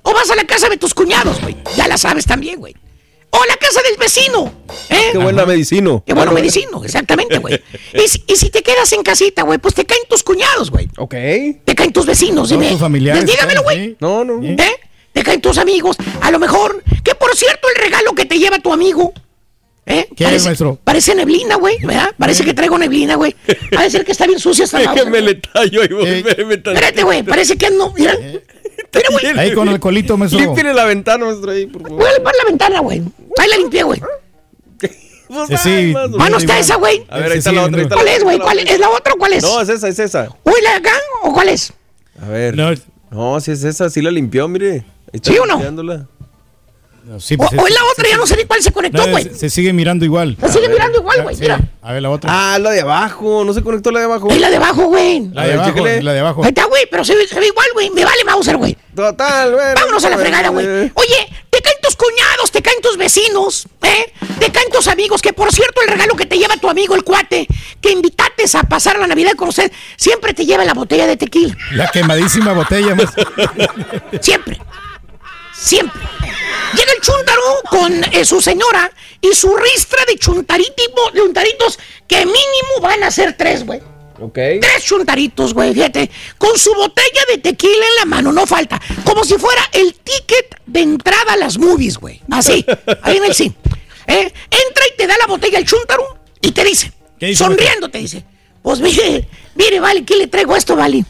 O 0.02 0.12
vas 0.12 0.30
a 0.30 0.34
la 0.36 0.44
casa 0.44 0.68
de 0.68 0.76
tus 0.78 0.94
cuñados, 0.94 1.40
güey. 1.40 1.56
Ya 1.76 1.86
la 1.86 1.96
sabes 1.98 2.24
también, 2.24 2.58
güey. 2.58 2.74
O 3.30 3.42
a 3.42 3.46
la 3.46 3.56
casa 3.56 3.80
del 3.82 3.96
vecino. 3.98 4.52
¿eh? 4.90 5.10
Qué 5.12 5.18
buena 5.18 5.46
medicino. 5.46 6.02
Qué 6.06 6.12
bueno 6.12 6.32
medicino, 6.32 6.84
exactamente, 6.84 7.38
güey. 7.38 7.62
Y, 7.94 8.08
si- 8.08 8.22
y 8.26 8.36
si 8.36 8.50
te 8.50 8.62
quedas 8.62 8.92
en 8.92 9.02
casita, 9.02 9.42
güey, 9.42 9.58
pues 9.58 9.74
te 9.74 9.84
caen 9.86 10.02
tus 10.08 10.22
cuñados, 10.22 10.70
güey. 10.70 10.88
Ok. 10.98 11.14
Te 11.64 11.74
caen 11.74 11.92
tus 11.92 12.04
vecinos, 12.04 12.50
dime. 12.50 12.68
tus 12.70 12.80
familiares, 12.80 13.24
Dígamelo, 13.24 13.62
claro, 13.62 13.62
güey. 13.64 13.86
sí. 13.90 13.96
No, 14.00 14.24
no. 14.24 14.42
¿Eh? 14.42 14.76
Te 15.12 15.22
caen 15.22 15.40
tus 15.40 15.56
amigos. 15.58 15.96
A 16.20 16.30
lo 16.30 16.38
mejor, 16.38 16.82
que 17.04 17.14
por 17.14 17.34
cierto, 17.36 17.68
el 17.74 17.82
regalo 17.82 18.12
que 18.14 18.24
te 18.26 18.38
lleva 18.38 18.58
tu 18.58 18.72
amigo. 18.72 19.12
¿Eh? 19.84 20.08
¿Qué 20.16 20.24
es, 20.24 20.30
parece, 20.30 20.46
maestro? 20.46 20.78
Parece 20.84 21.14
neblina, 21.14 21.56
güey, 21.56 21.76
¿verdad? 21.84 22.14
Parece 22.16 22.44
que 22.44 22.54
traigo 22.54 22.78
neblina, 22.78 23.16
güey. 23.16 23.34
Parece 23.72 23.90
ser 23.90 24.04
que 24.04 24.12
está 24.12 24.26
bien 24.26 24.38
sucia 24.38 24.64
esta 24.64 24.78
Déjeme 24.78 25.04
madre. 25.04 25.22
le 25.22 25.34
tallo 25.34 25.82
ahí, 25.82 26.62
tan. 26.62 26.74
Espérate, 26.76 27.02
güey, 27.02 27.22
parece 27.22 27.56
que 27.56 27.66
ando. 27.66 27.92
Mira. 27.98 28.16
Mira, 28.16 29.08
güey. 29.10 29.38
Ahí 29.38 29.54
con 29.54 29.68
el 29.68 29.80
colito, 29.80 30.16
maestro. 30.16 30.38
Límpiale 30.40 30.72
la 30.72 30.84
ventana, 30.84 31.24
maestro, 31.26 31.50
ahí, 31.50 31.66
por 31.66 31.82
favor. 31.82 32.06
A 32.06 32.12
la 32.12 32.44
ventana, 32.46 32.80
güey. 32.80 33.02
Ahí 33.38 33.48
la 33.48 33.56
limpié, 33.56 33.82
güey. 33.82 34.00
Sí, 35.48 35.56
sí. 35.56 35.94
Ah, 35.96 36.28
no 36.28 36.36
está 36.36 36.58
esa, 36.58 36.76
güey. 36.76 37.06
A 37.08 37.18
ver, 37.18 37.32
ahí 37.32 37.38
está 37.38 37.48
sí, 37.50 37.56
la 37.56 37.62
otra. 37.62 37.78
ahí 37.78 37.82
está 37.84 37.94
¿Cuál 37.94 38.04
la 38.04 38.12
es, 38.12 38.22
güey? 38.22 38.38
¿Cuál 38.38 38.58
es? 38.58 38.70
¿Es 38.70 38.78
la 38.78 38.90
otra 38.90 39.14
o 39.14 39.16
cuál 39.16 39.32
es? 39.32 39.42
No, 39.42 39.62
es 39.62 39.68
esa, 39.70 39.88
es 39.88 39.98
esa. 39.98 40.28
¿Uy, 40.44 40.52
la 40.62 40.76
acá 40.76 40.92
o 41.22 41.32
cuál 41.32 41.48
es? 41.48 41.72
A 42.20 42.28
ver. 42.28 42.54
No, 42.54 42.70
No, 43.10 43.40
si 43.40 43.52
es 43.52 43.64
esa, 43.64 43.88
sí 43.88 44.02
la 44.02 44.10
limpió, 44.10 44.46
mire. 44.46 44.84
Está 45.10 45.32
¿Sí 45.32 45.38
o 45.38 45.46
no? 45.46 45.58
Sí, 47.18 47.34
O, 47.34 47.38
pues, 47.38 47.52
o 47.60 47.66
es 47.66 47.74
la 47.74 47.80
otra, 47.92 48.08
ya 48.08 48.16
no 48.16 48.26
sé 48.26 48.36
ni 48.36 48.44
cuál 48.44 48.62
se 48.62 48.72
conectó, 48.72 49.06
güey. 49.08 49.24
se, 49.24 49.34
se 49.34 49.50
sigue 49.50 49.72
mirando 49.72 50.04
igual. 50.04 50.36
Se 50.40 50.48
sigue 50.52 50.68
mirando 50.68 50.98
igual, 50.98 51.22
güey. 51.22 51.34
Sí. 51.34 51.42
Mira. 51.42 51.60
A 51.82 51.92
ver, 51.92 52.02
la 52.02 52.10
otra. 52.10 52.30
Ah, 52.54 52.58
la 52.58 52.70
de 52.70 52.80
abajo. 52.80 53.44
No 53.44 53.52
se 53.52 53.62
conectó 53.62 53.90
la 53.90 54.00
de 54.00 54.04
abajo. 54.06 54.28
Es 54.30 54.38
la 54.40 54.50
de 54.50 54.56
abajo, 54.56 54.84
güey. 54.84 55.28
la 55.32 55.46
de 55.46 55.54
abajo, 55.54 55.68
chéquele. 55.70 56.02
la 56.02 56.12
de 56.12 56.20
abajo. 56.20 56.42
Ahí 56.44 56.48
está, 56.50 56.64
güey, 56.66 56.86
pero 56.90 57.04
se 57.04 57.16
ve, 57.16 57.26
se 57.26 57.38
ve 57.40 57.46
igual, 57.46 57.66
güey. 57.74 57.90
Me 57.90 58.04
vale 58.04 58.24
Mauser, 58.24 58.56
güey. 58.56 58.76
Total, 58.94 59.52
bueno. 59.52 59.74
Vámonos 59.74 60.04
a 60.04 60.10
la 60.10 60.18
fregada, 60.18 60.48
güey. 60.50 60.66
Oye, 60.66 61.28
te 61.50 61.60
caen 61.60 61.76
tus 61.82 61.96
cuñados, 61.96 62.50
te 62.52 62.62
caen 62.62 62.80
tus 62.82 62.96
vecinos, 62.96 63.66
¿eh? 63.82 64.12
Te 64.38 64.50
caen 64.52 64.70
tus 64.70 64.86
amigos, 64.88 65.20
que 65.22 65.32
por 65.32 65.52
cierto, 65.52 65.80
el 65.82 65.88
regalo 65.88 66.14
que 66.14 66.26
te 66.26 66.38
lleva 66.38 66.56
tu 66.56 66.68
amigo, 66.68 66.94
el 66.94 67.02
cuate, 67.04 67.46
que 67.80 67.90
invitates 67.90 68.54
a 68.54 68.62
pasar 68.62 68.98
la 68.98 69.06
Navidad 69.06 69.32
con 69.32 69.48
usted, 69.48 69.70
siempre 69.96 70.34
te 70.34 70.46
lleva 70.46 70.64
la 70.64 70.74
botella 70.74 71.06
de 71.06 71.16
tequila. 71.16 71.56
La 71.72 71.88
quemadísima 71.88 72.52
botella, 72.52 72.94
maestro. 72.94 73.24
Siempre. 74.20 74.58
Siempre. 75.54 76.00
Llega 76.74 76.92
el 76.92 77.00
chúntaro 77.00 77.42
con 77.68 78.04
eh, 78.12 78.24
su 78.24 78.40
señora 78.40 78.90
y 79.20 79.34
su 79.34 79.54
ristra 79.56 80.04
de 80.06 80.16
chuntaritos 80.16 81.78
que 82.06 82.18
mínimo 82.18 82.80
van 82.80 83.02
a 83.04 83.10
ser 83.10 83.36
tres, 83.36 83.64
güey. 83.64 83.80
Ok. 84.20 84.34
Tres 84.34 84.84
chuntaritos, 84.84 85.52
güey, 85.52 85.74
fíjate. 85.74 86.10
Con 86.38 86.56
su 86.58 86.72
botella 86.74 87.22
de 87.30 87.38
tequila 87.38 87.72
en 87.86 87.94
la 87.98 88.04
mano, 88.04 88.32
no 88.32 88.46
falta. 88.46 88.80
Como 89.04 89.24
si 89.24 89.36
fuera 89.36 89.62
el 89.72 89.94
ticket 89.94 90.60
de 90.66 90.80
entrada 90.80 91.32
a 91.32 91.36
las 91.36 91.58
movies, 91.58 91.98
güey. 91.98 92.20
Así, 92.30 92.64
ahí 93.02 93.16
en 93.16 93.24
el 93.24 93.34
cine. 93.34 93.54
¿Eh? 94.06 94.32
Entra 94.50 94.84
y 94.92 94.96
te 94.96 95.06
da 95.06 95.16
la 95.18 95.26
botella 95.26 95.58
el 95.58 95.66
chuntaro 95.66 96.18
y 96.40 96.52
te 96.52 96.64
dice, 96.64 96.92
¿Qué 97.18 97.26
dice, 97.26 97.44
sonriendo 97.44 97.88
te 97.88 97.98
dice, 97.98 98.24
pues 98.62 98.80
mire, 98.80 99.28
mire, 99.54 99.80
vale, 99.80 100.04
¿qué 100.04 100.16
le 100.16 100.26
traigo 100.26 100.54
a 100.54 100.58
esto, 100.58 100.76
vale? 100.76 101.04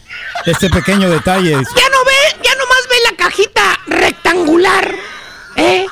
Este 0.47 0.69
pequeño 0.71 1.11
detalle. 1.11 1.57
dice. 1.59 1.73
Ya 1.75 1.89
no 1.89 2.05
ve, 2.05 2.43
ya 2.43 2.55
nomás 2.55 2.89
ve 2.89 2.97
la 3.11 3.17
cajita 3.17 3.81
rectangular, 3.87 4.95
¿eh? 5.57 5.87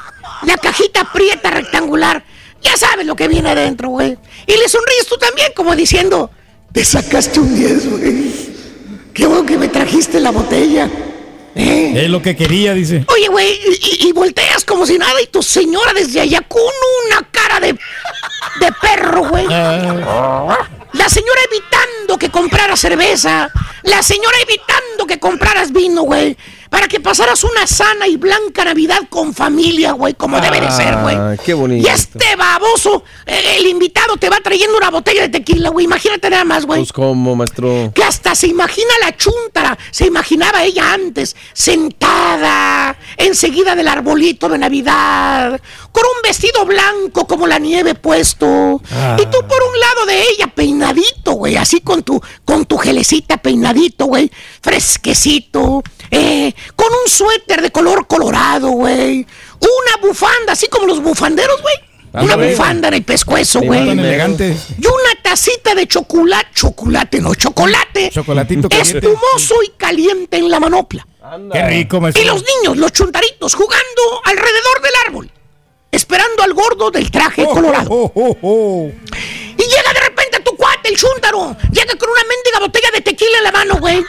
La 0.47 0.57
cajita 0.57 1.11
prieta 1.13 1.51
rectangular. 1.51 2.25
Ya 2.63 2.77
sabes 2.77 3.07
lo 3.07 3.17
que 3.17 3.29
viene 3.29 3.51
adentro, 3.51 3.89
güey. 3.89 4.19
Y 4.47 4.53
le 4.53 4.69
sonríes 4.69 5.07
tú 5.07 5.17
también, 5.17 5.53
como 5.55 5.75
diciendo, 5.75 6.31
te 6.73 6.85
sacaste 6.85 7.41
un 7.41 7.55
10, 7.55 7.91
güey. 7.91 8.51
Qué 9.15 9.27
bueno 9.27 9.47
que 9.47 9.57
me 9.59 9.69
trajiste 9.69 10.21
la 10.21 10.31
botella. 10.31 10.89
¿eh? 11.55 11.93
Es 12.05 12.11
lo 12.11 12.21
que 12.23 12.37
quería, 12.37 12.75
dice. 12.75 13.05
Oye, 13.09 13.29
güey, 13.29 13.59
y, 13.81 14.09
y 14.09 14.13
volteas 14.13 14.65
como 14.65 14.87
si 14.87 14.99
nada 14.99 15.21
y 15.23 15.27
tu 15.27 15.43
señora 15.43 15.93
desde 15.95 16.21
allá 16.21 16.43
con 16.43 16.63
una 17.07 17.27
cara 17.31 17.61
de, 17.61 17.73
de 17.73 18.73
perro, 18.81 19.29
güey. 19.29 19.47
La 19.47 21.09
señora 21.09 21.41
evitando 21.51 22.19
que 22.19 22.31
comprara 22.31 22.77
cerveza. 22.77 23.51
La 23.85 24.03
señora 24.03 24.37
evitando 24.43 25.07
que 25.07 25.19
compraras 25.19 25.73
vino, 25.73 26.03
güey. 26.03 26.37
Para 26.71 26.87
que 26.87 27.01
pasaras 27.01 27.43
una 27.43 27.67
sana 27.67 28.07
y 28.07 28.17
blanca 28.17 28.65
Navidad 28.65 29.01
con 29.11 29.35
familia, 29.35 29.93
güey, 29.93 30.15
como 30.15 30.41
debe 30.41 30.61
de 30.61 30.71
ser, 30.71 30.97
güey. 31.03 31.17
Ah, 31.17 31.35
Qué 31.45 31.53
bonito. 31.53 31.87
Y 31.87 31.91
este 31.91 32.37
baboso, 32.37 33.03
eh, 33.27 33.57
el 33.59 33.67
invitado 33.67 34.17
te 34.17 34.31
va 34.31 34.39
trayendo 34.41 34.77
una 34.77 34.89
botella 34.89 35.23
de 35.23 35.29
tequila, 35.31 35.71
güey. 35.71 35.85
Imagínate 35.85 36.31
nada 36.31 36.45
más, 36.45 36.65
güey. 36.65 36.81
Pues 36.81 36.93
cómo, 36.93 37.35
maestro. 37.35 37.91
Que 37.93 38.05
hasta 38.05 38.37
se 38.37 38.47
imagina 38.47 38.89
la 39.03 39.17
chuntara, 39.17 39.77
se 39.91 40.07
imaginaba 40.07 40.63
ella 40.63 40.93
antes, 40.93 41.35
sentada, 41.53 42.97
enseguida 43.17 43.75
del 43.75 43.89
arbolito 43.89 44.49
de 44.49 44.59
Navidad, 44.59 45.61
con 45.91 46.05
un 46.05 46.23
vestido 46.23 46.65
blanco 46.65 47.27
como 47.27 47.49
la 47.49 47.59
nieve 47.59 47.97
puesto. 47.97 48.81
Ah. 48.93 49.17
Y 49.21 49.27
tú 49.27 49.39
por 49.49 49.61
un 49.61 49.81
lado 49.81 50.07
de 50.07 50.23
ella, 50.23 50.47
peinadito, 50.55 51.33
güey, 51.33 51.57
así 51.57 51.81
con 51.81 52.05
tu, 52.05 52.23
con 52.45 52.65
tu 52.65 52.79
gelecita 52.79 53.39
peinadito, 53.39 54.07
güey, 54.07 54.31
fresquecito, 54.63 55.83
eh, 56.11 56.55
con 56.77 56.89
un 56.93 57.09
suéter 57.11 57.63
de 57.63 57.71
color 57.71 58.07
colorado, 58.07 58.69
güey, 58.71 59.27
una 59.61 60.09
bufanda, 60.09 60.53
así 60.55 60.67
como 60.69 60.87
los 60.87 61.01
bufanderos, 61.03 61.61
güey. 61.63 61.75
Una 62.13 62.35
bufanda 62.35 62.89
en 62.89 62.95
el 62.95 63.05
pescuezo, 63.05 63.61
güey. 63.61 63.89
Y 63.89 63.93
una 63.93 65.15
tacita 65.23 65.77
de 65.77 65.87
chocolate, 65.87 66.49
chocolate, 66.55 67.21
no 67.21 67.35
chocolate. 67.37 68.11
Chocolatito 68.11 68.69
caliente. 68.69 68.99
Espumoso 68.99 69.55
y 69.63 69.69
caliente 69.77 70.37
en 70.39 70.51
la 70.51 70.59
manopla. 70.59 71.07
Qué 71.53 71.63
rico, 71.69 72.01
maestro. 72.01 72.21
Y 72.21 72.27
los 72.27 72.43
niños, 72.45 72.77
los 72.79 72.93
chuntaritos, 72.93 73.55
jugando 73.55 74.03
alrededor 74.25 74.83
del 74.83 74.93
árbol, 75.07 75.31
esperando 75.93 76.43
al 76.43 76.53
gordo 76.53 76.91
del 76.91 77.13
traje 77.13 77.45
Oh, 77.49 77.53
colorado. 77.55 77.87
oh, 77.91 78.11
oh, 78.13 78.37
oh. 78.43 78.91
Y 79.57 79.63
llega 79.63 79.93
de 79.95 80.01
repente 80.01 80.41
tu 80.41 80.57
cuate, 80.57 80.89
el 80.89 80.97
chúntaro. 80.97 81.55
Llega 81.71 81.95
con 81.95 82.11
una 82.11 82.23
mendiga 82.25 82.59
botella 82.59 82.91
de 82.93 83.03
tequila 83.03 83.39
en 83.39 83.45
la 83.45 83.53
mano, 83.53 83.77
güey. 83.79 84.03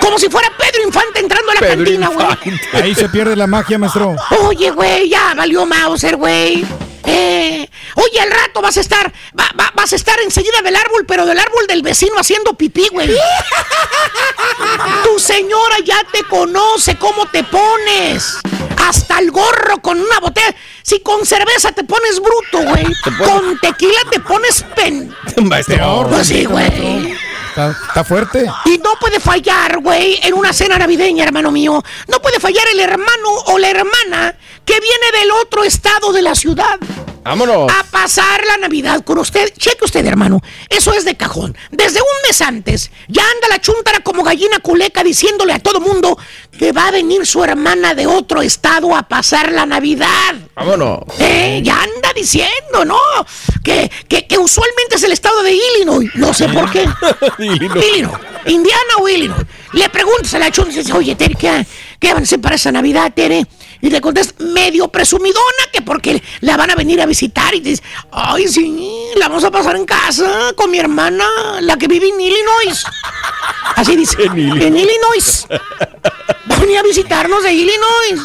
Como 0.00 0.18
si 0.18 0.28
fuera 0.28 0.50
Pedro 0.58 0.82
Infante 0.84 1.20
entrando 1.20 1.50
a 1.50 1.54
la 1.54 1.60
Pedro 1.60 1.76
cantina, 1.84 2.08
güey. 2.08 2.26
Ahí 2.82 2.94
se 2.94 3.08
pierde 3.08 3.36
la 3.36 3.46
magia, 3.46 3.78
maestro. 3.78 4.16
Oye, 4.42 4.70
güey, 4.70 5.08
ya 5.08 5.34
valió 5.34 5.66
Mauser, 5.66 6.16
güey. 6.16 6.64
Eh, 7.08 7.68
oye, 7.94 8.20
al 8.20 8.30
rato 8.30 8.60
vas 8.60 8.76
a 8.76 8.80
estar, 8.80 9.12
va- 9.38 9.50
va- 9.58 9.70
vas 9.74 9.92
a 9.92 9.96
estar 9.96 10.18
enseguida 10.20 10.60
del 10.62 10.74
árbol, 10.74 11.04
pero 11.06 11.24
del 11.24 11.38
árbol 11.38 11.66
del 11.68 11.82
vecino 11.82 12.18
haciendo 12.18 12.54
pipí, 12.54 12.88
güey. 12.90 13.08
tu 15.04 15.18
señora 15.18 15.76
ya 15.84 16.02
te 16.12 16.24
conoce 16.24 16.96
cómo 16.96 17.26
te 17.26 17.44
pones. 17.44 18.38
Hasta 18.88 19.18
el 19.18 19.30
gorro 19.30 19.78
con 19.80 20.00
una 20.00 20.20
botella. 20.20 20.54
Si 20.82 21.00
con 21.00 21.24
cerveza 21.26 21.72
te 21.72 21.84
pones 21.84 22.20
bruto, 22.20 22.68
güey. 22.68 22.86
Con 23.18 23.58
tequila 23.58 24.00
te 24.10 24.20
pones 24.20 24.64
pen. 24.74 25.14
Peor, 25.66 26.08
Pues 26.08 26.26
sí, 26.28 26.46
maestro. 26.48 26.82
güey. 26.82 27.16
Está, 27.56 28.04
fuerte. 28.04 28.44
Y 28.66 28.78
no 28.78 28.90
puede 29.00 29.18
fallar, 29.18 29.78
güey, 29.78 30.18
en 30.22 30.34
una 30.34 30.52
cena 30.52 30.76
navideña, 30.76 31.24
hermano 31.24 31.50
mío. 31.50 31.82
No 32.06 32.20
puede 32.20 32.38
fallar 32.38 32.64
el 32.70 32.80
hermano 32.80 33.30
o 33.46 33.58
la 33.58 33.70
hermana 33.70 34.36
que 34.64 34.78
viene 34.78 35.18
del 35.20 35.30
otro 35.42 35.64
estado 35.64 36.12
de 36.12 36.20
la 36.20 36.34
ciudad. 36.34 36.78
Vámonos. 37.26 37.70
A 37.72 37.82
pasar 37.82 38.44
la 38.46 38.56
Navidad 38.56 39.02
con 39.02 39.18
usted. 39.18 39.52
Cheque 39.58 39.84
usted, 39.84 40.06
hermano. 40.06 40.40
Eso 40.68 40.92
es 40.92 41.04
de 41.04 41.16
cajón. 41.16 41.56
Desde 41.72 42.00
un 42.00 42.28
mes 42.28 42.40
antes, 42.40 42.92
ya 43.08 43.22
anda 43.22 43.48
la 43.48 43.60
chuntara 43.60 43.98
como 44.00 44.22
gallina 44.22 44.60
culeca 44.60 45.02
diciéndole 45.02 45.52
a 45.52 45.58
todo 45.58 45.80
mundo 45.80 46.16
que 46.56 46.70
va 46.70 46.86
a 46.86 46.90
venir 46.92 47.26
su 47.26 47.42
hermana 47.42 47.94
de 47.94 48.06
otro 48.06 48.42
estado 48.42 48.94
a 48.94 49.02
pasar 49.08 49.50
la 49.50 49.66
Navidad. 49.66 50.36
Vámonos. 50.54 51.00
Eh, 51.18 51.60
ya 51.64 51.82
anda 51.82 52.12
diciendo, 52.14 52.84
¿no? 52.84 52.98
Que, 53.64 53.90
que, 54.08 54.28
que 54.28 54.38
usualmente 54.38 54.94
es 54.94 55.02
el 55.02 55.10
estado 55.10 55.42
de 55.42 55.52
Illinois. 55.52 56.08
No 56.14 56.32
sé 56.32 56.48
por 56.48 56.70
qué. 56.70 56.88
Illinois. 57.40 58.20
Indiana 58.46 58.94
o 59.00 59.08
Illinois. 59.08 59.44
Le 59.72 59.88
preguntas 59.90 60.32
a 60.34 60.38
la 60.38 60.52
chunta 60.52 60.70
y 60.72 60.76
dice, 60.76 60.92
oye, 60.92 61.16
Tere, 61.16 61.34
¿qué, 61.34 61.66
¿qué 61.98 62.12
van 62.12 62.22
a 62.22 62.22
hacer 62.22 62.40
para 62.40 62.54
esa 62.54 62.70
Navidad, 62.70 63.12
Tere? 63.14 63.44
Y 63.80 63.90
le 63.90 64.00
contesta, 64.00 64.42
medio 64.42 64.88
presumidona, 64.88 65.70
que 65.72 65.82
porque 65.82 66.22
la 66.40 66.56
van 66.56 66.70
a 66.70 66.74
venir 66.74 67.00
a 67.00 67.06
visitar. 67.06 67.54
Y 67.54 67.60
dice, 67.60 67.82
ay, 68.12 68.48
sí, 68.48 69.10
la 69.16 69.28
vamos 69.28 69.44
a 69.44 69.50
pasar 69.50 69.76
en 69.76 69.84
casa 69.84 70.52
con 70.56 70.70
mi 70.70 70.78
hermana, 70.78 71.26
la 71.60 71.76
que 71.76 71.88
vive 71.88 72.08
en 72.08 72.20
Illinois. 72.20 72.84
Así 73.76 73.96
dice, 73.96 74.24
en 74.24 74.76
Illinois. 74.76 75.46
Va 76.50 76.56
a 76.56 76.58
venir 76.60 76.78
a 76.78 76.82
visitarnos 76.82 77.42
de 77.42 77.52
Illinois. 77.52 78.20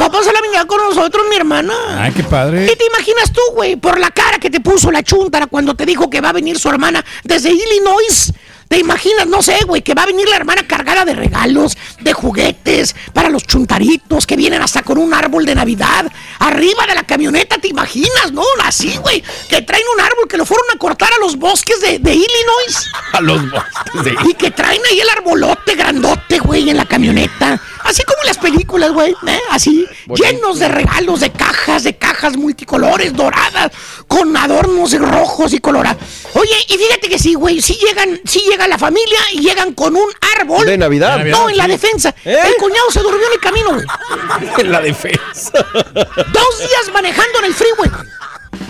Va 0.00 0.06
a 0.06 0.10
pasar 0.10 0.32
la 0.32 0.40
Navidad 0.40 0.66
con 0.66 0.78
nosotros, 0.78 1.26
mi 1.28 1.36
hermana. 1.36 1.74
Ay, 1.98 2.12
qué 2.12 2.22
padre. 2.22 2.66
¿Qué 2.66 2.76
te 2.76 2.86
imaginas 2.86 3.32
tú, 3.32 3.40
güey? 3.54 3.76
Por 3.76 3.98
la 3.98 4.10
cara 4.10 4.38
que 4.38 4.50
te 4.50 4.60
puso 4.60 4.90
la 4.90 5.02
chuntara 5.02 5.46
cuando 5.46 5.74
te 5.74 5.84
dijo 5.84 6.08
que 6.08 6.20
va 6.20 6.30
a 6.30 6.32
venir 6.32 6.58
su 6.58 6.68
hermana 6.68 7.04
desde 7.24 7.50
Illinois. 7.50 8.32
¿Te 8.72 8.78
imaginas, 8.78 9.26
no 9.26 9.42
sé, 9.42 9.58
güey, 9.66 9.82
que 9.82 9.92
va 9.92 10.04
a 10.04 10.06
venir 10.06 10.26
la 10.30 10.36
hermana 10.36 10.66
cargada 10.66 11.04
de 11.04 11.12
regalos, 11.12 11.76
de 12.00 12.14
juguetes, 12.14 12.96
para 13.12 13.28
los 13.28 13.46
chuntaritos 13.46 14.26
que 14.26 14.34
vienen 14.34 14.62
hasta 14.62 14.82
con 14.82 14.96
un 14.96 15.12
árbol 15.12 15.44
de 15.44 15.54
Navidad? 15.54 16.10
Arriba 16.38 16.86
de 16.86 16.94
la 16.94 17.02
camioneta, 17.02 17.58
¿te 17.58 17.68
imaginas, 17.68 18.32
no? 18.32 18.42
Así, 18.64 18.96
güey, 18.96 19.22
que 19.50 19.60
traen 19.60 19.84
un 19.94 20.00
árbol 20.00 20.26
que 20.26 20.38
lo 20.38 20.46
fueron 20.46 20.64
a 20.74 20.78
cortar 20.78 21.10
a 21.12 21.18
los 21.18 21.36
bosques 21.36 21.82
de, 21.82 21.98
de 21.98 22.14
Illinois. 22.14 22.90
A 23.12 23.20
los 23.20 23.42
bosques 23.50 24.04
de- 24.04 24.16
Y 24.30 24.32
que 24.32 24.50
traen 24.50 24.80
ahí 24.90 25.00
el 25.00 25.10
arbolote 25.10 25.74
grandote, 25.74 26.38
güey, 26.38 26.70
en 26.70 26.78
la 26.78 26.86
camioneta. 26.86 27.60
Así 27.92 28.04
como 28.04 28.22
en 28.22 28.26
las 28.28 28.38
películas, 28.38 28.90
güey. 28.92 29.14
¿eh? 29.26 29.40
Así, 29.50 29.86
Bonito. 30.06 30.26
llenos 30.26 30.58
de 30.58 30.66
regalos, 30.68 31.20
de 31.20 31.30
cajas, 31.30 31.84
de 31.84 31.94
cajas 31.94 32.38
multicolores, 32.38 33.14
doradas, 33.14 33.70
con 34.08 34.34
adornos 34.34 34.98
rojos 34.98 35.52
y 35.52 35.58
colorados. 35.58 36.02
Oye, 36.32 36.54
y 36.68 36.78
fíjate 36.78 37.10
que 37.10 37.18
sí, 37.18 37.34
güey, 37.34 37.60
sí 37.60 37.78
llegan, 37.86 38.18
sí 38.24 38.42
llega 38.50 38.66
la 38.66 38.78
familia 38.78 39.18
y 39.32 39.40
llegan 39.40 39.74
con 39.74 39.94
un 39.94 40.08
árbol. 40.38 40.64
De 40.64 40.78
Navidad. 40.78 41.22
No, 41.26 41.50
en 41.50 41.56
la 41.58 41.68
defensa. 41.68 42.14
¿Eh? 42.24 42.38
El 42.46 42.54
cuñado 42.56 42.90
se 42.90 43.00
durmió 43.00 43.26
en 43.26 43.32
el 43.34 43.40
camino, 43.40 43.74
güey. 43.74 43.84
En 44.58 44.72
la 44.72 44.80
defensa. 44.80 45.52
Dos 45.52 46.58
días 46.58 46.90
manejando 46.94 47.40
en 47.40 47.44
el 47.44 47.54
freeway. 47.54 47.90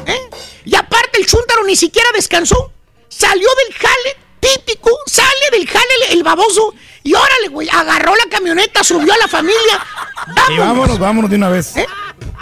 ¿eh? 0.06 0.30
Y 0.64 0.74
aparte 0.74 1.20
el 1.20 1.26
chúntaro 1.26 1.62
ni 1.62 1.76
siquiera 1.76 2.08
descansó. 2.12 2.72
Salió 3.08 3.48
del 3.66 3.74
jale, 3.76 4.16
típico, 4.40 4.90
sale 5.06 5.50
del 5.52 5.68
jale 5.68 6.12
el 6.12 6.24
baboso. 6.24 6.74
Y 7.02 7.14
órale, 7.14 7.48
güey, 7.50 7.68
agarró 7.68 8.14
la 8.14 8.30
camioneta, 8.30 8.84
subió 8.84 9.12
a 9.12 9.16
la 9.16 9.28
familia. 9.28 9.84
Y 10.50 10.58
vámonos, 10.58 10.98
vámonos 10.98 11.30
de 11.30 11.36
una 11.36 11.48
vez. 11.48 11.76
¿Eh? 11.76 11.86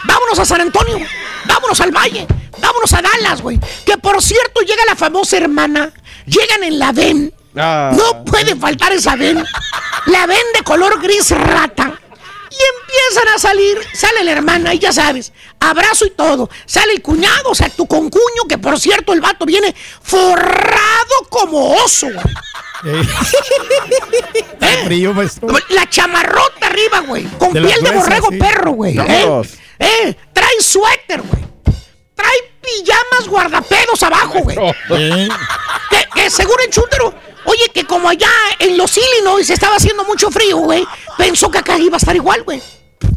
Vámonos 0.04 0.38
a 0.38 0.44
San 0.44 0.60
Antonio, 0.60 0.98
vámonos 1.46 1.80
al 1.80 1.92
Valle, 1.92 2.26
vámonos 2.58 2.92
a 2.92 3.02
Dallas, 3.02 3.42
güey. 3.42 3.58
Que 3.84 3.96
por 3.98 4.20
cierto 4.22 4.60
llega 4.62 4.84
la 4.86 4.96
famosa 4.96 5.36
hermana, 5.36 5.90
llegan 6.26 6.64
en 6.64 6.78
la 6.78 6.92
VEN. 6.92 7.32
Ah. 7.56 7.92
No 7.94 8.24
puede 8.24 8.54
faltar 8.56 8.92
esa 8.92 9.16
VEN. 9.16 9.42
La 10.06 10.26
VEN 10.26 10.46
de 10.54 10.62
color 10.62 11.00
gris 11.00 11.30
rata. 11.30 12.00
Y 12.50 12.56
empiezan 12.80 13.28
a 13.34 13.38
salir, 13.38 13.78
sale 13.94 14.24
la 14.24 14.32
hermana 14.32 14.74
y 14.74 14.78
ya 14.80 14.92
sabes, 14.92 15.32
abrazo 15.60 16.04
y 16.06 16.10
todo. 16.10 16.50
Sale 16.66 16.92
el 16.94 17.02
cuñado, 17.02 17.50
o 17.50 17.54
sea, 17.54 17.68
tu 17.70 17.86
concuño, 17.86 18.42
que 18.48 18.58
por 18.58 18.78
cierto 18.80 19.12
el 19.12 19.20
vato 19.20 19.46
viene 19.46 19.74
forrado 20.02 21.14
como 21.28 21.74
oso, 21.74 22.08
güey. 22.12 23.04
Qué 24.58 24.66
frío. 24.84 25.14
La 25.70 25.88
chamarrota 25.88 26.66
arriba, 26.66 27.00
güey. 27.00 27.24
Con 27.38 27.52
De 27.52 27.60
piel 27.62 27.82
de 27.82 27.90
borrego 27.90 28.28
sí. 28.30 28.38
perro, 28.38 28.72
güey. 28.72 28.98
¿eh? 28.98 29.42
Eh, 29.78 30.16
trae 30.32 30.60
suéter, 30.60 31.22
güey. 31.22 31.44
Trae 32.14 32.49
pijamas 32.78 33.28
guardapedos 33.28 34.02
abajo, 34.02 34.40
güey. 34.40 34.56
Eh, 34.90 35.28
Que, 35.90 36.08
que 36.14 36.30
según 36.30 36.56
el 36.64 36.70
chúntaro, 36.70 37.12
oye, 37.44 37.68
que 37.74 37.84
como 37.84 38.08
allá 38.08 38.30
en 38.58 38.76
los 38.76 38.96
Illinois 38.96 39.46
se 39.46 39.54
estaba 39.54 39.76
haciendo 39.76 40.04
mucho 40.04 40.30
frío, 40.30 40.58
güey, 40.58 40.86
pensó 41.18 41.50
que 41.50 41.58
acá 41.58 41.78
iba 41.78 41.96
a 41.96 41.98
estar 41.98 42.14
igual, 42.14 42.42
güey. 42.44 42.62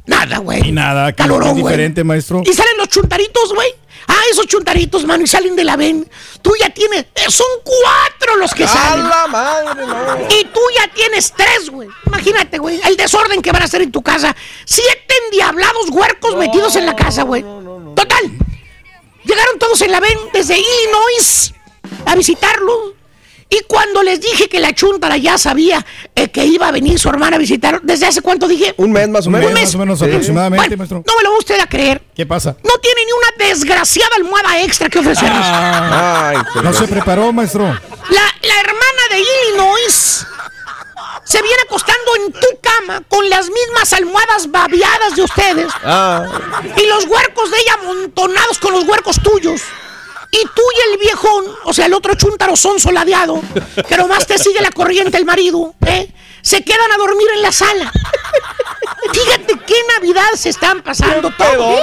Nada, 0.05 0.39
güey. 0.39 0.67
Y 0.67 0.71
nada, 0.71 1.11
que 1.11 1.17
Calorón, 1.23 1.55
diferente, 1.55 2.03
maestro. 2.03 2.41
Y 2.45 2.53
salen 2.53 2.77
los 2.77 2.87
chuntaritos, 2.89 3.53
güey. 3.53 3.73
Ah, 4.07 4.19
esos 4.31 4.47
chuntaritos, 4.47 5.05
mano, 5.05 5.23
y 5.23 5.27
salen 5.27 5.55
de 5.55 5.63
la 5.63 5.77
ven. 5.77 6.09
Tú 6.41 6.51
ya 6.59 6.69
tienes. 6.71 7.05
eh, 7.15 7.29
son 7.29 7.47
cuatro 7.63 8.35
los 8.35 8.53
que 8.53 8.65
¡A 8.65 8.67
salen. 8.67 9.07
la 9.07 9.27
madre, 9.27 9.85
no! 9.85 10.17
Y 10.29 10.43
tú 10.45 10.59
ya 10.75 10.87
tienes 10.93 11.31
tres, 11.31 11.69
güey. 11.69 11.87
Imagínate, 12.07 12.57
güey. 12.57 12.81
El 12.83 12.97
desorden 12.97 13.41
que 13.41 13.51
van 13.53 13.61
a 13.61 13.65
hacer 13.65 13.81
en 13.81 13.91
tu 13.93 14.01
casa. 14.01 14.35
Siete 14.65 15.13
endiablados 15.27 15.89
huercos 15.89 16.35
metidos 16.35 16.75
en 16.75 16.85
la 16.85 16.95
casa, 16.97 17.23
güey. 17.23 17.43
Total. 17.95 18.23
Llegaron 19.25 19.59
todos 19.59 19.81
en 19.81 19.91
la 19.91 19.99
ven 19.99 20.17
desde 20.33 20.57
Illinois 20.57 21.53
a 22.05 22.15
visitarlo. 22.15 22.93
Y 23.49 23.61
cuando 23.67 24.01
les 24.01 24.19
dije 24.19 24.49
que 24.49 24.59
la 24.59 24.73
chuntara 24.73 25.15
ya 25.17 25.37
sabía 25.37 25.85
eh, 26.15 26.29
que 26.29 26.43
iba 26.43 26.67
a 26.69 26.71
venir 26.71 26.97
su 26.97 27.07
hermana 27.07 27.35
a 27.35 27.39
visitar, 27.39 27.81
¿desde 27.83 28.07
hace 28.07 28.21
cuánto 28.21 28.47
dije? 28.47 28.73
Un 28.77 28.91
mes 28.91 29.07
más 29.09 29.25
o 29.25 29.29
Un 29.29 29.33
menos. 29.35 29.51
mes 29.53 29.61
más 29.65 29.75
o 29.75 29.77
menos 29.77 29.99
Sí. 29.99 30.05
aproximadamente, 30.05 30.57
Bueno, 30.65 30.77
maestro. 30.77 31.03
no 31.05 31.17
me 31.17 31.23
lo 31.23 31.31
va 31.33 31.37
usted 31.37 31.59
a 31.59 31.67
creer. 31.67 32.01
¿Qué 32.15 32.25
pasa? 32.25 32.55
No 32.63 32.77
tiene 32.79 33.01
ni 33.05 33.11
una 33.11 33.47
desgraciada 33.49 34.15
almohada 34.17 34.59
extra 34.63 34.89
que 34.89 34.97
ofrecernos. 34.99 35.37
Ah, 35.43 36.29
Ay, 36.55 36.63
no 36.63 36.73
se 36.73 36.87
preparó, 36.87 37.31
maestro. 37.31 37.65
La, 37.65 38.21
la 38.41 38.59
hermana 38.59 39.01
de 39.11 39.19
Illinois 39.19 40.25
se 41.25 41.41
viene 41.41 41.61
acostando 41.65 42.15
en 42.17 42.33
tu 42.33 42.47
cama 42.61 43.01
con 43.07 43.29
las 43.29 43.49
mismas 43.49 43.93
almohadas 43.93 44.51
babeadas 44.51 45.15
de 45.15 45.21
ustedes 45.23 45.71
Ah. 45.83 46.25
y 46.75 46.85
los 46.87 47.05
huercos 47.05 47.49
de 47.51 47.57
ella 47.59 47.73
amontonados 47.81 48.59
con 48.59 48.73
los 48.73 48.83
huercos 48.85 49.21
tuyos. 49.23 49.61
Y 50.31 50.41
tú 50.55 50.61
y 50.75 50.91
el 50.93 50.97
viejón, 50.99 51.45
o 51.63 51.73
sea, 51.73 51.85
el 51.85 51.93
otro 51.93 52.15
chúntaro 52.15 52.55
son 52.55 52.79
soladeado, 52.79 53.39
que 53.87 53.97
nomás 53.97 54.25
te 54.25 54.37
sigue 54.39 54.61
la 54.61 54.71
corriente 54.71 55.15
el 55.17 55.25
marido, 55.25 55.75
¿eh? 55.85 56.11
se 56.41 56.63
quedan 56.63 56.91
a 56.91 56.97
dormir 56.97 57.27
en 57.35 57.41
la 57.43 57.51
sala. 57.51 57.91
Fíjate 59.13 59.59
qué 59.65 59.75
Navidad 59.95 60.31
se 60.35 60.49
están 60.49 60.81
pasando 60.81 61.31
todos. 61.37 61.79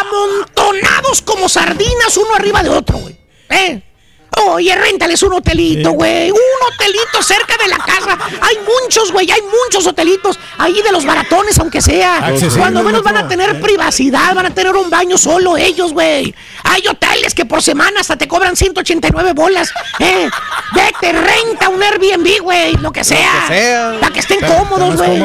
Amontonados 0.00 1.22
como 1.22 1.48
sardinas 1.48 2.16
uno 2.16 2.34
arriba 2.34 2.62
de 2.62 2.70
otro, 2.70 2.98
güey. 2.98 3.18
¿Eh? 3.50 3.82
Oye, 4.46 4.74
réntales 4.74 5.22
un 5.22 5.32
hotelito, 5.34 5.92
güey. 5.92 6.30
Un 6.30 6.38
hotelito 6.72 7.22
cerca 7.22 7.56
de 7.56 7.68
la 7.68 7.78
casa. 7.78 8.16
Hay 8.40 8.56
muchos, 8.58 9.12
güey. 9.12 9.30
Hay 9.30 9.40
muchos 9.42 9.86
hotelitos. 9.86 10.38
Ahí 10.58 10.80
de 10.82 10.92
los 10.92 11.04
baratones, 11.04 11.58
aunque 11.58 11.80
sea. 11.80 12.32
Cuando 12.56 12.82
menos 12.82 13.02
van 13.02 13.16
a 13.16 13.28
tener 13.28 13.60
privacidad. 13.60 14.34
Van 14.34 14.46
a 14.46 14.54
tener 14.54 14.74
un 14.74 14.90
baño 14.90 15.18
solo 15.18 15.56
ellos, 15.56 15.92
güey. 15.92 16.34
Hay 16.64 16.86
hoteles 16.86 17.34
que 17.34 17.44
por 17.44 17.62
semana 17.62 18.00
hasta 18.00 18.16
te 18.16 18.28
cobran 18.28 18.56
189 18.56 19.32
bolas. 19.32 19.70
¿eh? 19.98 20.30
Vete, 20.74 21.12
renta 21.12 21.68
un 21.68 21.82
Airbnb, 21.82 22.40
güey. 22.42 22.74
Lo 22.76 22.92
que 22.92 23.04
sea. 23.04 23.46
sea. 23.48 23.96
Para 24.00 24.12
que 24.12 24.20
estén 24.20 24.40
cómodos, 24.40 24.96
güey. 24.96 25.22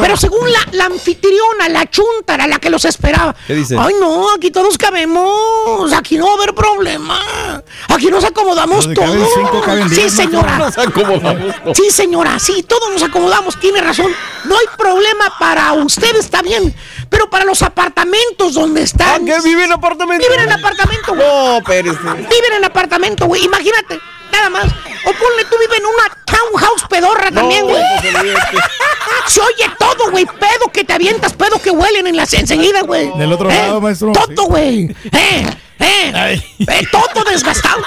Pero 0.00 0.16
según 0.16 0.50
la, 0.52 0.60
la 0.72 0.84
anfitriona, 0.86 1.68
la 1.68 1.88
chuntara, 1.88 2.46
la 2.46 2.58
que 2.58 2.70
los 2.70 2.84
esperaba. 2.84 3.34
¿Qué 3.46 3.54
dice? 3.54 3.76
Ay, 3.78 3.94
no, 4.00 4.32
aquí 4.34 4.50
todos 4.50 4.76
cabemos. 4.78 5.92
Aquí 5.92 6.16
no 6.18 6.26
va 6.26 6.32
a 6.32 6.34
haber 6.34 6.54
problema. 6.54 7.62
Aquí 7.88 8.10
nos 8.22 8.30
acomodamos 8.30 8.94
todos. 8.94 9.28
cinco, 9.34 9.62
sí, 9.90 10.10
señora. 10.10 10.58
Nos 10.58 10.78
acomodamos 10.78 11.54
todos. 11.62 11.76
Sí, 11.76 11.90
señora. 11.90 12.38
Sí, 12.38 12.62
todos 12.62 12.90
nos 12.92 13.02
acomodamos. 13.02 13.58
Tiene 13.58 13.80
razón. 13.80 14.12
No 14.44 14.56
hay 14.56 14.66
problema 14.76 15.36
para 15.38 15.72
usted, 15.72 16.14
está 16.16 16.42
bien. 16.42 16.74
Pero 17.08 17.28
para 17.28 17.44
los 17.44 17.62
apartamentos 17.62 18.54
donde 18.54 18.82
están. 18.82 19.24
¿Qué 19.24 19.40
vive 19.42 19.64
en 19.64 19.72
apartamento? 19.72 20.24
Viven 20.24 20.44
en 20.48 20.52
apartamento, 20.52 21.14
güey. 21.14 21.26
No, 21.26 21.58
espérese. 21.58 21.98
Viven 22.14 22.52
en 22.58 22.64
apartamento, 22.64 23.26
güey. 23.26 23.44
Imagínate. 23.44 24.00
Nada 24.30 24.50
más. 24.50 24.66
O 24.66 25.12
ponle, 25.12 25.44
tú 25.50 25.56
vives 25.60 25.78
en 25.78 25.86
una 25.86 26.16
townhouse 26.24 26.84
pedorra 26.88 27.30
también, 27.30 27.66
güey. 27.66 27.82
Se 29.26 29.40
oye 29.40 29.70
todo, 29.78 30.10
güey. 30.10 30.24
Pedo 30.26 30.70
que 30.72 30.84
te 30.84 30.92
avientas, 30.92 31.32
pedo 31.32 31.60
que 31.60 31.70
huelen 31.70 32.06
en 32.06 32.16
las 32.16 32.32
enseguida, 32.32 32.82
güey. 32.82 33.10
Del 33.18 33.32
otro 33.32 33.50
¿Eh? 33.50 33.54
lado, 33.54 33.80
maestro. 33.80 34.12
Todo, 34.12 34.46
güey. 34.46 34.94
Eh, 35.12 35.46
eh. 35.78 36.42
Eh, 36.58 36.86
todo 36.90 37.24
desgastado. 37.24 37.82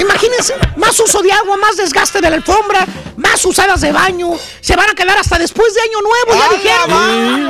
Imagínense. 0.00 0.54
Más 0.76 0.98
uso 0.98 1.22
de 1.22 1.32
agua, 1.32 1.56
más 1.56 1.76
desgaste 1.76 2.20
de 2.20 2.30
la 2.30 2.36
alfombra, 2.36 2.86
más 3.16 3.44
usadas 3.44 3.80
de 3.80 3.92
baño. 3.92 4.30
Se 4.60 4.76
van 4.76 4.90
a 4.90 4.94
quedar 4.94 5.18
hasta 5.18 5.38
después 5.38 5.74
de 5.74 5.80
año 5.80 6.00
nuevo, 6.02 6.40
ya 6.40 6.56
dijeron. 6.56 7.48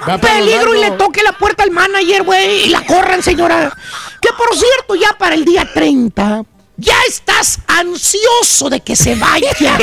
Para 0.00 0.12
los 0.12 0.20
Peligro 0.20 0.74
y 0.74 0.80
le 0.80 0.90
toque 0.92 1.22
la 1.22 1.32
puerta 1.32 1.62
al 1.62 1.70
manager, 1.70 2.22
güey, 2.22 2.66
y 2.66 2.68
la 2.70 2.84
corran, 2.84 3.22
señora. 3.22 3.76
Que 4.20 4.32
por 4.32 4.54
cierto, 4.56 4.94
ya 4.94 5.12
para 5.18 5.34
el 5.34 5.44
día 5.44 5.68
30, 5.72 6.44
ya 6.80 6.96
estás 7.06 7.58
ansioso 7.66 8.70
de 8.70 8.80
que 8.80 8.96
se 8.96 9.14
vaya. 9.14 9.50
ya 9.60 9.76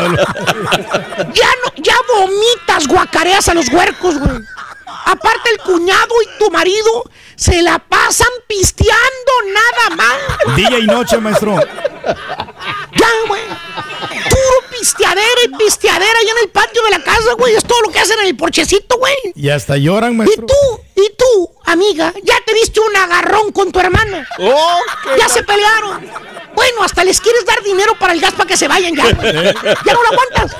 no, 0.00 1.72
ya 1.76 1.96
vomitas, 2.14 2.86
guacareas 2.86 3.48
a 3.48 3.54
los 3.54 3.68
huercos, 3.68 4.18
güey. 4.18 4.38
Aparte 5.04 5.50
el 5.50 5.58
cuñado 5.58 6.14
y 6.22 6.38
tu 6.38 6.50
marido 6.50 7.04
se 7.34 7.62
la 7.62 7.78
pasan 7.78 8.28
pisteando 8.46 9.32
nada 9.52 9.96
más. 9.96 10.56
Día 10.56 10.78
y 10.78 10.86
noche, 10.86 11.18
maestro. 11.18 11.56
Ya, 11.56 13.08
güey. 13.26 13.42
Pisteadera 14.82 15.40
y 15.44 15.48
pisteadera 15.56 16.18
allá 16.18 16.30
en 16.32 16.38
el 16.42 16.48
patio 16.50 16.82
de 16.82 16.90
la 16.90 17.04
casa, 17.04 17.34
güey. 17.38 17.54
Es 17.54 17.62
todo 17.62 17.80
lo 17.82 17.90
que 17.92 18.00
hacen 18.00 18.18
en 18.18 18.26
el 18.26 18.36
porchecito, 18.36 18.98
güey. 18.98 19.14
Y 19.36 19.48
hasta 19.48 19.76
lloran, 19.76 20.14
Y 20.14 20.16
maestro. 20.16 20.44
tú, 20.46 20.80
y 21.00 21.08
tú, 21.16 21.50
amiga, 21.66 22.12
ya 22.24 22.34
te 22.44 22.52
diste 22.52 22.80
un 22.80 22.96
agarrón 22.96 23.52
con 23.52 23.70
tu 23.70 23.78
hermana. 23.78 24.26
ya 25.16 25.28
se 25.28 25.44
pelearon. 25.44 26.04
Bueno, 26.56 26.82
hasta 26.82 27.04
les 27.04 27.20
quieres 27.20 27.46
dar 27.46 27.62
dinero 27.62 27.94
para 27.98 28.12
el 28.12 28.20
gas 28.20 28.32
para 28.34 28.48
que 28.48 28.56
se 28.56 28.66
vayan 28.66 28.96
ya. 28.96 29.04
güey. 29.04 29.32
Ya 29.86 29.92
no 29.94 30.02
lo 30.02 30.08
aguantas. 30.10 30.56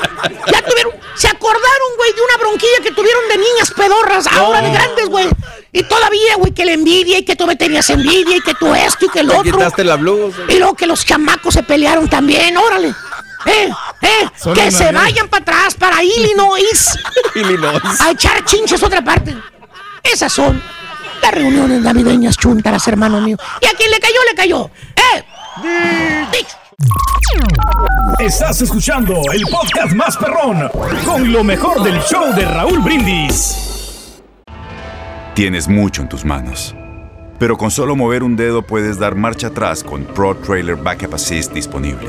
Ya 0.53 0.63
tuvieron, 0.63 0.93
se 1.17 1.27
acordaron, 1.27 1.89
güey, 1.97 2.13
de 2.13 2.21
una 2.23 2.37
bronquilla 2.39 2.79
que 2.81 2.93
tuvieron 2.93 3.29
de 3.29 3.39
niñas 3.39 3.73
pedorras, 3.77 4.27
ahora 4.29 4.63
de 4.63 4.71
grandes, 4.71 5.09
güey. 5.09 5.29
Y 5.73 5.83
todavía, 5.83 6.37
güey, 6.37 6.53
que 6.53 6.65
la 6.65 6.73
envidia 6.75 7.19
y 7.19 7.25
que 7.25 7.35
tú 7.35 7.45
me 7.49 7.57
tenías 7.57 7.91
envidia 7.91 8.37
y 8.37 8.41
que 8.41 8.55
tú 8.55 8.73
esto 8.73 9.07
y 9.07 9.09
que 9.09 9.25
lo 9.25 9.33
Te 9.33 9.39
otro. 9.41 9.53
quitaste 9.59 9.83
la 9.83 9.97
blusa. 9.97 10.43
Y 10.49 10.59
luego 10.59 10.75
que 10.77 10.87
los 10.87 11.05
chamacos 11.05 11.55
se 11.55 11.65
pelearon 11.65 12.09
también, 12.09 12.57
órale. 12.57 12.95
Eh, 13.47 13.69
eh, 14.03 14.29
Solo 14.37 14.55
que 14.55 14.71
se 14.71 14.85
vez. 14.85 14.95
vayan 14.95 15.29
para 15.29 15.43
atrás, 15.43 15.75
para 15.75 16.03
Illinois. 16.03 16.99
Illinois. 17.35 18.01
A 18.01 18.11
echar 18.11 18.45
chinches 18.45 18.83
a 18.83 18.87
otra 18.87 19.03
parte. 19.03 19.37
Esas 20.03 20.33
son 20.33 20.63
las 21.21 21.33
reuniones 21.33 21.81
navideñas 21.83 22.37
chuntaras, 22.37 22.87
hermano 22.89 23.21
mío. 23.21 23.37
Y 23.61 23.67
a 23.67 23.71
quien 23.71 23.91
le 23.91 23.99
cayó, 24.01 24.19
le 24.29 24.35
cayó. 24.35 24.71
¡Eh! 24.97 25.25
Estás 28.19 28.61
escuchando 28.63 29.15
el 29.33 29.43
podcast 29.43 29.95
más 29.95 30.17
perrón 30.17 30.69
con 31.05 31.33
lo 31.33 31.45
mejor 31.45 31.83
del 31.83 32.01
show 32.03 32.33
de 32.35 32.45
Raúl 32.45 32.81
Brindis. 32.81 34.21
Tienes 35.35 35.69
mucho 35.69 36.03
en 36.03 36.09
tus 36.09 36.25
manos. 36.25 36.75
Pero 37.39 37.57
con 37.57 37.71
solo 37.71 37.97
mover 37.97 38.23
un 38.23 38.37
dedo 38.37 38.63
puedes 38.63 38.99
dar 38.99 39.15
marcha 39.17 39.49
atrás 39.49 39.83
con 39.83 40.05
Pro 40.05 40.37
Trailer 40.37 40.77
Backup 40.77 41.15
Assist 41.15 41.53
disponible. 41.53 42.09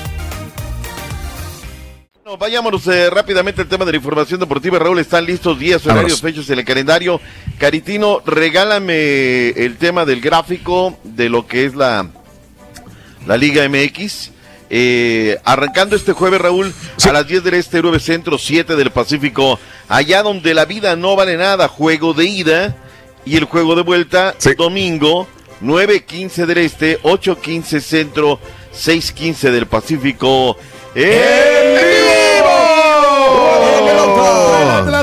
Bueno, 2.31 2.45
vayámonos 2.45 2.87
eh, 2.87 3.09
rápidamente 3.09 3.61
al 3.61 3.67
tema 3.67 3.83
de 3.83 3.91
la 3.91 3.97
información 3.97 4.39
deportiva. 4.39 4.79
Raúl, 4.79 4.99
están 4.99 5.25
listos 5.25 5.59
días, 5.59 5.85
horarios, 5.85 6.21
Vámonos. 6.21 6.21
fechas 6.21 6.49
en 6.49 6.59
el 6.59 6.63
calendario. 6.63 7.19
Caritino, 7.57 8.21
regálame 8.25 9.49
el 9.49 9.75
tema 9.75 10.05
del 10.05 10.21
gráfico 10.21 10.97
de 11.03 11.27
lo 11.27 11.45
que 11.45 11.65
es 11.65 11.75
la, 11.75 12.07
la 13.27 13.35
Liga 13.35 13.67
MX. 13.67 14.31
Eh, 14.69 15.39
arrancando 15.43 15.97
este 15.97 16.13
jueves, 16.13 16.39
Raúl, 16.39 16.73
a 17.03 17.11
las 17.11 17.27
10 17.27 17.43
del 17.43 17.55
Este, 17.55 17.81
9 17.81 17.99
Centro, 17.99 18.37
7 18.37 18.77
del 18.77 18.91
Pacífico, 18.91 19.59
allá 19.89 20.23
donde 20.23 20.53
la 20.53 20.63
vida 20.63 20.95
no 20.95 21.17
vale 21.17 21.35
nada, 21.35 21.67
juego 21.67 22.13
de 22.13 22.23
ida. 22.23 22.77
Y 23.25 23.35
el 23.35 23.43
juego 23.43 23.75
de 23.75 23.81
vuelta, 23.81 24.35
domingo, 24.57 25.27
9.15 25.61 26.45
del 26.45 26.59
Este, 26.59 27.01
8.15 27.01 27.81
Centro, 27.81 28.39
6.15 28.73 29.51
del 29.51 29.65
Pacífico. 29.65 30.55
¡En 30.95 31.75
vivo! 31.75 32.10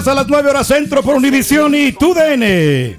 A 0.06 0.14
las 0.14 0.28
9 0.28 0.50
horas 0.50 0.66
centro 0.68 1.02
por 1.02 1.16
Univisión 1.16 1.74
y 1.74 1.92
TUDN. 1.92 2.96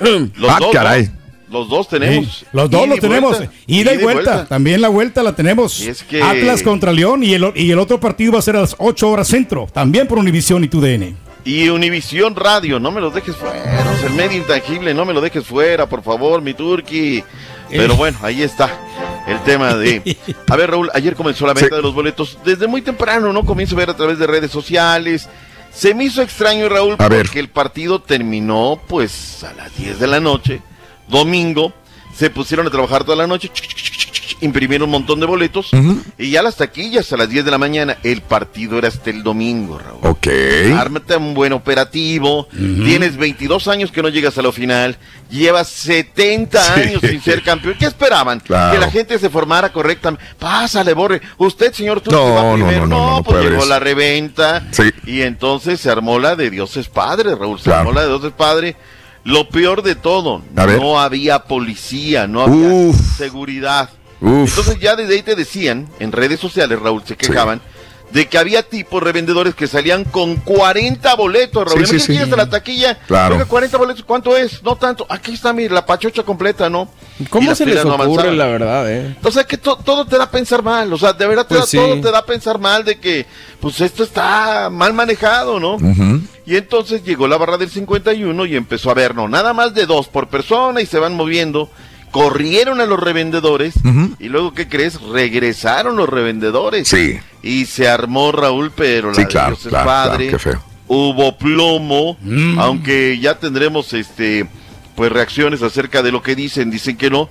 Los 0.36 0.50
Ah, 0.50 0.58
dos, 0.60 0.70
caray. 0.72 1.06
¿no? 1.48 1.58
Los 1.58 1.68
dos 1.68 1.88
tenemos. 1.88 2.38
Sí, 2.38 2.46
los 2.52 2.70
dos 2.70 2.80
Ida 2.82 2.88
los 2.88 2.98
y 2.98 3.00
tenemos. 3.00 3.36
vuelta. 3.38 3.54
Ida 3.66 3.94
y 3.94 3.98
vuelta. 3.98 4.46
También 4.46 4.80
la 4.80 4.88
vuelta 4.88 5.22
la 5.22 5.32
tenemos. 5.34 5.80
es 5.80 6.02
que- 6.04 6.22
Atlas 6.22 6.62
contra 6.62 6.92
León 6.92 7.22
y 7.24 7.34
el, 7.34 7.52
y 7.56 7.70
el 7.70 7.78
otro 7.78 7.98
partido 8.00 8.32
va 8.32 8.38
a 8.38 8.42
ser 8.42 8.56
a 8.56 8.60
las 8.60 8.76
8 8.78 9.08
horas 9.10 9.28
centro. 9.28 9.66
También 9.72 10.06
por 10.06 10.18
Univisión 10.18 10.62
y 10.64 10.68
TUDN. 10.68 11.16
Y 11.44 11.68
Univisión 11.68 12.34
Radio, 12.36 12.78
no 12.80 12.90
me 12.90 13.00
los 13.00 13.14
dejes 13.14 13.36
fuera. 13.36 13.62
sea, 13.96 14.06
el 14.08 14.14
medio 14.14 14.38
intangible, 14.38 14.92
no 14.94 15.04
me 15.04 15.12
lo 15.14 15.20
dejes 15.20 15.44
fuera, 15.46 15.88
por 15.88 16.02
favor, 16.02 16.42
mi 16.42 16.54
turqui. 16.54 17.22
Pero 17.70 17.94
Eh. 17.94 17.96
bueno, 17.96 18.18
ahí 18.22 18.42
está 18.42 18.70
el 19.28 19.40
tema 19.42 19.74
de... 19.74 20.16
A 20.48 20.56
ver, 20.56 20.70
Raúl, 20.70 20.90
ayer 20.94 21.14
comenzó 21.14 21.46
la 21.46 21.54
venta 21.54 21.76
de 21.76 21.82
los 21.82 21.94
boletos. 21.94 22.38
Desde 22.44 22.66
muy 22.66 22.82
temprano, 22.82 23.32
¿no? 23.32 23.44
Comienzo 23.44 23.74
a 23.76 23.78
ver 23.78 23.90
a 23.90 23.96
través 23.96 24.18
de 24.18 24.26
redes 24.26 24.50
sociales. 24.50 25.28
Se 25.76 25.94
me 25.94 26.04
hizo 26.04 26.22
extraño, 26.22 26.70
Raúl, 26.70 26.96
A 26.98 27.08
ver. 27.08 27.26
porque 27.26 27.38
el 27.38 27.50
partido 27.50 28.00
terminó, 28.00 28.80
pues, 28.88 29.44
a 29.44 29.52
las 29.52 29.76
10 29.76 30.00
de 30.00 30.06
la 30.06 30.20
noche, 30.20 30.62
domingo. 31.06 31.74
Se 32.16 32.30
pusieron 32.30 32.66
a 32.66 32.70
trabajar 32.70 33.04
toda 33.04 33.16
la 33.16 33.26
noche, 33.26 33.50
imprimieron 34.40 34.86
un 34.86 34.92
montón 34.92 35.20
de 35.20 35.26
boletos. 35.26 35.70
Y 36.18 36.30
ya 36.30 36.42
las 36.42 36.56
taquillas 36.56 37.12
a 37.12 37.16
las 37.16 37.28
10 37.28 37.44
de 37.44 37.50
la 37.50 37.58
mañana. 37.58 37.98
El 38.02 38.22
partido 38.22 38.78
era 38.78 38.88
hasta 38.88 39.10
el 39.10 39.22
domingo, 39.22 39.78
Raúl. 39.78 40.00
Ok. 40.02 40.28
Ármate 40.78 41.16
un 41.16 41.34
buen 41.34 41.52
operativo. 41.52 42.48
Tienes 42.50 43.16
22 43.16 43.68
años 43.68 43.90
que 43.92 44.02
no 44.02 44.08
llegas 44.08 44.36
a 44.38 44.42
la 44.42 44.52
final. 44.52 44.96
Llevas 45.30 45.68
70 45.68 46.62
Sí. 46.74 46.80
años 46.80 47.00
sin 47.02 47.20
ser 47.20 47.42
campeón. 47.42 47.74
¿Qué 47.78 47.86
esperaban? 47.86 48.40
Claro. 48.40 48.72
Que 48.74 48.78
la 48.78 48.90
gente 48.90 49.18
se 49.18 49.28
formara 49.28 49.72
correctamente. 49.72 50.24
Pásale, 50.38 50.94
Borre. 50.94 51.20
Usted, 51.38 51.72
señor 51.72 52.00
Turki, 52.00 52.16
No, 52.18 52.34
va 52.34 52.42
no, 52.42 52.52
primero. 52.54 52.86
no, 52.86 52.96
no, 52.96 53.06
no, 53.10 53.16
no 53.18 53.22
pues 53.24 53.44
llegó 53.44 53.64
la 53.66 53.78
reventa. 53.78 54.66
Sí. 54.70 54.84
Y 55.04 55.22
entonces 55.22 55.80
se 55.80 55.90
armó 55.90 56.18
la 56.18 56.36
de 56.36 56.48
Dios 56.50 56.76
es 56.76 56.88
Padre, 56.88 57.34
Raúl. 57.34 57.58
Se 57.58 57.64
Claro. 57.64 57.80
armó 57.80 57.92
la 57.92 58.02
de 58.02 58.08
Dios 58.08 58.24
es 58.24 58.32
Padre. 58.32 58.76
Lo 59.26 59.48
peor 59.48 59.82
de 59.82 59.96
todo, 59.96 60.40
no 60.54 61.00
había 61.00 61.40
policía, 61.40 62.28
no 62.28 62.42
había 62.42 62.68
Uf. 62.68 63.16
seguridad. 63.16 63.90
Uf. 64.20 64.48
Entonces 64.50 64.78
ya 64.78 64.94
desde 64.94 65.14
ahí 65.14 65.22
te 65.22 65.34
decían, 65.34 65.88
en 65.98 66.12
redes 66.12 66.38
sociales, 66.38 66.78
Raúl, 66.78 67.02
se 67.04 67.16
quejaban, 67.16 67.60
de 68.16 68.26
que 68.28 68.38
había 68.38 68.62
tipos 68.62 69.02
revendedores 69.02 69.54
que 69.54 69.66
salían 69.66 70.04
con 70.04 70.36
40 70.36 71.14
boletos, 71.16 71.66
Raúl. 71.70 71.86
Sí, 71.86 72.00
Sí, 72.00 72.14
sí, 72.14 72.18
hasta 72.18 72.34
la 72.34 72.48
taquilla. 72.48 72.94
Claro. 73.06 73.34
Oiga, 73.34 73.44
40 73.44 73.76
boletos, 73.76 74.04
¿cuánto 74.06 74.34
es? 74.34 74.62
No 74.62 74.76
tanto. 74.76 75.04
Aquí 75.10 75.34
está 75.34 75.52
mi, 75.52 75.68
la 75.68 75.84
pachocha 75.84 76.22
completa, 76.22 76.70
¿no? 76.70 76.88
Y 77.20 77.24
¿Cómo 77.24 77.54
se 77.54 77.66
les 77.66 77.84
no 77.84 77.92
ocurre, 77.94 78.04
avanzaban. 78.04 78.38
la 78.38 78.46
verdad, 78.46 78.90
eh? 78.90 79.16
O 79.22 79.30
sea 79.30 79.44
que 79.44 79.58
to- 79.58 79.76
todo 79.84 80.06
te 80.06 80.16
da 80.16 80.24
a 80.24 80.30
pensar 80.30 80.62
mal, 80.62 80.90
o 80.92 80.96
sea, 80.96 81.12
de 81.12 81.26
verdad 81.26 81.42
te 81.46 81.56
Pues 81.56 81.60
da- 81.60 81.66
sí. 81.66 81.76
todo 81.76 82.00
te 82.00 82.10
da 82.10 82.18
a 82.20 82.24
pensar 82.24 82.58
mal 82.58 82.84
de 82.86 82.98
que, 82.98 83.26
pues 83.60 83.80
esto 83.82 84.02
está 84.02 84.70
mal 84.70 84.94
manejado, 84.94 85.60
¿no? 85.60 85.76
Y 86.46 86.56
entonces 86.56 87.04
llegó 87.04 87.28
la 87.28 87.36
barra 87.36 87.58
del 87.58 87.68
51 87.68 88.46
y 88.46 88.56
empezó 88.56 88.90
a 88.90 88.94
ver, 88.94 89.14
no, 89.14 89.28
nada 89.28 89.52
más 89.52 89.74
de 89.74 89.84
dos 89.84 90.08
por 90.08 90.28
persona 90.28 90.80
y 90.80 90.86
se 90.86 90.98
van 90.98 91.14
moviendo. 91.14 91.70
Corrieron 92.16 92.80
a 92.80 92.86
los 92.86 92.98
revendedores 92.98 93.74
y 94.18 94.28
luego, 94.28 94.54
¿qué 94.54 94.68
crees? 94.68 95.00
Regresaron 95.00 95.96
los 95.96 96.08
revendedores. 96.08 96.88
Sí. 96.88 97.18
Y 97.42 97.66
se 97.66 97.88
armó 97.88 98.32
Raúl, 98.32 98.72
pero 98.74 99.14
Sí, 99.14 99.20
la 99.20 99.26
de 99.26 99.32
claro, 99.32 99.48
Dios 99.50 99.60
es 99.66 99.68
claro, 99.68 99.84
claro, 99.84 100.10
padre. 100.10 100.28
qué 100.30 100.38
feo. 100.38 100.64
Hubo 100.88 101.36
plomo, 101.36 102.16
aunque 102.58 103.18
ya 103.20 103.38
tendremos 103.38 103.92
este 103.92 104.46
pues 104.94 105.12
reacciones 105.12 105.60
acerca 105.62 106.02
de 106.02 106.10
lo 106.10 106.22
que 106.22 106.34
dicen, 106.34 106.70
dicen 106.70 106.96
que 106.96 107.10
no. 107.10 107.28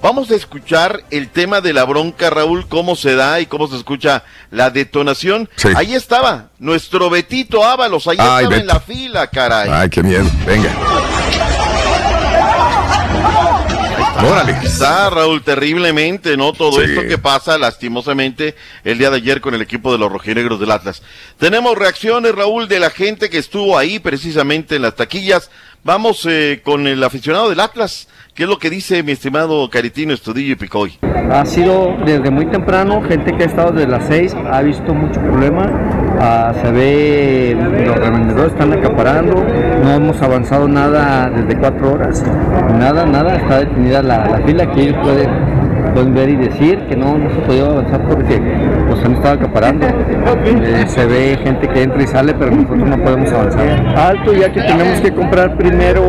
Vamos 0.00 0.30
a 0.30 0.36
escuchar 0.36 1.02
el 1.10 1.28
tema 1.28 1.60
de 1.60 1.72
la 1.72 1.84
bronca, 1.84 2.30
Raúl, 2.30 2.68
cómo 2.68 2.94
se 2.94 3.16
da 3.16 3.40
y 3.40 3.46
cómo 3.46 3.66
se 3.66 3.74
escucha 3.76 4.22
la 4.52 4.70
detonación. 4.70 5.48
Sí. 5.56 5.68
Ahí 5.74 5.94
estaba, 5.94 6.50
nuestro 6.60 7.10
Betito 7.10 7.64
Ábalos, 7.64 8.06
ahí 8.06 8.16
Ay, 8.20 8.44
estaba 8.44 8.56
en 8.60 8.66
la 8.68 8.78
fila, 8.78 9.26
caray. 9.26 9.68
Ay, 9.72 9.90
qué 9.90 10.04
miedo. 10.04 10.24
Venga. 10.46 10.70
Órale. 14.26 14.52
Está, 14.62 15.10
Raúl, 15.10 15.42
terriblemente, 15.42 16.36
¿no? 16.36 16.52
Todo 16.52 16.72
Sí. 16.80 16.90
esto 16.90 17.02
que 17.08 17.18
pasa, 17.18 17.56
lastimosamente, 17.58 18.54
el 18.84 18.98
día 18.98 19.10
de 19.10 19.16
ayer 19.16 19.40
con 19.40 19.54
el 19.54 19.62
equipo 19.62 19.92
de 19.92 19.98
los 19.98 20.10
rojinegros 20.10 20.58
del 20.60 20.70
Atlas. 20.70 21.02
Tenemos 21.38 21.76
reacciones, 21.76 22.34
Raúl, 22.34 22.68
de 22.68 22.80
la 22.80 22.90
gente 22.90 23.30
que 23.30 23.38
estuvo 23.38 23.78
ahí 23.78 23.98
precisamente 23.98 24.76
en 24.76 24.82
las 24.82 24.96
taquillas. 24.96 25.50
Vamos 25.84 26.26
eh, 26.28 26.60
con 26.64 26.86
el 26.86 27.02
aficionado 27.04 27.48
del 27.48 27.60
Atlas. 27.60 28.08
¿Qué 28.34 28.44
es 28.44 28.48
lo 28.48 28.58
que 28.58 28.70
dice 28.70 29.02
mi 29.02 29.12
estimado 29.12 29.68
Caritino 29.70 30.12
Estudillo 30.14 30.52
y 30.52 30.56
Picoy? 30.56 30.98
Ha 31.30 31.44
sido 31.44 31.96
desde 32.04 32.30
muy 32.30 32.46
temprano, 32.46 33.02
gente 33.02 33.36
que 33.36 33.44
ha 33.44 33.46
estado 33.46 33.72
desde 33.72 33.88
las 33.90 34.06
6 34.06 34.34
ha 34.50 34.62
visto 34.62 34.94
mucho 34.94 35.20
problema. 35.20 35.66
Ah, 36.20 36.52
se 36.60 36.72
ve, 36.72 37.56
los 37.86 37.96
revendedores 37.96 38.52
están 38.52 38.72
acaparando, 38.72 39.44
no 39.84 39.90
hemos 39.90 40.20
avanzado 40.20 40.66
nada 40.66 41.30
desde 41.30 41.56
4 41.60 41.92
horas, 41.92 42.24
nada, 42.78 43.06
nada, 43.06 43.36
está 43.36 43.60
detenida 43.60 44.02
la, 44.02 44.26
la 44.26 44.38
fila 44.38 44.70
que 44.72 44.82
ellos 44.82 44.96
pueden, 45.02 45.30
pueden 45.94 46.14
ver 46.14 46.28
y 46.30 46.36
decir 46.36 46.80
que 46.88 46.96
no, 46.96 47.16
no 47.18 47.30
se 47.30 47.36
podido 47.36 47.70
avanzar 47.70 48.02
porque 48.08 48.40
pues 48.88 49.04
han 49.04 49.12
estado 49.12 49.34
acaparando. 49.34 49.86
Eh, 49.86 50.84
se 50.88 51.06
ve 51.06 51.38
gente 51.42 51.68
que 51.68 51.82
entra 51.82 52.02
y 52.02 52.06
sale, 52.06 52.34
pero 52.34 52.50
nosotros 52.50 52.88
no 52.88 52.98
podemos 52.98 53.32
avanzar. 53.32 53.96
Alto, 53.96 54.32
ya 54.32 54.52
que 54.52 54.60
tenemos 54.60 55.00
que 55.00 55.12
comprar 55.12 55.56
primero 55.56 56.02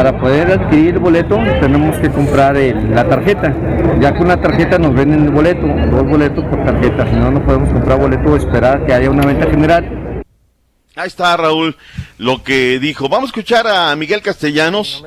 para 0.00 0.18
poder 0.18 0.50
adquirir 0.50 0.94
el 0.94 0.98
boleto 0.98 1.38
tenemos 1.60 1.94
que 1.98 2.08
comprar 2.08 2.56
la 2.56 3.04
tarjeta. 3.04 3.52
Ya 4.00 4.14
con 4.14 4.28
una 4.28 4.40
tarjeta 4.40 4.78
nos 4.78 4.94
venden 4.94 5.24
el 5.24 5.30
boleto, 5.30 5.66
dos 5.66 6.08
boletos 6.08 6.42
por 6.46 6.64
tarjeta. 6.64 7.06
Si 7.06 7.16
no, 7.16 7.30
no 7.30 7.42
podemos 7.42 7.68
comprar 7.68 8.00
boleto 8.00 8.32
o 8.32 8.36
esperar 8.36 8.86
que 8.86 8.94
haya 8.94 9.10
una 9.10 9.26
venta 9.26 9.44
general. 9.50 10.09
Ahí 11.00 11.08
está, 11.08 11.34
Raúl, 11.34 11.76
lo 12.18 12.42
que 12.42 12.78
dijo. 12.78 13.08
Vamos 13.08 13.28
a 13.28 13.30
escuchar 13.30 13.66
a 13.66 13.96
Miguel 13.96 14.20
Castellanos. 14.20 15.02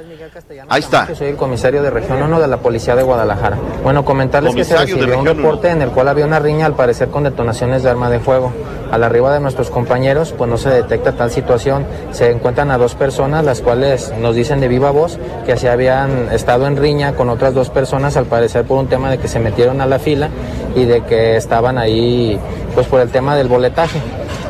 Ahí 0.67 0.79
está. 0.79 1.13
Soy 1.13 1.27
el 1.27 1.35
comisario 1.35 1.83
de 1.83 1.91
Región 1.91 2.23
1 2.23 2.39
de 2.39 2.47
la 2.47 2.57
Policía 2.57 2.95
de 2.95 3.03
Guadalajara. 3.03 3.59
Bueno, 3.83 4.03
comentarles 4.03 4.55
que 4.55 4.63
se 4.63 4.73
de 4.73 4.79
recibió 4.79 5.19
un 5.19 5.25
reporte 5.27 5.69
en 5.69 5.83
el 5.83 5.89
cual 5.91 6.07
había 6.07 6.25
una 6.25 6.39
riña 6.39 6.65
al 6.65 6.75
parecer 6.75 7.09
con 7.09 7.25
detonaciones 7.25 7.83
de 7.83 7.91
arma 7.91 8.09
de 8.09 8.19
fuego. 8.19 8.51
Al 8.91 9.03
arriba 9.03 9.31
de 9.35 9.39
nuestros 9.39 9.69
compañeros, 9.69 10.33
pues 10.35 10.49
no 10.49 10.57
se 10.57 10.69
detecta 10.69 11.11
tal 11.11 11.29
situación. 11.29 11.85
Se 12.11 12.31
encuentran 12.31 12.71
a 12.71 12.79
dos 12.79 12.95
personas, 12.95 13.45
las 13.45 13.61
cuales 13.61 14.11
nos 14.19 14.35
dicen 14.35 14.59
de 14.61 14.69
viva 14.69 14.89
voz 14.89 15.19
que 15.45 15.57
se 15.57 15.69
habían 15.69 16.31
estado 16.31 16.65
en 16.65 16.75
riña 16.75 17.13
con 17.13 17.29
otras 17.29 17.53
dos 17.53 17.69
personas, 17.69 18.17
al 18.17 18.25
parecer 18.25 18.65
por 18.65 18.79
un 18.79 18.87
tema 18.87 19.11
de 19.11 19.19
que 19.19 19.27
se 19.27 19.39
metieron 19.39 19.79
a 19.79 19.85
la 19.85 19.99
fila 19.99 20.29
y 20.75 20.85
de 20.85 21.03
que 21.03 21.35
estaban 21.35 21.77
ahí, 21.77 22.39
pues 22.73 22.87
por 22.87 22.99
el 22.99 23.09
tema 23.09 23.35
del 23.35 23.47
boletaje. 23.47 23.99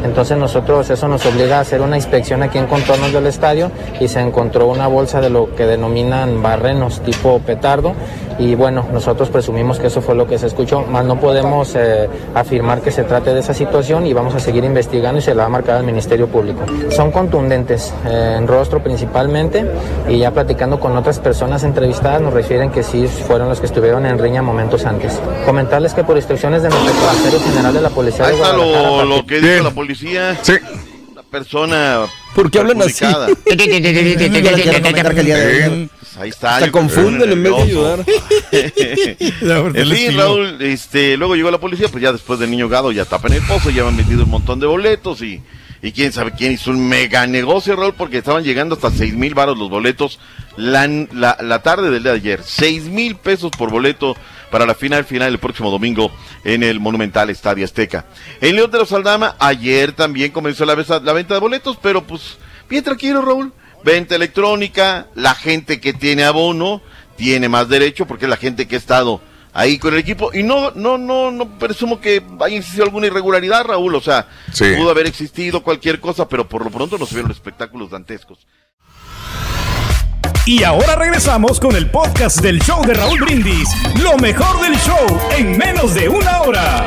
Entonces 0.03 0.37
nosotros 0.37 0.89
eso 0.89 1.07
nos 1.07 1.25
obliga 1.25 1.57
a 1.57 1.61
hacer 1.61 1.81
una 1.81 1.95
inspección 1.95 2.43
aquí 2.43 2.57
en 2.57 2.67
contornos 2.67 3.13
del 3.13 3.25
estadio 3.25 3.71
y 3.99 4.07
se 4.07 4.19
encontró 4.19 4.67
una 4.67 4.87
bolsa 4.87 5.21
de 5.21 5.29
lo 5.29 5.55
que 5.55 5.65
denominan 5.65 6.41
barrenos 6.41 7.01
tipo 7.01 7.39
petardo 7.39 7.93
y 8.39 8.55
bueno, 8.55 8.87
nosotros 8.91 9.29
presumimos 9.29 9.79
que 9.79 9.87
eso 9.87 10.01
fue 10.01 10.15
lo 10.15 10.27
que 10.27 10.37
se 10.37 10.47
escuchó, 10.47 10.81
más 10.81 11.05
no 11.05 11.19
podemos 11.19 11.75
eh, 11.75 12.09
afirmar 12.33 12.81
que 12.81 12.91
se 12.91 13.03
trate 13.03 13.33
de 13.33 13.39
esa 13.39 13.53
situación 13.53 14.05
y 14.05 14.13
vamos 14.13 14.35
a 14.35 14.39
seguir 14.39 14.63
investigando 14.63 15.19
y 15.19 15.21
se 15.21 15.35
la 15.35 15.43
va 15.43 15.47
a 15.47 15.49
marcar 15.49 15.77
al 15.77 15.83
Ministerio 15.83 16.27
Público. 16.27 16.65
Son 16.89 17.11
contundentes, 17.11 17.93
eh, 18.05 18.35
en 18.37 18.47
rostro 18.47 18.81
principalmente 18.81 19.65
y 20.09 20.19
ya 20.19 20.31
platicando 20.31 20.79
con 20.79 20.95
otras 20.97 21.19
personas 21.19 21.63
entrevistadas 21.63 22.21
nos 22.21 22.33
refieren 22.33 22.71
que 22.71 22.83
sí 22.83 23.07
fueron 23.07 23.49
los 23.49 23.59
que 23.59 23.65
estuvieron 23.65 24.05
en 24.05 24.17
riña 24.17 24.41
momentos 24.41 24.85
antes. 24.85 25.19
Comentarles 25.45 25.93
que 25.93 26.03
por 26.03 26.17
instrucciones 26.17 26.63
de 26.63 26.69
nuestro 26.69 26.93
comisario 26.93 27.39
general 27.39 27.73
de 27.73 27.81
la 27.81 27.89
Policía 27.89 28.25
Ahí 28.25 28.35
de 28.35 28.41
está 28.41 28.55
lo, 28.55 29.05
lo 29.05 29.25
que 29.25 29.39
dijo 29.39 29.63
la 29.63 29.71
policía. 29.71 30.37
Sí. 30.41 30.53
Una 31.11 31.23
persona. 31.23 31.99
¿Por 32.35 32.49
qué 32.49 32.59
hablan 32.59 32.81
así? 32.81 33.05
Ahí 36.23 36.29
está. 36.29 36.57
Se 36.59 36.71
confunden 36.71 37.29
en 37.33 37.43
vez 37.43 37.53
de 37.53 37.61
ayudar. 37.61 38.05
Fin, 39.95 40.17
Raúl, 40.17 40.61
este, 40.61 41.17
luego 41.17 41.35
llegó 41.35 41.51
la 41.51 41.59
policía, 41.59 41.89
pues 41.89 42.01
ya 42.01 42.13
después 42.13 42.39
del 42.39 42.49
niño 42.49 42.69
gado 42.69 42.93
ya 42.93 43.03
tapan 43.03 43.33
el 43.33 43.41
pozo, 43.41 43.69
ya 43.69 43.85
han 43.85 43.97
vendido 43.97 44.23
un 44.23 44.29
montón 44.29 44.61
de 44.61 44.65
boletos 44.65 45.21
y, 45.21 45.41
y 45.81 45.91
quién 45.91 46.13
sabe 46.13 46.31
quién 46.31 46.53
hizo 46.53 46.71
un 46.71 46.87
mega 46.87 47.27
negocio, 47.27 47.75
Raúl, 47.75 47.93
porque 47.93 48.19
estaban 48.19 48.45
llegando 48.45 48.75
hasta 48.75 48.89
seis 48.89 49.13
mil 49.15 49.33
baros 49.33 49.57
los 49.57 49.69
boletos 49.69 50.17
la, 50.55 50.87
la, 51.11 51.37
la 51.41 51.61
tarde 51.61 51.89
del 51.89 52.03
día 52.03 52.13
de 52.13 52.19
ayer. 52.19 52.41
Seis 52.41 52.83
mil 52.83 53.17
pesos 53.17 53.51
por 53.51 53.69
boleto 53.69 54.15
para 54.49 54.65
la 54.65 54.75
final 54.75 55.03
final 55.03 55.29
el 55.29 55.39
próximo 55.39 55.71
domingo 55.71 56.09
en 56.45 56.63
el 56.63 56.79
Monumental 56.79 57.31
Estadio 57.31 57.65
Azteca. 57.65 58.05
En 58.39 58.55
León 58.55 58.71
de 58.71 58.77
los 58.77 58.93
Aldama, 58.93 59.35
ayer 59.39 59.91
también 59.91 60.31
comenzó 60.31 60.63
la, 60.63 60.75
la 61.03 61.11
venta 61.13 61.33
de 61.33 61.41
boletos, 61.41 61.77
pero 61.81 62.01
pues 62.01 62.37
bien 62.69 62.81
tranquilo, 62.81 63.21
Raúl. 63.21 63.51
Venta 63.83 64.15
electrónica, 64.15 65.07
la 65.15 65.35
gente 65.35 65.79
que 65.81 65.93
tiene 65.93 66.23
abono 66.23 66.81
tiene 67.17 67.49
más 67.49 67.67
derecho 67.69 68.05
porque 68.05 68.25
es 68.25 68.29
la 68.29 68.37
gente 68.37 68.67
que 68.67 68.75
ha 68.75 68.79
estado 68.79 69.21
ahí 69.53 69.77
con 69.77 69.93
el 69.93 69.99
equipo 69.99 70.31
y 70.33 70.41
no 70.41 70.71
no 70.71 70.97
no 70.97 71.29
no 71.29 71.59
presumo 71.59 71.99
que 72.01 72.23
haya 72.41 72.57
existido 72.57 72.85
alguna 72.85 73.07
irregularidad, 73.07 73.65
Raúl, 73.65 73.93
o 73.95 74.01
sea, 74.01 74.27
Sí. 74.51 74.65
pudo 74.77 74.89
haber 74.89 75.05
existido 75.05 75.61
cualquier 75.61 75.99
cosa, 75.99 76.27
pero 76.27 76.47
por 76.47 76.63
lo 76.63 76.71
pronto 76.71 76.97
no 76.97 77.05
se 77.05 77.15
vieron 77.15 77.31
espectáculos 77.31 77.89
dantescos. 77.91 78.47
Y 80.45 80.63
ahora 80.63 80.95
regresamos 80.95 81.59
con 81.59 81.75
el 81.75 81.89
podcast 81.89 82.41
del 82.41 82.59
show 82.61 82.83
de 82.85 82.93
Raúl 82.93 83.19
Brindis. 83.21 83.69
Lo 84.01 84.17
mejor 84.17 84.61
del 84.61 84.75
show 84.79 85.19
en 85.37 85.57
menos 85.57 85.93
de 85.93 86.09
una 86.09 86.41
hora. 86.41 86.85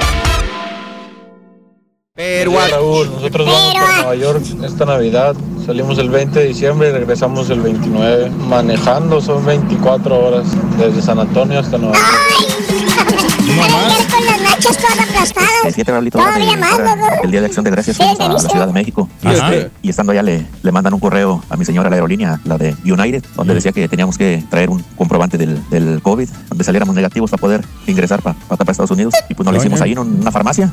Pero 2.17 2.53
Raúl, 2.71 3.11
nosotros 3.13 3.47
vamos 3.47 3.77
a 3.77 3.97
Nueva 3.99 4.15
York 4.15 4.43
esta 4.65 4.87
Navidad. 4.87 5.37
Salimos 5.67 5.99
el 5.99 6.09
20 6.09 6.39
de 6.39 6.47
diciembre 6.47 6.89
y 6.89 6.93
regresamos 6.93 7.51
el 7.51 7.61
29. 7.61 8.31
Manejando 8.49 9.21
son 9.21 9.45
24 9.45 10.19
horas 10.27 10.47
desde 10.79 11.03
San 11.03 11.19
Antonio 11.19 11.61
hasta 11.61 11.77
Nueva 11.77 11.95
York. 11.95 14.09
con 14.11 14.25
las 14.27 14.41
nachas 14.41 14.79
todas 14.79 14.99
aplastadas. 14.99 15.51
El 15.67 15.75
7 15.75 15.93
Raulito, 15.93 16.19
Todavía 16.19 16.49
ahora 16.53 16.61
más, 16.61 16.77
que- 16.77 16.83
loco. 17.01 17.23
el 17.25 17.31
Día 17.31 17.41
de 17.41 17.47
Acción 17.47 17.65
de 17.67 17.71
Gracias 17.73 17.97
Sí, 17.99 18.03
a 18.03 18.29
la. 18.29 18.39
Ciudad 18.39 18.67
de 18.67 18.73
México. 18.73 19.09
Y, 19.23 19.27
Ajá. 19.27 19.55
este, 19.55 19.71
y 19.83 19.91
estando 19.91 20.13
allá 20.13 20.23
le, 20.23 20.47
le 20.63 20.73
mandan 20.73 20.95
un 20.95 21.01
correo 21.01 21.43
a 21.51 21.57
mi 21.59 21.67
señora, 21.67 21.91
la 21.91 21.97
aerolínea, 21.97 22.41
la 22.45 22.57
de 22.57 22.75
United, 22.85 23.25
donde 23.35 23.53
decía 23.55 23.73
que 23.73 23.89
teníamos 23.89 24.17
que 24.17 24.43
traer 24.49 24.71
un 24.71 24.83
comprobante 24.97 25.37
del, 25.37 25.61
del 25.69 26.01
COVID, 26.03 26.29
donde 26.49 26.65
saliéramos 26.65 26.95
negativos 26.95 27.31
para 27.31 27.41
poder 27.43 27.65
ingresar 27.87 28.23
para 28.23 28.37
para 28.49 28.71
Estados 28.71 28.91
Unidos. 28.91 29.13
Y 29.29 29.35
pues 29.35 29.45
nos 29.45 29.53
lo 29.55 29.61
hicimos 29.61 29.83
ahí 29.83 29.93
en 29.93 29.99
un- 29.99 30.21
una 30.23 30.33
farmacia. 30.33 30.71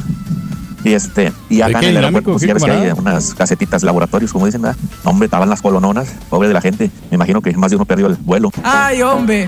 Y 0.83 0.93
este, 0.93 1.31
y 1.49 1.61
acá 1.61 1.79
en 1.79 1.85
el 1.89 1.97
aeropuerto, 1.97 2.31
pues 2.31 2.43
ya 2.43 2.53
ves 2.53 2.63
que 2.63 2.71
hay 2.71 2.91
unas 2.91 3.33
casetitas 3.33 3.83
laboratorios, 3.83 4.33
como 4.33 4.45
dicen, 4.45 4.61
¿verdad? 4.61 4.77
Hombre, 5.03 5.25
estaban 5.25 5.49
las 5.49 5.61
colononas, 5.61 6.13
pobre 6.29 6.47
de 6.47 6.53
la 6.53 6.61
gente. 6.61 6.91
Me 7.09 7.15
imagino 7.15 7.41
que 7.41 7.55
más 7.55 7.69
de 7.71 7.77
uno 7.77 7.85
perdió 7.85 8.07
el 8.07 8.15
vuelo. 8.15 8.51
Ay, 8.63 9.01
hombre. 9.01 9.47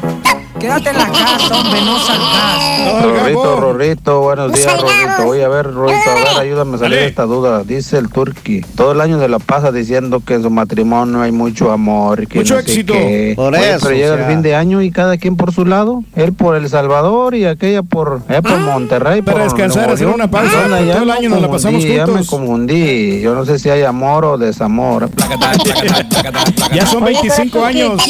Quédate 0.59 0.89
en 0.91 0.97
la 0.97 1.07
casa, 1.07 1.59
hombre, 1.59 1.81
no 1.81 1.99
salgas. 1.99 3.03
Rorrito, 3.03 3.59
Rorrito, 3.59 4.21
buenos 4.21 4.53
días, 4.53 4.81
Rorrito. 4.81 5.27
Oye, 5.27 5.43
a 5.43 5.49
ver, 5.49 5.73
Rorrito, 5.73 6.09
a 6.09 6.13
ver, 6.15 6.27
ayúdame 6.39 6.75
a 6.75 6.79
salir 6.79 6.99
de 6.99 7.07
esta 7.07 7.23
duda. 7.23 7.63
Dice 7.63 7.97
el 7.97 8.09
Turqui, 8.09 8.61
todo 8.75 8.93
el 8.93 9.01
año 9.01 9.19
se 9.19 9.27
la 9.27 9.39
pasa 9.39 9.73
diciendo 9.73 10.21
que 10.25 10.35
en 10.35 10.43
su 10.43 10.49
matrimonio 10.49 11.21
hay 11.21 11.33
mucho 11.33 11.71
amor 11.73 12.25
que 12.27 12.39
Mucho 12.39 12.53
no 12.53 12.59
éxito. 12.61 12.93
qué. 12.93 13.33
Por 13.35 13.53
Oye, 13.53 13.71
eso, 13.75 13.87
Pero 13.87 13.95
llega 13.97 14.13
o 14.13 14.15
sea. 14.17 14.25
el 14.27 14.31
fin 14.31 14.41
de 14.43 14.55
año 14.55 14.81
y 14.81 14.91
cada 14.91 15.17
quien 15.17 15.35
por 15.35 15.51
su 15.53 15.65
lado. 15.65 16.03
Él 16.15 16.31
por 16.31 16.55
El 16.55 16.69
Salvador 16.69 17.35
y 17.35 17.45
aquella 17.45 17.83
por, 17.83 18.21
eh, 18.29 18.41
por 18.41 18.57
Monterrey. 18.59 19.21
Para 19.23 19.37
por 19.39 19.43
descansar, 19.43 19.89
hacer 19.89 20.07
una 20.07 20.31
pausa. 20.31 20.51
Todo 20.67 21.03
el 21.03 21.09
me 21.21 21.24
año 21.25 21.35
nos 21.35 21.41
la 21.41 21.49
pasamos 21.51 21.81
confundí, 21.81 21.95
Ya 21.95 22.05
me 22.05 22.11
juntos. 22.13 22.27
confundí. 22.29 23.21
Yo 23.21 23.35
no 23.35 23.45
sé 23.45 23.59
si 23.59 23.69
hay 23.69 23.83
amor 23.83 24.25
o 24.25 24.37
desamor. 24.37 25.09
Ya 26.73 26.85
son 26.85 27.03
25 27.03 27.59
Turquí. 27.59 27.65
años. 27.81 28.01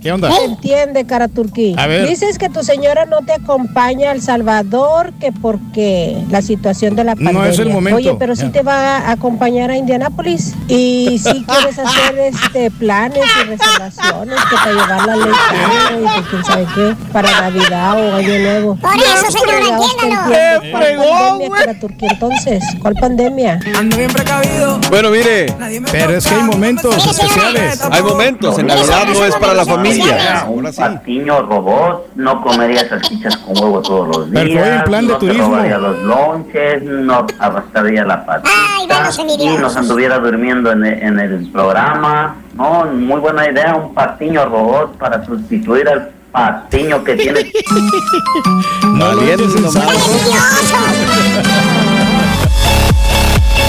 ¿Qué 0.00 0.12
onda? 0.12 0.30
Entiende, 0.44 1.06
cara 1.06 1.28
turquí. 1.28 1.74
A 1.78 1.86
ver. 1.86 2.06
Dices 2.08 2.38
que 2.38 2.48
tu 2.48 2.62
señora 2.62 3.06
no 3.06 3.18
te 3.18 3.32
acompaña 3.32 4.10
a 4.10 4.12
El 4.12 4.22
Salvador, 4.22 5.12
que 5.20 5.32
porque 5.32 6.16
la 6.30 6.42
situación 6.42 6.96
de 6.96 7.04
la 7.04 7.14
No 7.14 7.24
pandemia. 7.24 7.48
es 7.50 7.58
el 7.58 7.70
momento. 7.70 7.96
Oye, 7.96 8.14
pero 8.18 8.36
sí 8.36 8.48
te 8.50 8.62
va 8.62 8.98
a 8.98 9.12
acompañar 9.12 9.70
a 9.70 9.76
Indianápolis. 9.76 10.54
Y 10.68 11.18
si 11.18 11.44
quieres 11.44 11.78
hacer 11.78 12.18
este 12.18 12.70
planes 12.70 13.22
y 13.42 13.44
reservaciones, 13.46 14.38
que 14.50 14.56
para 14.56 14.72
llevarla 14.72 15.12
al 15.14 15.20
estado 15.20 16.00
y 16.02 16.22
que 16.22 16.28
quién 16.30 16.44
sabe 16.44 16.66
qué, 16.74 16.96
para 17.12 17.40
Navidad 17.40 18.00
o 18.00 18.14
Año 18.16 18.38
Nuevo. 18.38 18.76
Por 18.76 18.94
eso, 18.96 19.30
señora, 19.30 19.58
entiéndalo. 19.58 20.30
¡Qué 20.32 20.76
fregón, 20.76 21.50
cara 21.56 21.80
turquí, 21.80 22.06
entonces? 22.06 22.64
¿Cuál 22.80 22.94
pandemia? 22.94 23.60
Ando 23.78 23.96
bien 23.96 24.12
precavido. 24.12 24.78
Bueno, 24.90 25.10
mire. 25.10 25.54
Pero 25.90 26.16
es 26.16 26.26
que 26.26 26.34
hay 26.34 26.42
momentos 26.42 27.06
especiales. 27.06 27.80
Hay 27.90 28.02
momentos. 28.02 28.58
En 28.58 28.66
Navidad 28.66 29.04
no 29.06 29.24
es 29.24 29.34
para 29.36 29.54
la 29.54 29.64
familia. 29.74 30.44
Un 30.48 30.64
patiño 30.72 31.42
robot, 31.42 32.08
no 32.16 32.42
comería 32.42 32.88
salchichas 32.88 33.36
con 33.38 33.56
huevo 33.58 33.80
todos 33.82 34.08
los 34.08 34.30
días. 34.30 34.44
Pero 34.44 34.60
fue 34.60 34.74
en 34.74 34.84
plan 34.84 35.06
de 35.06 35.12
no 35.12 35.20
se 35.20 35.26
turismo. 35.26 35.48
robaría 35.48 35.78
los 35.78 35.98
lonches, 36.02 36.82
no 36.82 37.26
arrastraría 37.38 38.04
la 38.04 38.26
patita 38.26 39.10
y 39.38 39.56
nos 39.56 39.76
anduviera 39.76 40.18
durmiendo 40.18 40.72
en 40.72 40.84
el, 40.84 41.02
en 41.02 41.18
el 41.20 41.50
programa. 41.50 42.36
No, 42.54 42.84
muy 42.86 43.20
buena 43.20 43.48
idea, 43.50 43.74
un 43.74 43.94
patiño 43.94 44.44
robot 44.46 44.96
para 44.98 45.24
sustituir 45.24 45.88
al 45.88 46.10
patiño 46.32 47.02
que 47.04 47.14
tiene. 47.16 47.50
No 48.94 49.12
lo 49.14 49.22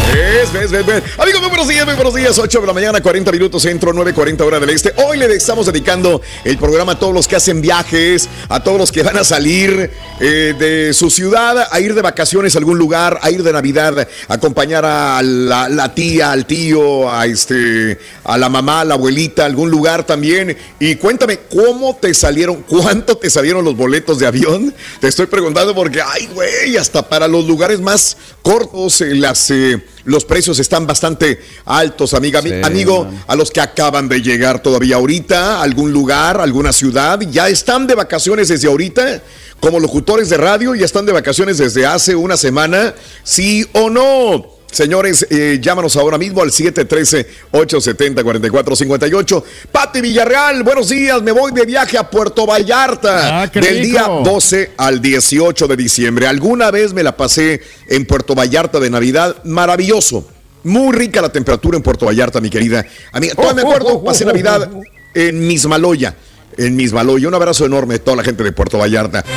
saco. 0.02 0.22
Ves, 0.54 0.72
ves, 0.72 0.86
ves. 0.86 1.04
Amigos, 1.18 1.42
muy 1.42 1.50
buenos 1.50 1.68
días, 1.68 1.86
muy 1.86 1.96
buenos 1.96 2.14
días. 2.14 2.38
8 2.38 2.62
de 2.62 2.68
la 2.68 2.74
mañana, 2.74 3.02
40 3.02 3.32
minutos 3.32 3.62
centro, 3.62 3.94
9.40 3.94 4.42
hora 4.42 4.60
del 4.60 4.70
este. 4.72 4.94
Hoy 4.98 5.18
le 5.18 5.34
estamos 5.34 5.66
dedicando 5.66 6.22
el 6.44 6.58
programa 6.58 6.94
a 6.94 7.00
todos 7.00 7.14
los 7.14 7.28
que 7.28 7.36
hacen 7.36 7.62
viajes, 7.62 8.28
a 8.50 8.62
todos 8.62 8.78
los 8.78 8.92
que 8.92 9.04
van 9.04 9.18
a 9.18 9.24
salir 9.24 9.92
eh, 10.20 10.54
de 10.58 10.94
su 10.94 11.10
ciudad, 11.10 11.68
a 11.72 11.80
ir 11.80 11.94
de 11.94 12.02
vacaciones 12.02 12.56
a 12.56 12.60
algún 12.60 12.78
lugar, 12.78 13.20
a 13.22 13.32
ir 13.32 13.44
de 13.44 13.54
Navidad, 13.54 14.08
a 14.28 14.34
acompañar 14.34 14.84
a 14.84 15.22
la, 15.24 15.70
la 15.70 15.94
tía, 15.94 16.32
al 16.32 16.46
tío, 16.46 17.12
a 17.12 17.26
este, 17.26 17.98
a 18.24 18.38
la 18.38 18.50
mamá, 18.50 18.82
a 18.82 18.86
la 18.86 18.96
abuelita, 18.96 19.44
a 19.44 19.46
algún 19.46 19.72
lugar 19.72 20.06
también. 20.06 20.58
Y 20.80 20.96
cuéntame, 20.96 21.40
¿cómo 21.50 21.96
te 21.96 22.14
salieron, 22.14 22.64
cuánto 22.68 23.18
te 23.18 23.30
salieron 23.30 23.64
los 23.64 23.78
boletos 23.78 24.20
de 24.20 24.28
avión? 24.28 24.74
Te 25.00 25.08
estoy 25.08 25.28
preguntando 25.28 25.74
porque, 25.74 26.02
ay, 26.02 26.30
güey, 26.34 26.78
hasta 26.78 27.08
para 27.08 27.28
los 27.28 27.46
lugares 27.46 27.80
más 27.80 28.18
cortos, 28.42 29.02
eh, 29.02 29.16
las, 29.16 29.50
eh, 29.52 29.82
los 30.06 30.26
precios 30.26 30.60
están 30.60 30.88
bastante 30.88 31.40
altos, 31.66 32.14
amiga, 32.14 32.42
Sí, 32.42 32.52
amigo, 32.64 33.06
man. 33.06 33.24
a 33.28 33.36
los 33.36 33.52
que 33.52 33.62
acaban 33.62 34.10
de 34.10 34.22
llegar 34.22 34.62
todavía 34.62 34.96
ahorita, 34.96 35.62
algún 35.62 35.92
lugar, 35.92 36.40
alguna 36.42 36.72
ciudad, 36.74 37.20
ya 37.22 37.50
están 37.50 37.88
de 37.88 37.96
vacaciones 37.96 38.48
desde 38.48 38.68
ahorita, 38.68 39.22
como 39.60 39.80
locutores 39.80 40.30
de 40.30 40.38
radio, 40.38 40.74
ya 40.76 40.86
están 40.86 41.06
de 41.06 41.12
vacaciones 41.12 41.58
desde 41.58 41.86
hace 41.86 42.16
una 42.16 42.38
semana, 42.38 42.96
sí 43.24 43.68
o 43.74 43.90
no. 43.90 44.61
Señores, 44.72 45.28
eh, 45.30 45.60
llámanos 45.62 45.96
ahora 45.98 46.18
mismo 46.18 46.42
al 46.42 46.52
713-870-4458. 46.52 49.44
Pati 49.72 50.02
Villarreal, 50.02 50.64
buenos 50.64 50.90
días. 50.90 51.22
Me 51.22 51.32
voy 51.32 51.52
de 51.52 51.66
viaje 51.66 51.98
a 51.98 52.10
Puerto 52.10 52.46
Vallarta 52.46 53.42
Ah, 53.44 53.48
del 53.48 53.82
día 53.84 54.08
12 54.24 54.72
al 54.78 55.02
18 55.02 55.68
de 55.68 55.76
diciembre. 55.76 56.28
Alguna 56.28 56.72
vez 56.72 56.94
me 56.94 57.04
la 57.04 57.18
pasé 57.18 57.62
en 57.88 58.06
Puerto 58.06 58.34
Vallarta 58.34 58.80
de 58.80 58.90
Navidad. 58.90 59.44
Maravilloso. 59.44 60.26
Muy 60.64 60.96
rica 60.96 61.22
la 61.22 61.30
temperatura 61.32 61.76
en 61.78 61.84
Puerto 61.84 62.06
Vallarta, 62.06 62.40
mi 62.40 62.50
querida 62.50 62.86
amiga. 63.12 63.36
Todavía 63.36 63.56
me 63.56 63.62
acuerdo, 63.70 64.04
pasé 64.04 64.26
Navidad 64.26 64.70
en 65.14 65.48
Mismaloya. 65.48 66.16
En 66.58 66.76
Mismaloya. 66.76 67.28
Un 67.28 67.36
abrazo 67.36 67.66
enorme 67.66 67.96
a 67.96 68.00
toda 68.00 68.18
la 68.18 68.24
gente 68.24 68.44
de 68.44 68.52
Puerto 68.52 68.78
Vallarta. 68.78 69.24
1-0. 69.24 69.28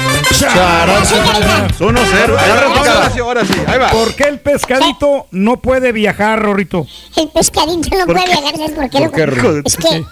Ahora 2.76 3.10
sí, 3.10 3.18
ahora 3.20 3.44
sí. 3.44 3.54
Ahí 3.66 3.78
va. 3.78 3.90
¿Por 3.90 4.14
qué 4.14 4.24
el 4.24 4.40
pescadito 4.40 5.26
no 5.30 5.60
puede 5.60 5.92
viajar, 5.92 6.42
Rorrito? 6.42 6.86
El 7.16 7.28
pescadito 7.28 7.96
no 7.96 8.06
¿Por 8.06 8.16
puede 8.16 8.26
viajar, 8.26 8.56
¿sabes 8.56 8.72
por 8.72 8.90
qué, 8.90 9.08
¿Por 9.08 9.42
loco? 9.42 9.60
Es 9.64 9.76
que, 9.76 10.04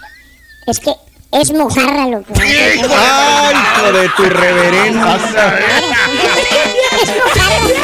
es 0.66 0.78
que 0.80 0.92
es 1.32 1.52
mojarra, 1.52 2.06
loco. 2.08 2.32
Ay, 2.38 3.54
hijo 3.54 3.92
de 3.92 4.08
tu 4.10 4.22
reverenda. 4.24 5.18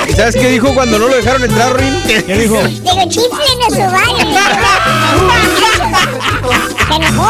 ¿Y 0.09 0.13
¿Sabes 0.13 0.37
qué 0.37 0.49
dijo 0.51 0.75
cuando 0.75 0.99
no 0.99 1.09
lo 1.09 1.17
dejaron 1.17 1.43
entrar, 1.45 1.75
Rin? 1.79 1.95
¿Qué 2.07 2.23
dijo? 2.37 2.63
Digo, 2.63 3.09
chiflen 3.09 3.63
a 3.67 3.71
su 3.71 3.81
baile. 3.91 4.39
Se 6.89 6.95
enojó. 6.95 7.29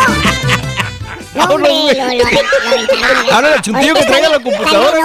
No, 1.39 1.45
hombre, 1.55 1.71
lo, 1.71 2.05
lo, 2.05 2.15
lo 2.15 2.27
aventaron. 2.69 3.33
Háblale 3.33 3.55
al 3.55 3.63
chuntillo 3.63 3.95
que 3.95 4.03
traiga 4.05 4.29
la 4.29 4.41
computadora. 4.41 4.99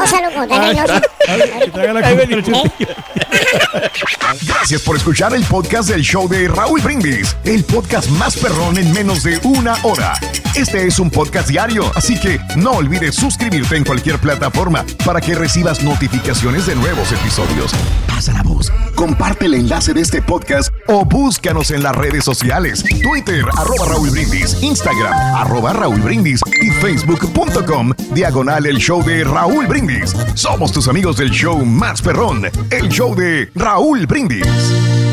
Gracias 4.46 4.82
por 4.82 4.98
escuchar 4.98 5.34
el 5.34 5.44
podcast 5.46 5.90
del 5.90 6.02
show 6.02 6.28
de 6.28 6.48
Raúl 6.48 6.82
Brindis, 6.82 7.36
el 7.44 7.64
podcast 7.64 8.10
más 8.12 8.36
perrón 8.38 8.78
en 8.78 8.92
menos 8.94 9.24
de 9.24 9.40
una 9.44 9.76
hora. 9.84 10.14
Este 10.56 10.88
es 10.88 11.00
un 11.00 11.10
podcast 11.10 11.48
diario, 11.50 11.92
así 11.96 12.20
que 12.20 12.40
no 12.56 12.72
olvides 12.72 13.16
suscribirte 13.16 13.76
en 13.76 13.84
cualquier 13.84 14.20
plataforma 14.20 14.86
para 15.06 15.20
que 15.22 15.36
recibas 15.36 15.84
notificaciones 15.84 16.66
de 16.66 16.76
nuevos 16.76 17.12
episodios. 17.12 17.72
Pasa 18.08 18.34
la 18.34 18.44
voz, 18.44 18.72
comparte 18.96 19.46
el 19.46 19.56
enlace 19.56 19.94
de 19.94 20.02
este 20.02 20.22
podcast 20.22 20.74
o 20.88 21.06
búscanos 21.06 21.72
en 21.72 21.84
las 21.84 21.96
redes 21.96 22.24
sociales, 22.24 22.84
Twitter, 23.02 23.44
arroba 23.58 23.86
Raúl 23.88 24.10
Brindis, 24.12 24.62
Instagram, 24.62 25.14
arroba 25.36 25.74
Raúl 25.74 26.02
Brindis 26.02 26.23
y 26.26 26.70
facebook.com, 26.82 27.92
diagonal 28.14 28.66
el 28.66 28.78
show 28.78 29.04
de 29.04 29.24
Raúl 29.24 29.68
Brindis. 29.68 30.16
Somos 30.36 30.72
tus 30.72 30.88
amigos 30.88 31.18
del 31.18 31.30
show 31.32 31.66
más 31.66 32.02
perrón, 32.02 32.44
el 32.72 32.90
show 32.90 33.14
de 33.14 33.52
Raúl 33.56 34.06
Brindis. 34.06 35.13